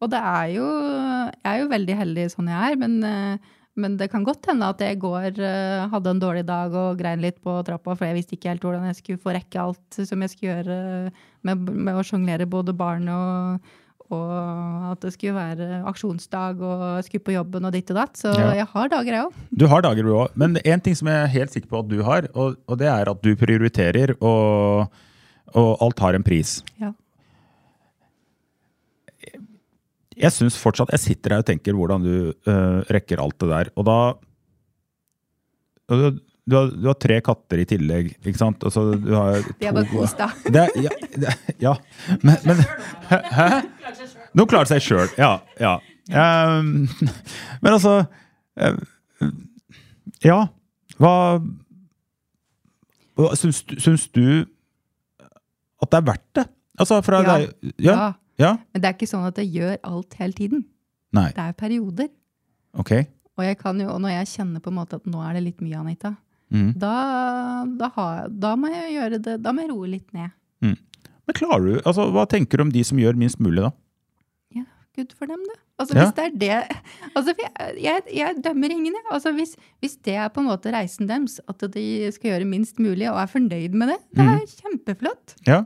Og 0.00 0.10
det 0.10 0.20
er 0.20 0.46
jo 0.56 0.66
Jeg 0.66 1.52
er 1.52 1.58
jo 1.62 1.68
veldig 1.72 1.96
heldig 2.02 2.28
sånn 2.34 2.48
jeg 2.52 2.72
er, 2.74 2.76
men, 2.80 3.00
eh, 3.04 3.38
men 3.80 3.96
det 4.00 4.10
kan 4.12 4.24
godt 4.26 4.46
hende 4.50 4.68
at 4.70 4.80
jeg 4.84 4.96
i 4.98 5.00
går 5.02 5.40
eh, 5.40 5.88
hadde 5.92 6.12
en 6.14 6.22
dårlig 6.22 6.44
dag 6.48 6.74
og 6.76 6.98
grein 7.00 7.22
litt 7.24 7.40
på 7.44 7.58
trappa, 7.66 7.96
for 7.96 8.06
jeg 8.08 8.18
visste 8.20 8.36
ikke 8.36 8.52
helt 8.52 8.64
hvordan 8.66 8.88
jeg 8.90 8.98
skulle 9.00 9.22
få 9.24 9.34
rekke 9.36 9.60
alt 9.64 10.00
som 10.06 10.22
jeg 10.26 10.32
skulle 10.34 10.54
gjøre 10.54 10.80
med, 11.48 11.70
med 11.70 11.94
å 12.00 12.04
sjonglere 12.06 12.46
både 12.50 12.76
barn 12.76 13.08
og 13.12 13.70
og 14.10 14.30
at 14.90 15.04
det 15.04 15.12
skulle 15.14 15.36
være 15.36 15.66
aksjonsdag 15.86 16.58
og 16.66 16.80
jeg 16.98 17.04
skulle 17.06 17.26
på 17.28 17.34
jobben 17.36 17.68
og 17.68 17.70
ditt 17.76 17.92
og 17.92 17.98
datt. 18.00 18.18
Så 18.18 18.32
Ja. 18.34 18.48
jeg 18.58 18.66
har 18.72 18.88
dager, 18.90 19.12
jeg 19.14 19.22
òg. 19.28 19.36
Du 19.54 19.66
har 19.70 19.82
dager, 19.86 20.02
du 20.02 20.10
òg. 20.16 20.32
Men 20.34 20.56
én 20.66 20.82
ting 20.82 20.96
som 20.98 21.06
jeg 21.06 21.14
er 21.22 21.30
helt 21.30 21.52
sikker 21.54 21.68
på 21.70 21.78
at 21.78 21.88
du 21.92 22.02
har, 22.02 22.26
og, 22.34 22.56
og 22.66 22.78
det 22.80 22.88
er 22.90 23.06
at 23.12 23.22
du 23.22 23.36
prioriterer, 23.38 24.16
og, 24.20 24.90
og 25.54 25.70
alt 25.86 26.02
har 26.02 26.18
en 26.18 26.26
pris. 26.26 26.56
Ja. 26.82 26.90
Jeg 30.20 30.32
syns 30.36 30.56
fortsatt 30.60 30.90
Jeg 30.92 31.00
sitter 31.00 31.32
her 31.36 31.42
og 31.44 31.46
tenker 31.48 31.72
hvordan 31.76 32.02
du 32.04 32.12
uh, 32.48 32.80
rekker 32.92 33.22
alt 33.22 33.38
det 33.40 33.48
der. 33.50 33.70
Og 33.80 33.86
da 33.88 33.94
og 35.90 35.98
du, 35.98 36.18
du, 36.46 36.54
har, 36.54 36.68
du 36.70 36.84
har 36.86 36.98
tre 37.02 37.16
katter 37.26 37.58
i 37.62 37.64
tillegg, 37.66 38.12
ikke 38.22 38.38
sant? 38.38 38.62
Altså, 38.68 38.84
du 38.94 39.08
har 39.16 39.40
De 39.60 39.66
er 39.70 39.74
bare 39.74 39.88
kos, 39.90 40.12
da. 40.18 40.28
Det, 40.46 40.66
ja, 40.84 40.92
det, 41.24 41.32
ja. 41.64 41.72
Men, 42.22 42.36
men 42.46 42.60
Hæ? 43.10 43.48
De 44.38 44.46
klarer 44.46 44.70
seg 44.70 44.84
sjøl, 44.86 45.08
ja. 45.18 45.32
ja. 45.58 45.72
Um, 46.14 46.86
men 47.64 47.72
altså 47.74 47.96
eh, 48.60 48.78
Ja. 50.26 50.44
Hva, 51.00 51.14
hva 53.18 53.32
syns, 53.40 53.62
du- 53.66 53.78
syns 53.82 54.06
du 54.14 54.24
at 55.80 55.90
det 55.90 55.98
er 56.00 56.06
verdt 56.10 56.26
det? 56.36 56.44
Altså, 56.80 57.00
fra 57.04 57.22
Ja. 57.24 57.36
deg 57.36 57.74
ja. 57.82 57.94
Ja. 57.94 58.08
Ja. 58.40 58.54
Men 58.72 58.82
det 58.82 58.88
er 58.90 58.96
ikke 58.96 59.10
sånn 59.10 59.26
at 59.28 59.38
jeg 59.42 59.52
gjør 59.58 59.76
alt 59.92 60.16
hele 60.20 60.36
tiden. 60.38 60.64
Nei. 61.16 61.28
Det 61.36 61.44
er 61.44 61.54
perioder. 61.58 62.08
Ok. 62.78 62.92
Og, 63.36 63.44
jeg 63.46 63.56
kan 63.60 63.78
jo, 63.80 63.88
og 63.94 64.00
når 64.04 64.16
jeg 64.18 64.30
kjenner 64.34 64.60
på 64.64 64.70
en 64.72 64.78
måte 64.80 64.98
at 65.00 65.06
nå 65.10 65.20
er 65.28 65.38
det 65.38 65.44
litt 65.50 65.62
mye, 65.64 65.78
Anita, 65.84 66.16
Mm. 66.50 66.72
da, 66.82 66.92
da, 67.78 67.88
har, 67.94 68.24
da 68.42 68.56
må 68.58 68.66
jeg 68.72 68.96
gjøre 68.96 69.18
det, 69.22 69.36
da 69.44 69.52
må 69.54 69.62
jeg 69.62 69.70
roe 69.70 69.86
litt 69.92 70.08
ned. 70.16 70.32
Men 70.64 71.36
klarer 71.36 71.62
du, 71.62 71.76
altså, 71.86 72.08
Hva 72.10 72.24
tenker 72.26 72.58
du 72.58 72.64
om 72.64 72.72
de 72.74 72.82
som 72.82 72.98
gjør 72.98 73.14
minst 73.20 73.38
mulig, 73.38 73.62
da? 73.62 73.70
Ja, 74.58 74.64
good 74.98 75.12
for 75.14 75.30
dem, 75.30 75.38
du. 75.46 75.52
Altså, 75.78 75.94
Ja. 75.94 76.08
Hvis 76.08 76.16
det 76.16 76.24
er 76.24 76.34
det 76.42 76.78
altså, 77.14 77.34
jeg, 77.38 77.76
jeg, 77.84 78.02
jeg 78.18 78.42
dømmer 78.42 78.74
ingen, 78.74 78.96
jeg. 78.98 79.04
Altså, 79.14 79.30
hvis, 79.36 79.54
hvis 79.78 79.94
det 80.02 80.16
er 80.24 80.26
på 80.34 80.42
en 80.42 80.48
måte 80.50 80.72
reisen 80.74 81.06
deres, 81.06 81.38
at 81.48 81.62
de 81.72 81.84
skal 82.12 82.32
gjøre 82.32 82.50
minst 82.50 82.82
mulig 82.82 83.06
og 83.12 83.20
er 83.22 83.30
fornøyd 83.30 83.78
med 83.78 83.94
det, 83.94 84.00
det 84.18 84.26
er 84.26 84.42
kjempeflott. 84.58 85.36
Ja. 85.46 85.60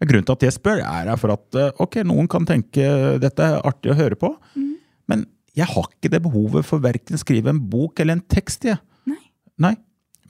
Grunnen 0.00 0.24
til 0.24 0.32
at 0.38 0.42
jeg 0.46 0.54
spør, 0.56 0.80
er 0.80 1.16
for 1.20 1.34
at 1.34 1.56
eh, 1.60 1.72
ok, 1.82 1.98
noen 2.08 2.28
kan 2.32 2.46
tenke 2.48 3.18
dette 3.20 3.44
er 3.44 3.60
artig 3.68 3.92
å 3.92 3.98
høre 3.98 4.16
på, 4.16 4.30
men 5.10 5.26
jeg 5.58 5.66
har 5.66 5.88
ikke 5.90 6.08
det 6.14 6.22
behovet 6.24 6.64
for 6.64 6.80
verken 6.80 7.18
skrive 7.20 7.50
en 7.52 7.58
bok 7.68 8.00
eller 8.00 8.16
en 8.16 8.22
tekst. 8.32 8.64
Jeg. 8.64 8.78
Nei. 9.10 9.18
Nei. 9.60 9.74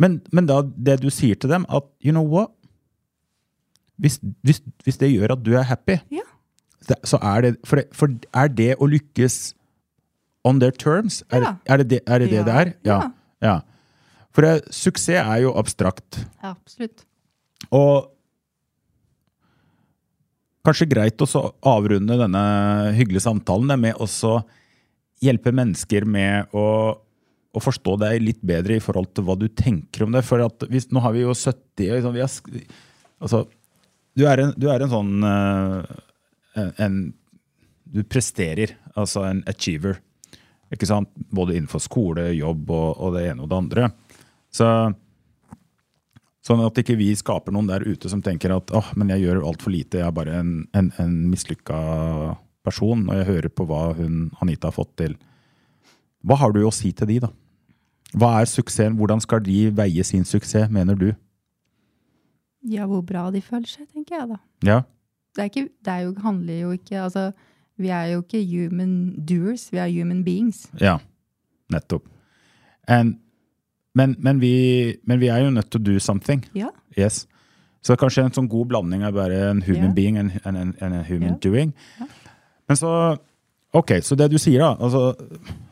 Men, 0.01 0.21
men 0.33 0.47
da 0.49 0.63
det 0.65 0.97
du 1.03 1.11
sier 1.13 1.37
til 1.39 1.53
dem, 1.53 1.67
at 1.69 1.85
you 2.03 2.11
know 2.11 2.25
what 2.27 2.51
Hvis, 4.01 4.17
hvis, 4.43 4.63
hvis 4.85 4.97
det 4.97 5.11
gjør 5.13 5.35
at 5.35 5.43
du 5.45 5.51
er 5.61 5.67
happy, 5.69 5.99
Ja. 6.11 6.25
så 7.05 7.19
er 7.21 7.41
det 7.45 7.57
for, 7.69 7.83
for 7.93 8.09
er 8.33 8.49
det 8.49 8.71
å 8.81 8.87
lykkes 8.89 9.53
on 10.49 10.59
their 10.59 10.73
terms? 10.73 11.23
Er, 11.31 11.41
Ja. 11.45 11.51
er 11.69 11.83
det 11.85 12.01
er 12.07 12.19
det, 12.19 12.31
det, 12.31 12.39
Ja. 12.39 12.45
det 12.45 12.55
er? 12.55 12.73
Ja. 12.85 13.01
ja. 13.43 13.61
For 14.33 14.47
uh, 14.49 14.59
suksess 14.71 15.21
er 15.21 15.43
jo 15.43 15.53
abstrakt. 15.53 16.25
Ja, 16.43 16.55
absolutt. 16.57 17.05
Og 17.71 18.09
kanskje 20.67 20.89
greit 20.91 21.23
å 21.25 21.45
avrunde 21.67 22.19
denne 22.21 22.43
hyggelige 22.97 23.25
samtalen 23.25 23.81
med 23.81 24.01
å 24.01 24.09
hjelpe 25.21 25.53
mennesker 25.53 26.07
med 26.09 26.53
å, 26.57 26.67
å 26.97 27.63
forstå 27.63 27.97
deg 28.01 28.25
litt 28.25 28.43
bedre 28.47 28.79
i 28.79 28.83
forhold 28.85 29.13
til 29.15 29.27
hva 29.29 29.37
du 29.39 29.49
tenker 29.49 30.07
om 30.07 30.15
det. 30.17 30.25
For 30.27 30.43
hvis, 30.71 30.91
nå 30.93 31.03
har 31.05 31.17
vi 31.17 31.25
jo 31.25 31.37
70 31.37 31.97
liksom, 31.97 32.17
vi 32.17 32.25
har, 32.25 32.37
altså, 33.21 33.45
du, 34.17 34.27
er 34.29 34.45
en, 34.45 34.55
du 34.57 34.69
er 34.73 34.85
en 34.85 34.93
sånn 34.93 35.27
eh, 35.31 35.97
en, 36.61 36.71
en 36.87 37.01
Du 37.91 38.05
presterer, 38.07 38.77
altså 38.95 39.25
en 39.27 39.43
achiever. 39.51 39.97
Både 40.71 41.57
innenfor 41.57 41.83
skole, 41.83 42.29
jobb 42.37 42.69
og, 42.71 43.01
og 43.03 43.17
det 43.17 43.25
ene 43.33 43.43
og 43.43 43.51
det 43.51 43.57
andre. 43.59 43.89
Så 44.55 44.67
Sånn 46.51 46.65
at 46.67 46.79
ikke 46.83 46.97
vi 46.99 47.13
skaper 47.15 47.55
noen 47.55 47.69
der 47.71 47.85
ute 47.87 48.11
som 48.11 48.23
tenker 48.27 48.51
at 48.57 48.73
åh, 48.75 48.89
men 48.99 49.13
jeg 49.15 49.23
gjør 49.23 49.45
altfor 49.47 49.71
lite, 49.71 50.01
jeg 50.01 50.09
er 50.09 50.15
bare 50.17 50.41
en, 50.41 50.55
en, 50.75 50.89
en 50.99 51.13
mislykka 51.31 51.77
person 52.67 53.05
Og 53.07 53.15
jeg 53.17 53.29
hører 53.29 53.53
på 53.55 53.65
hva 53.69 53.93
hun 53.97 54.27
Anita 54.43 54.69
har 54.69 54.75
fått 54.75 54.91
til. 54.99 55.15
Hva 56.27 56.37
har 56.43 56.53
du 56.53 56.65
å 56.67 56.73
si 56.75 56.91
til 56.93 57.09
de, 57.09 57.21
da? 57.23 57.31
Hva 58.19 58.33
er 58.41 58.51
suksessen? 58.51 58.99
Hvordan 58.99 59.23
skal 59.23 59.45
de 59.47 59.69
veie 59.73 60.05
sin 60.05 60.27
suksess, 60.27 60.69
mener 60.75 60.99
du? 60.99 61.13
Ja, 62.67 62.85
hvor 62.91 63.05
bra 63.07 63.29
de 63.33 63.41
føler 63.41 63.71
seg, 63.71 63.87
tenker 63.95 64.19
jeg 64.19 64.29
da. 64.35 64.41
Ja? 64.67 64.81
Det, 65.37 65.45
er 65.45 65.49
ikke, 65.53 65.69
det 65.87 65.95
er 65.95 66.03
jo, 66.05 66.13
handler 66.21 66.59
jo 66.59 66.75
ikke 66.77 66.99
altså, 67.07 67.31
Vi 67.81 67.89
er 67.89 68.11
jo 68.13 68.21
ikke 68.21 68.43
human 68.45 68.93
doers, 69.25 69.71
vi 69.73 69.79
er 69.81 69.89
human 69.95 70.25
beings. 70.27 70.67
Ja. 70.83 70.99
Nettopp. 71.73 72.11
And, 72.91 73.17
men, 73.95 74.17
men, 74.19 74.39
vi, 74.41 74.97
men 75.05 75.19
vi 75.21 75.29
er 75.29 75.43
jo 75.45 75.51
nødt 75.51 75.71
til 75.71 75.81
å 75.81 75.85
do 75.85 75.99
something. 75.99 76.45
Ja. 76.55 76.69
Yes. 76.97 77.27
Så 77.83 77.97
kanskje 77.97 78.25
en 78.27 78.33
sånn 78.37 78.49
god 78.49 78.69
blanding 78.69 79.03
er 79.03 79.13
bare 79.13 79.51
en 79.51 79.63
human 79.63 79.91
Ja. 79.91 79.95
being 79.97 80.19
and, 80.19 80.41
and, 80.45 80.57
and, 80.57 80.75
and 80.83 80.95
a 80.95 81.03
human 81.03 81.35
Ja. 81.35 81.39
doing. 81.41 81.75
Men 82.69 82.77
så 82.77 83.19
Ok, 83.73 83.91
så 84.03 84.17
det 84.19 84.31
du 84.33 84.39
sier, 84.39 84.59
da. 84.59 84.75
Altså, 84.83 85.15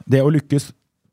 det 0.09 0.21
å 0.23 0.31
lykkes 0.31 0.69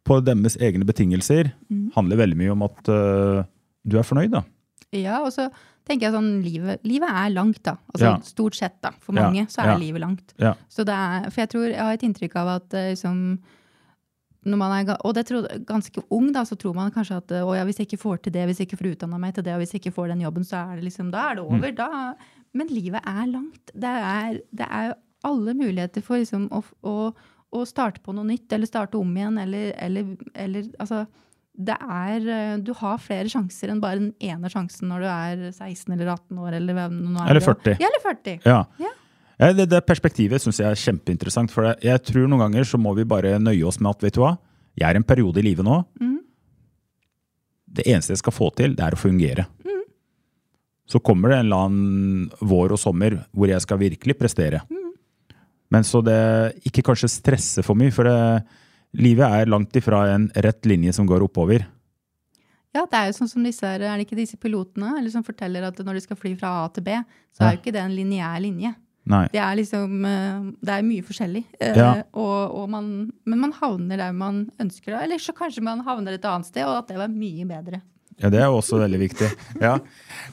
på 0.06 0.20
deres 0.24 0.56
egne 0.62 0.86
betingelser 0.86 1.52
Mm. 1.72 1.92
handler 1.96 2.16
veldig 2.18 2.38
mye 2.38 2.52
om 2.52 2.62
at 2.62 2.90
uh, 2.90 3.44
du 3.88 3.98
er 3.98 4.04
fornøyd, 4.04 4.30
da. 4.30 4.44
Ja, 4.94 5.24
og 5.26 5.32
så 5.34 5.50
tenker 5.90 6.06
jeg 6.06 6.14
sånn, 6.14 6.44
livet, 6.44 6.80
livet 6.86 7.10
er 7.10 7.30
langt 7.34 7.64
da. 7.64 7.78
Altså 7.92 8.22
stort 8.24 8.54
sett 8.56 8.78
da. 8.84 8.92
For 9.02 9.14
mange 9.14 9.48
så 9.50 9.64
er 9.66 9.80
livet 9.80 10.00
langt. 10.00 10.34
Ja. 10.38 10.54
Så 10.70 10.86
det 10.86 10.94
er, 10.94 11.30
for 11.32 11.42
jeg 11.42 11.50
tror, 11.50 11.66
jeg 11.72 11.80
har 11.82 11.94
et 11.94 12.04
inntrykk 12.04 12.36
av 12.36 12.48
at 12.62 12.70
liksom, 12.70 13.18
man 13.18 13.40
er, 14.46 14.98
og 15.02 15.14
det 15.18 15.26
tror, 15.30 15.48
ganske 15.66 16.04
ung, 16.14 16.32
da, 16.36 16.44
så 16.46 16.56
tror 16.56 16.76
man 16.78 16.94
kanskje 16.94 17.18
at 17.18 17.32
å, 17.42 17.54
ja, 17.58 17.64
hvis 17.66 17.80
jeg 17.82 17.90
ikke 17.90 18.02
får 18.04 18.18
til 18.24 18.36
det, 18.36 18.46
hvis 18.46 18.62
jeg 18.62 18.70
ikke 18.70 18.82
får 18.82 18.92
utdanna 18.94 19.20
meg 19.22 19.34
til 19.36 19.46
det, 19.48 19.56
og 19.56 19.64
hvis 19.64 19.74
jeg 19.74 19.82
ikke 19.82 19.96
får 19.96 20.14
den 20.14 20.22
jobben, 20.22 20.46
så 20.46 20.62
er 20.62 20.78
det 20.78 20.86
liksom, 20.90 21.12
da 21.14 21.30
er 21.32 21.40
det 21.40 21.46
over. 21.46 21.72
Da, 21.76 21.90
men 22.56 22.72
livet 22.72 23.02
er 23.02 23.26
langt. 23.32 23.74
Det 23.74 23.94
er, 24.14 24.40
det 24.56 24.68
er 24.70 24.90
jo 24.92 24.96
alle 25.26 25.56
muligheter 25.58 26.06
for 26.06 26.22
liksom, 26.22 26.48
å, 26.54 26.62
å, 26.86 26.96
å 27.56 27.66
starte 27.66 28.04
på 28.06 28.14
noe 28.14 28.28
nytt, 28.30 28.48
eller 28.54 28.70
starte 28.70 29.00
om 29.00 29.16
igjen, 29.18 29.40
eller, 29.42 29.72
eller, 29.82 30.14
eller 30.34 30.68
altså 30.78 31.06
det 31.56 31.76
er, 31.80 32.26
Du 32.60 32.74
har 32.76 32.98
flere 33.00 33.32
sjanser 33.32 33.72
enn 33.72 33.80
bare 33.80 34.02
den 34.02 34.10
ene 34.20 34.50
sjansen 34.52 34.90
når 34.92 35.06
du 35.06 35.08
er 35.08 35.44
16 35.54 35.94
eller 35.96 36.10
18 36.12 36.42
år. 36.44 36.58
Eller, 36.58 36.82
er. 36.82 37.30
Eller 37.32 37.46
40. 37.46 37.78
Ja, 37.80 37.88
eller 37.88 38.04
40. 38.04 38.42
Ja. 38.44 38.58
Ja. 38.82 38.92
Ja, 39.40 39.52
Det, 39.54 39.68
det 39.72 39.82
perspektivet 39.88 40.42
syns 40.42 40.62
jeg 40.62 40.70
er 40.70 40.80
kjempeinteressant. 40.80 41.52
For 41.52 41.68
jeg, 41.70 41.82
jeg 41.90 42.04
tror 42.08 42.28
noen 42.30 42.46
ganger 42.48 42.68
så 42.68 42.80
må 42.82 42.94
vi 42.96 43.08
bare 43.08 43.36
nøye 43.42 43.66
oss 43.68 43.82
med 43.82 43.92
at 43.96 44.06
vet 44.08 44.16
du 44.16 44.22
hva, 44.24 44.36
jeg 44.76 44.88
er 44.90 45.00
en 45.00 45.08
periode 45.08 45.40
i 45.40 45.46
livet 45.46 45.66
nå. 45.68 45.82
Det 47.76 47.84
eneste 47.92 48.14
jeg 48.16 48.22
skal 48.24 48.36
få 48.36 48.50
til, 48.56 48.76
det 48.76 48.86
er 48.86 48.96
å 48.96 49.00
fungere. 49.00 49.48
Så 50.88 51.02
kommer 51.02 51.32
det 51.32 51.40
en 51.40 51.48
eller 51.48 51.64
annen 51.66 52.28
vår 52.46 52.76
og 52.76 52.80
sommer 52.80 53.18
hvor 53.34 53.50
jeg 53.50 53.64
skal 53.64 53.80
virkelig 53.82 54.16
prestere. 54.20 54.62
Men 55.74 55.84
så 55.84 56.00
det 56.06 56.62
ikke 56.70 56.84
kanskje 56.86 57.10
stresse 57.10 57.64
for 57.66 57.76
mye, 57.76 57.92
for 57.92 58.06
det, 58.08 58.46
livet 59.02 59.26
er 59.26 59.50
langt 59.50 59.76
ifra 59.76 60.04
en 60.14 60.30
rett 60.46 60.68
linje 60.70 60.94
som 60.96 61.08
går 61.10 61.26
oppover. 61.26 61.66
Ja, 62.76 62.84
det 62.92 63.00
er 63.00 63.10
jo 63.10 63.18
sånn 63.18 63.32
som 63.32 63.44
disse, 63.44 63.66
er 63.66 63.82
det 63.82 64.06
ikke 64.06 64.20
disse 64.20 64.38
pilotene 64.38 64.98
eller 65.00 65.10
som 65.12 65.24
forteller 65.26 65.64
at 65.66 65.78
når 65.80 65.98
de 65.98 66.06
skal 66.06 66.20
fly 66.20 66.36
fra 66.38 66.52
A 66.62 66.66
til 66.76 66.86
B, 66.86 66.96
så 67.34 67.48
er 67.48 67.56
jo 67.56 67.62
ikke 67.64 67.74
det 67.76 67.82
en 67.82 67.96
lineær 67.96 68.38
linje. 68.44 68.76
Nei. 69.06 69.26
Det 69.30 69.38
er 69.38 69.58
liksom 69.60 70.06
eh, 70.10 70.46
Det 70.66 70.72
er 70.74 70.86
mye 70.88 71.04
forskjellig. 71.06 71.44
Eh, 71.62 71.76
Ja. 71.78 71.90
Og, 72.18 72.56
og 72.62 72.70
man, 72.74 72.88
men 73.26 73.40
man 73.44 73.52
havner 73.60 74.00
der 74.02 74.16
man 74.18 74.46
ønsker 74.60 74.96
det. 74.96 75.02
Eller 75.06 75.22
så 75.22 75.36
kanskje 75.38 75.62
man 75.66 75.84
havner 75.86 76.18
et 76.18 76.26
annet 76.26 76.48
sted, 76.50 76.66
og 76.66 76.80
at 76.80 76.88
det 76.90 76.98
var 76.98 77.12
mye 77.14 77.46
bedre. 77.46 77.82
Ja, 78.18 78.30
det 78.32 78.40
er 78.40 78.48
jo 78.48 78.62
også 78.62 78.80
veldig 78.80 79.00
viktig. 79.02 79.28
Ja. 79.62 79.74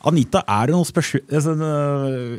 Anita, 0.07 0.45
er 0.47 0.70
det 0.70 0.77
noe 0.77 0.87
spesielt 0.87 1.33
altså, 1.35 1.57
øh, 1.59 2.37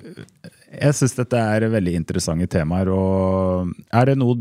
Jeg 0.79 0.95
syns 0.95 1.17
dette 1.17 1.35
er 1.37 1.65
veldig 1.73 1.93
interessante 1.99 2.47
temaer. 2.47 2.87
og 2.89 3.73
Er 3.91 4.05
det 4.07 4.17
noe 4.21 4.39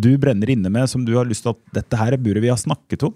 du 0.00 0.14
brenner 0.18 0.48
inne 0.50 0.70
med 0.72 0.88
som 0.88 1.04
du 1.04 1.12
har 1.18 1.28
lyst 1.28 1.44
til 1.44 1.52
at 1.52 1.60
dette 1.76 1.98
her 2.00 2.16
burde 2.16 2.40
vi 2.42 2.48
ha 2.50 2.56
snakket 2.56 3.04
om? 3.10 3.14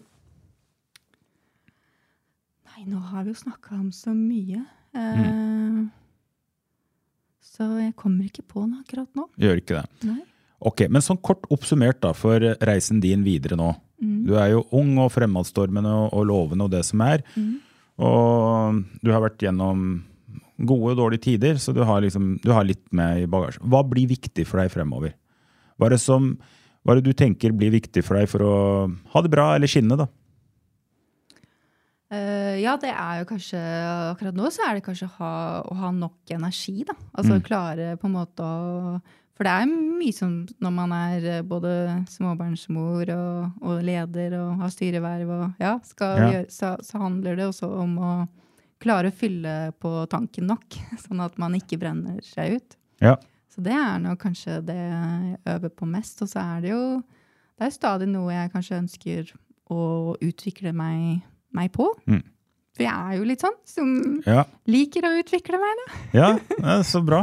Nei, 2.74 2.84
nå 2.92 3.00
har 3.10 3.24
vi 3.24 3.32
jo 3.32 3.40
snakka 3.40 3.74
om 3.80 3.88
så 3.94 4.12
mye. 4.14 4.60
Mm. 4.94 5.24
Mm. 5.24 5.84
Så 7.44 7.66
jeg 7.78 7.92
kommer 7.98 8.26
ikke 8.26 8.44
på 8.48 8.64
noe 8.64 8.80
akkurat 8.82 9.10
nå. 9.18 9.28
Gjør 9.40 9.60
ikke 9.60 9.76
det. 9.78 10.08
Nei. 10.08 10.22
Ok, 10.64 10.86
Men 10.88 11.04
sånn 11.04 11.20
kort 11.20 11.44
oppsummert 11.52 12.00
da, 12.00 12.14
for 12.16 12.40
reisen 12.64 13.02
din 13.02 13.24
videre 13.26 13.58
nå. 13.60 13.74
Du 14.24 14.34
er 14.36 14.50
jo 14.52 14.64
ung 14.76 14.96
og 15.00 15.12
fremadstormende 15.14 15.92
og, 15.92 16.08
og 16.16 16.26
lovende 16.28 16.66
og 16.66 16.72
det 16.72 16.82
som 16.88 17.00
er. 17.04 17.22
Og 18.00 18.80
du 19.04 19.12
har 19.12 19.22
vært 19.22 19.44
gjennom 19.44 20.02
gode 20.58 20.94
og 20.94 20.98
dårlige 20.98 21.24
tider, 21.28 21.58
så 21.62 21.74
du 21.74 21.82
har, 21.86 22.02
liksom, 22.04 22.34
du 22.42 22.50
har 22.54 22.66
litt 22.66 22.82
med 22.94 23.24
i 23.24 23.30
bagasjen. 23.30 23.64
Hva 23.70 23.82
blir 23.86 24.08
viktig 24.10 24.46
for 24.48 24.62
deg 24.62 24.72
fremover? 24.72 25.14
Hva 25.78 25.88
er, 25.88 25.96
det 25.96 26.02
som, 26.02 26.32
hva 26.84 26.94
er 26.94 27.00
det 27.00 27.10
du 27.10 27.18
tenker 27.18 27.54
blir 27.56 27.72
viktig 27.74 28.04
for 28.06 28.18
deg 28.18 28.28
for 28.30 28.44
å 28.46 28.54
ha 29.14 29.24
det 29.24 29.32
bra 29.32 29.52
eller 29.56 29.70
skinne? 29.70 29.98
da? 29.98 30.08
Eh, 32.12 32.60
ja, 32.60 32.76
det 32.76 32.90
er 32.92 33.22
jo 33.22 33.26
kanskje 33.30 33.58
Akkurat 34.10 34.36
nå 34.36 34.50
så 34.52 34.66
er 34.66 34.76
det 34.76 34.84
kanskje 34.84 35.08
ha, 35.16 35.30
å 35.64 35.76
ha 35.80 35.88
nok 35.94 36.34
energi, 36.36 36.82
da. 36.86 36.96
Altså 37.16 37.38
klare 37.42 37.94
på 38.00 38.10
en 38.10 38.16
måte 38.18 38.44
å 38.44 38.98
For 39.34 39.48
det 39.48 39.54
er 39.56 39.70
mye 39.72 40.14
som 40.14 40.34
når 40.62 40.74
man 40.76 40.92
er 40.94 41.28
eh, 41.38 41.42
både 41.42 41.72
småbarnsmor 42.12 43.10
og, 43.16 43.58
og 43.64 43.82
leder 43.88 44.36
og 44.38 44.60
har 44.62 44.72
styreverv 44.74 45.32
og 45.38 45.64
ja, 45.64 45.78
skal 45.88 46.20
Ja. 46.20 46.30
Gjøre, 46.36 46.50
så, 46.52 46.74
så 46.84 47.00
handler 47.02 47.40
det 47.40 47.48
også 47.48 47.72
om 47.82 47.96
å 47.98 48.14
klare 48.84 49.08
å 49.08 49.16
fylle 49.16 49.72
på 49.80 49.96
tanken 50.12 50.46
nok, 50.50 50.76
sånn 51.06 51.24
at 51.24 51.38
man 51.40 51.56
ikke 51.56 51.80
brenner 51.80 52.20
seg 52.26 52.58
ut. 52.60 52.76
Ja. 53.00 53.16
Så 53.48 53.62
det 53.64 53.72
er 53.74 54.00
nok 54.02 54.18
kanskje 54.22 54.58
det 54.66 54.76
jeg 54.76 55.36
øver 55.54 55.70
på 55.72 55.86
mest. 55.88 56.20
Og 56.24 56.28
så 56.28 56.42
er 56.42 56.64
det 56.64 56.72
jo 56.74 56.84
det 57.54 57.68
er 57.68 57.74
stadig 57.74 58.08
noe 58.10 58.32
jeg 58.34 58.50
kanskje 58.50 58.80
ønsker 58.82 59.28
å 59.70 59.82
utvikle 60.18 60.72
meg, 60.74 61.22
meg 61.56 61.72
på. 61.74 61.88
Mm. 62.10 62.22
For 62.74 62.82
jeg 62.82 62.90
er 62.90 63.18
jo 63.20 63.26
litt 63.28 63.42
sånn 63.44 63.54
som 63.70 63.90
Ja, 64.26 64.42
liker 64.66 65.06
å 65.06 65.12
utvikle 65.20 65.60
meg, 65.62 65.80
da. 65.80 65.98
ja 66.20 66.30
det 66.50 66.62
er 66.74 66.82
så 66.88 67.02
bra. 67.06 67.20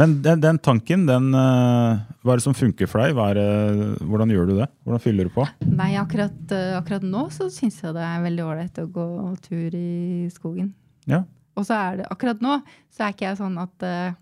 Men 0.00 0.18
den, 0.24 0.40
den 0.44 0.58
tanken, 0.60 1.06
den, 1.08 1.30
eh, 1.36 2.02
hva 2.20 2.34
er 2.34 2.40
det 2.40 2.44
som 2.44 2.56
funker 2.56 2.88
for 2.88 3.00
deg? 3.02 3.16
Det, 3.36 4.04
hvordan 4.08 4.32
gjør 4.32 4.48
du 4.50 4.54
det? 4.60 4.68
Hvordan 4.84 5.02
fyller 5.04 5.28
du 5.28 5.32
på? 5.34 5.44
Nei, 5.72 5.90
akkurat, 6.00 6.36
eh, 6.56 6.74
akkurat 6.78 7.04
nå 7.04 7.26
så 7.32 7.48
syns 7.52 7.80
jeg 7.82 7.96
det 7.96 8.04
er 8.06 8.22
veldig 8.24 8.44
ålreit 8.46 8.80
å 8.80 8.86
gå 8.92 9.06
tur 9.44 9.76
i 9.76 10.28
skogen. 10.32 10.70
Ja. 11.08 11.22
Og 11.58 11.66
så 11.68 11.76
er 11.76 12.00
det 12.00 12.10
akkurat 12.12 12.40
nå 12.44 12.60
så 12.92 13.06
er 13.08 13.16
ikke 13.16 13.26
jeg 13.30 13.40
sånn 13.40 13.56
at 13.60 13.88
eh, 13.88 14.12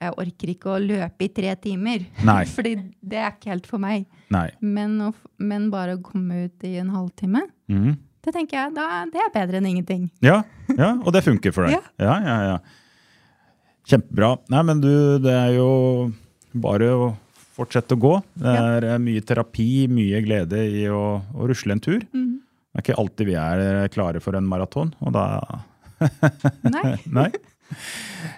jeg 0.00 0.16
orker 0.20 0.50
ikke 0.52 0.72
å 0.74 0.80
løpe 0.82 1.24
i 1.28 1.30
tre 1.32 1.52
timer. 1.60 2.08
Nei. 2.28 2.40
Fordi 2.56 2.74
det 3.00 3.20
er 3.20 3.30
ikke 3.36 3.52
helt 3.54 3.68
for 3.68 3.80
meg. 3.84 4.08
Nei. 4.32 4.48
Men, 4.64 4.96
å, 5.06 5.12
men 5.40 5.68
bare 5.72 5.96
å 5.96 6.02
komme 6.04 6.46
ut 6.48 6.64
i 6.68 6.78
en 6.80 6.92
halvtime, 6.96 7.44
Mhm. 7.72 7.96
Det 8.26 8.34
tenker 8.34 8.58
jeg, 8.58 8.74
da, 8.76 9.04
det 9.12 9.22
er 9.22 9.34
bedre 9.34 9.60
enn 9.60 9.68
ingenting. 9.70 10.08
Ja, 10.24 10.40
ja, 10.72 10.96
og 10.98 11.12
det 11.14 11.22
funker 11.26 11.54
for 11.54 11.68
deg. 11.68 11.78
Ja. 12.02 12.16
Ja, 12.26 12.36
ja. 12.50 12.56
Kjempebra. 13.86 14.32
Nei, 14.50 14.64
men 14.66 14.82
du, 14.82 14.90
det 15.22 15.30
er 15.30 15.52
jo 15.54 15.68
bare 16.58 16.90
å 16.90 17.06
fortsette 17.56 17.96
å 17.96 18.00
gå. 18.02 18.16
Det 18.34 18.52
er 18.52 18.88
ja. 18.90 18.98
mye 19.00 19.22
terapi, 19.24 19.86
mye 19.92 20.20
glede 20.24 20.64
i 20.66 20.88
å, 20.90 21.04
å 21.22 21.48
rusle 21.48 21.76
en 21.76 21.82
tur. 21.84 22.02
Mm. 22.10 22.42
Det 22.42 22.82
er 22.82 22.84
ikke 22.84 23.00
alltid 23.00 23.30
vi 23.30 23.36
er 23.40 23.62
eh, 23.62 23.88
klare 23.94 24.20
for 24.20 24.36
en 24.36 24.48
maraton, 24.50 24.90
og 25.00 25.14
da 25.16 25.26
Nei. 26.74 26.96
Nei. 27.18 27.30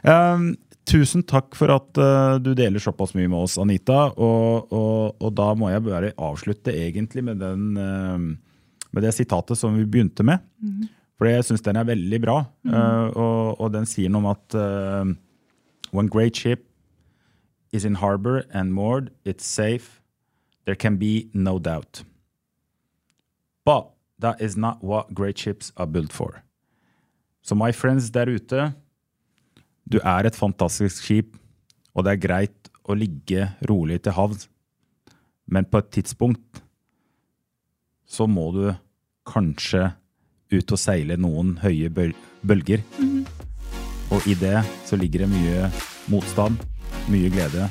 Um, 0.07 0.53
tusen 0.89 1.25
takk 1.29 1.57
for 1.59 1.73
at 1.75 1.99
uh, 1.99 2.37
du 2.39 2.53
deler 2.57 2.83
såpass 2.83 3.17
mye 3.19 3.27
med 3.27 3.41
oss, 3.41 3.59
Anita. 3.59 4.13
Og, 4.15 4.71
og, 4.71 5.19
og 5.19 5.35
da 5.37 5.49
må 5.59 5.73
jeg 5.73 5.85
bare 5.89 6.15
avslutte 6.15 6.75
egentlig 6.75 7.25
med, 7.27 7.43
den, 7.43 7.73
eh, 7.83 8.29
med 8.99 9.07
det 9.07 9.15
sitatet 9.15 9.59
som 9.61 9.77
vi 9.79 9.87
begynte 9.87 10.27
med. 10.27 10.43
For 11.19 11.31
jeg 11.31 11.47
syns 11.47 11.65
den 11.67 11.79
er 11.79 11.87
veldig 11.89 12.21
bra. 12.23 12.41
eh, 12.67 13.07
og, 13.15 13.61
og 13.63 13.73
den 13.75 13.87
sier 13.91 14.11
noe 14.11 14.23
om 14.27 14.31
at 14.35 14.59
uh, 14.59 15.15
When 15.95 16.11
great 16.13 16.37
ship 16.37 16.67
is 17.73 17.85
in 17.85 17.97
harbor 18.03 18.43
and 18.53 18.75
moored, 18.75 19.11
it's 19.25 19.47
safe. 19.47 20.03
There 20.67 20.77
can 20.77 20.99
be 20.99 21.31
no 21.33 21.59
doubt. 21.59 22.03
But 23.65 23.95
that 24.21 24.41
is 24.41 24.57
not 24.57 24.83
what 24.85 25.15
great 25.15 25.39
ships 25.39 25.73
are 25.77 25.87
built 25.87 26.13
for. 26.13 26.43
Så 27.43 27.55
my 27.55 27.73
friends 27.73 28.11
der 28.11 28.29
ute, 28.29 28.75
du 29.89 29.99
er 30.05 30.27
et 30.27 30.37
fantastisk 30.37 31.03
skip, 31.03 31.37
og 31.95 32.05
det 32.05 32.13
er 32.13 32.21
greit 32.21 32.69
å 32.85 32.97
ligge 32.97 33.49
rolig 33.69 34.03
til 34.05 34.13
havn, 34.13 34.37
Men 35.49 35.65
på 35.65 35.81
et 35.81 35.91
tidspunkt 35.91 36.63
så 38.05 38.27
må 38.29 38.51
du 38.53 38.67
kanskje 39.29 39.91
ut 40.53 40.73
og 40.73 40.81
seile 40.81 41.19
noen 41.21 41.59
høye 41.63 41.91
bøl 41.93 42.15
bølger. 42.49 42.85
Og 44.15 44.25
i 44.31 44.35
det 44.41 44.63
så 44.89 44.97
ligger 44.97 45.27
det 45.27 45.33
mye 45.35 45.69
motstand, 46.09 46.57
mye 47.13 47.29
glede, 47.33 47.69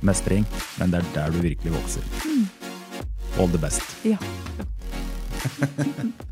mestring, 0.00 0.46
men 0.78 0.94
det 0.94 1.02
er 1.02 1.12
der 1.16 1.34
du 1.34 1.42
virkelig 1.44 1.74
vokser. 1.76 2.02
All 3.38 3.50
the 3.52 3.60
best. 3.60 3.84
Ja. 4.04 4.18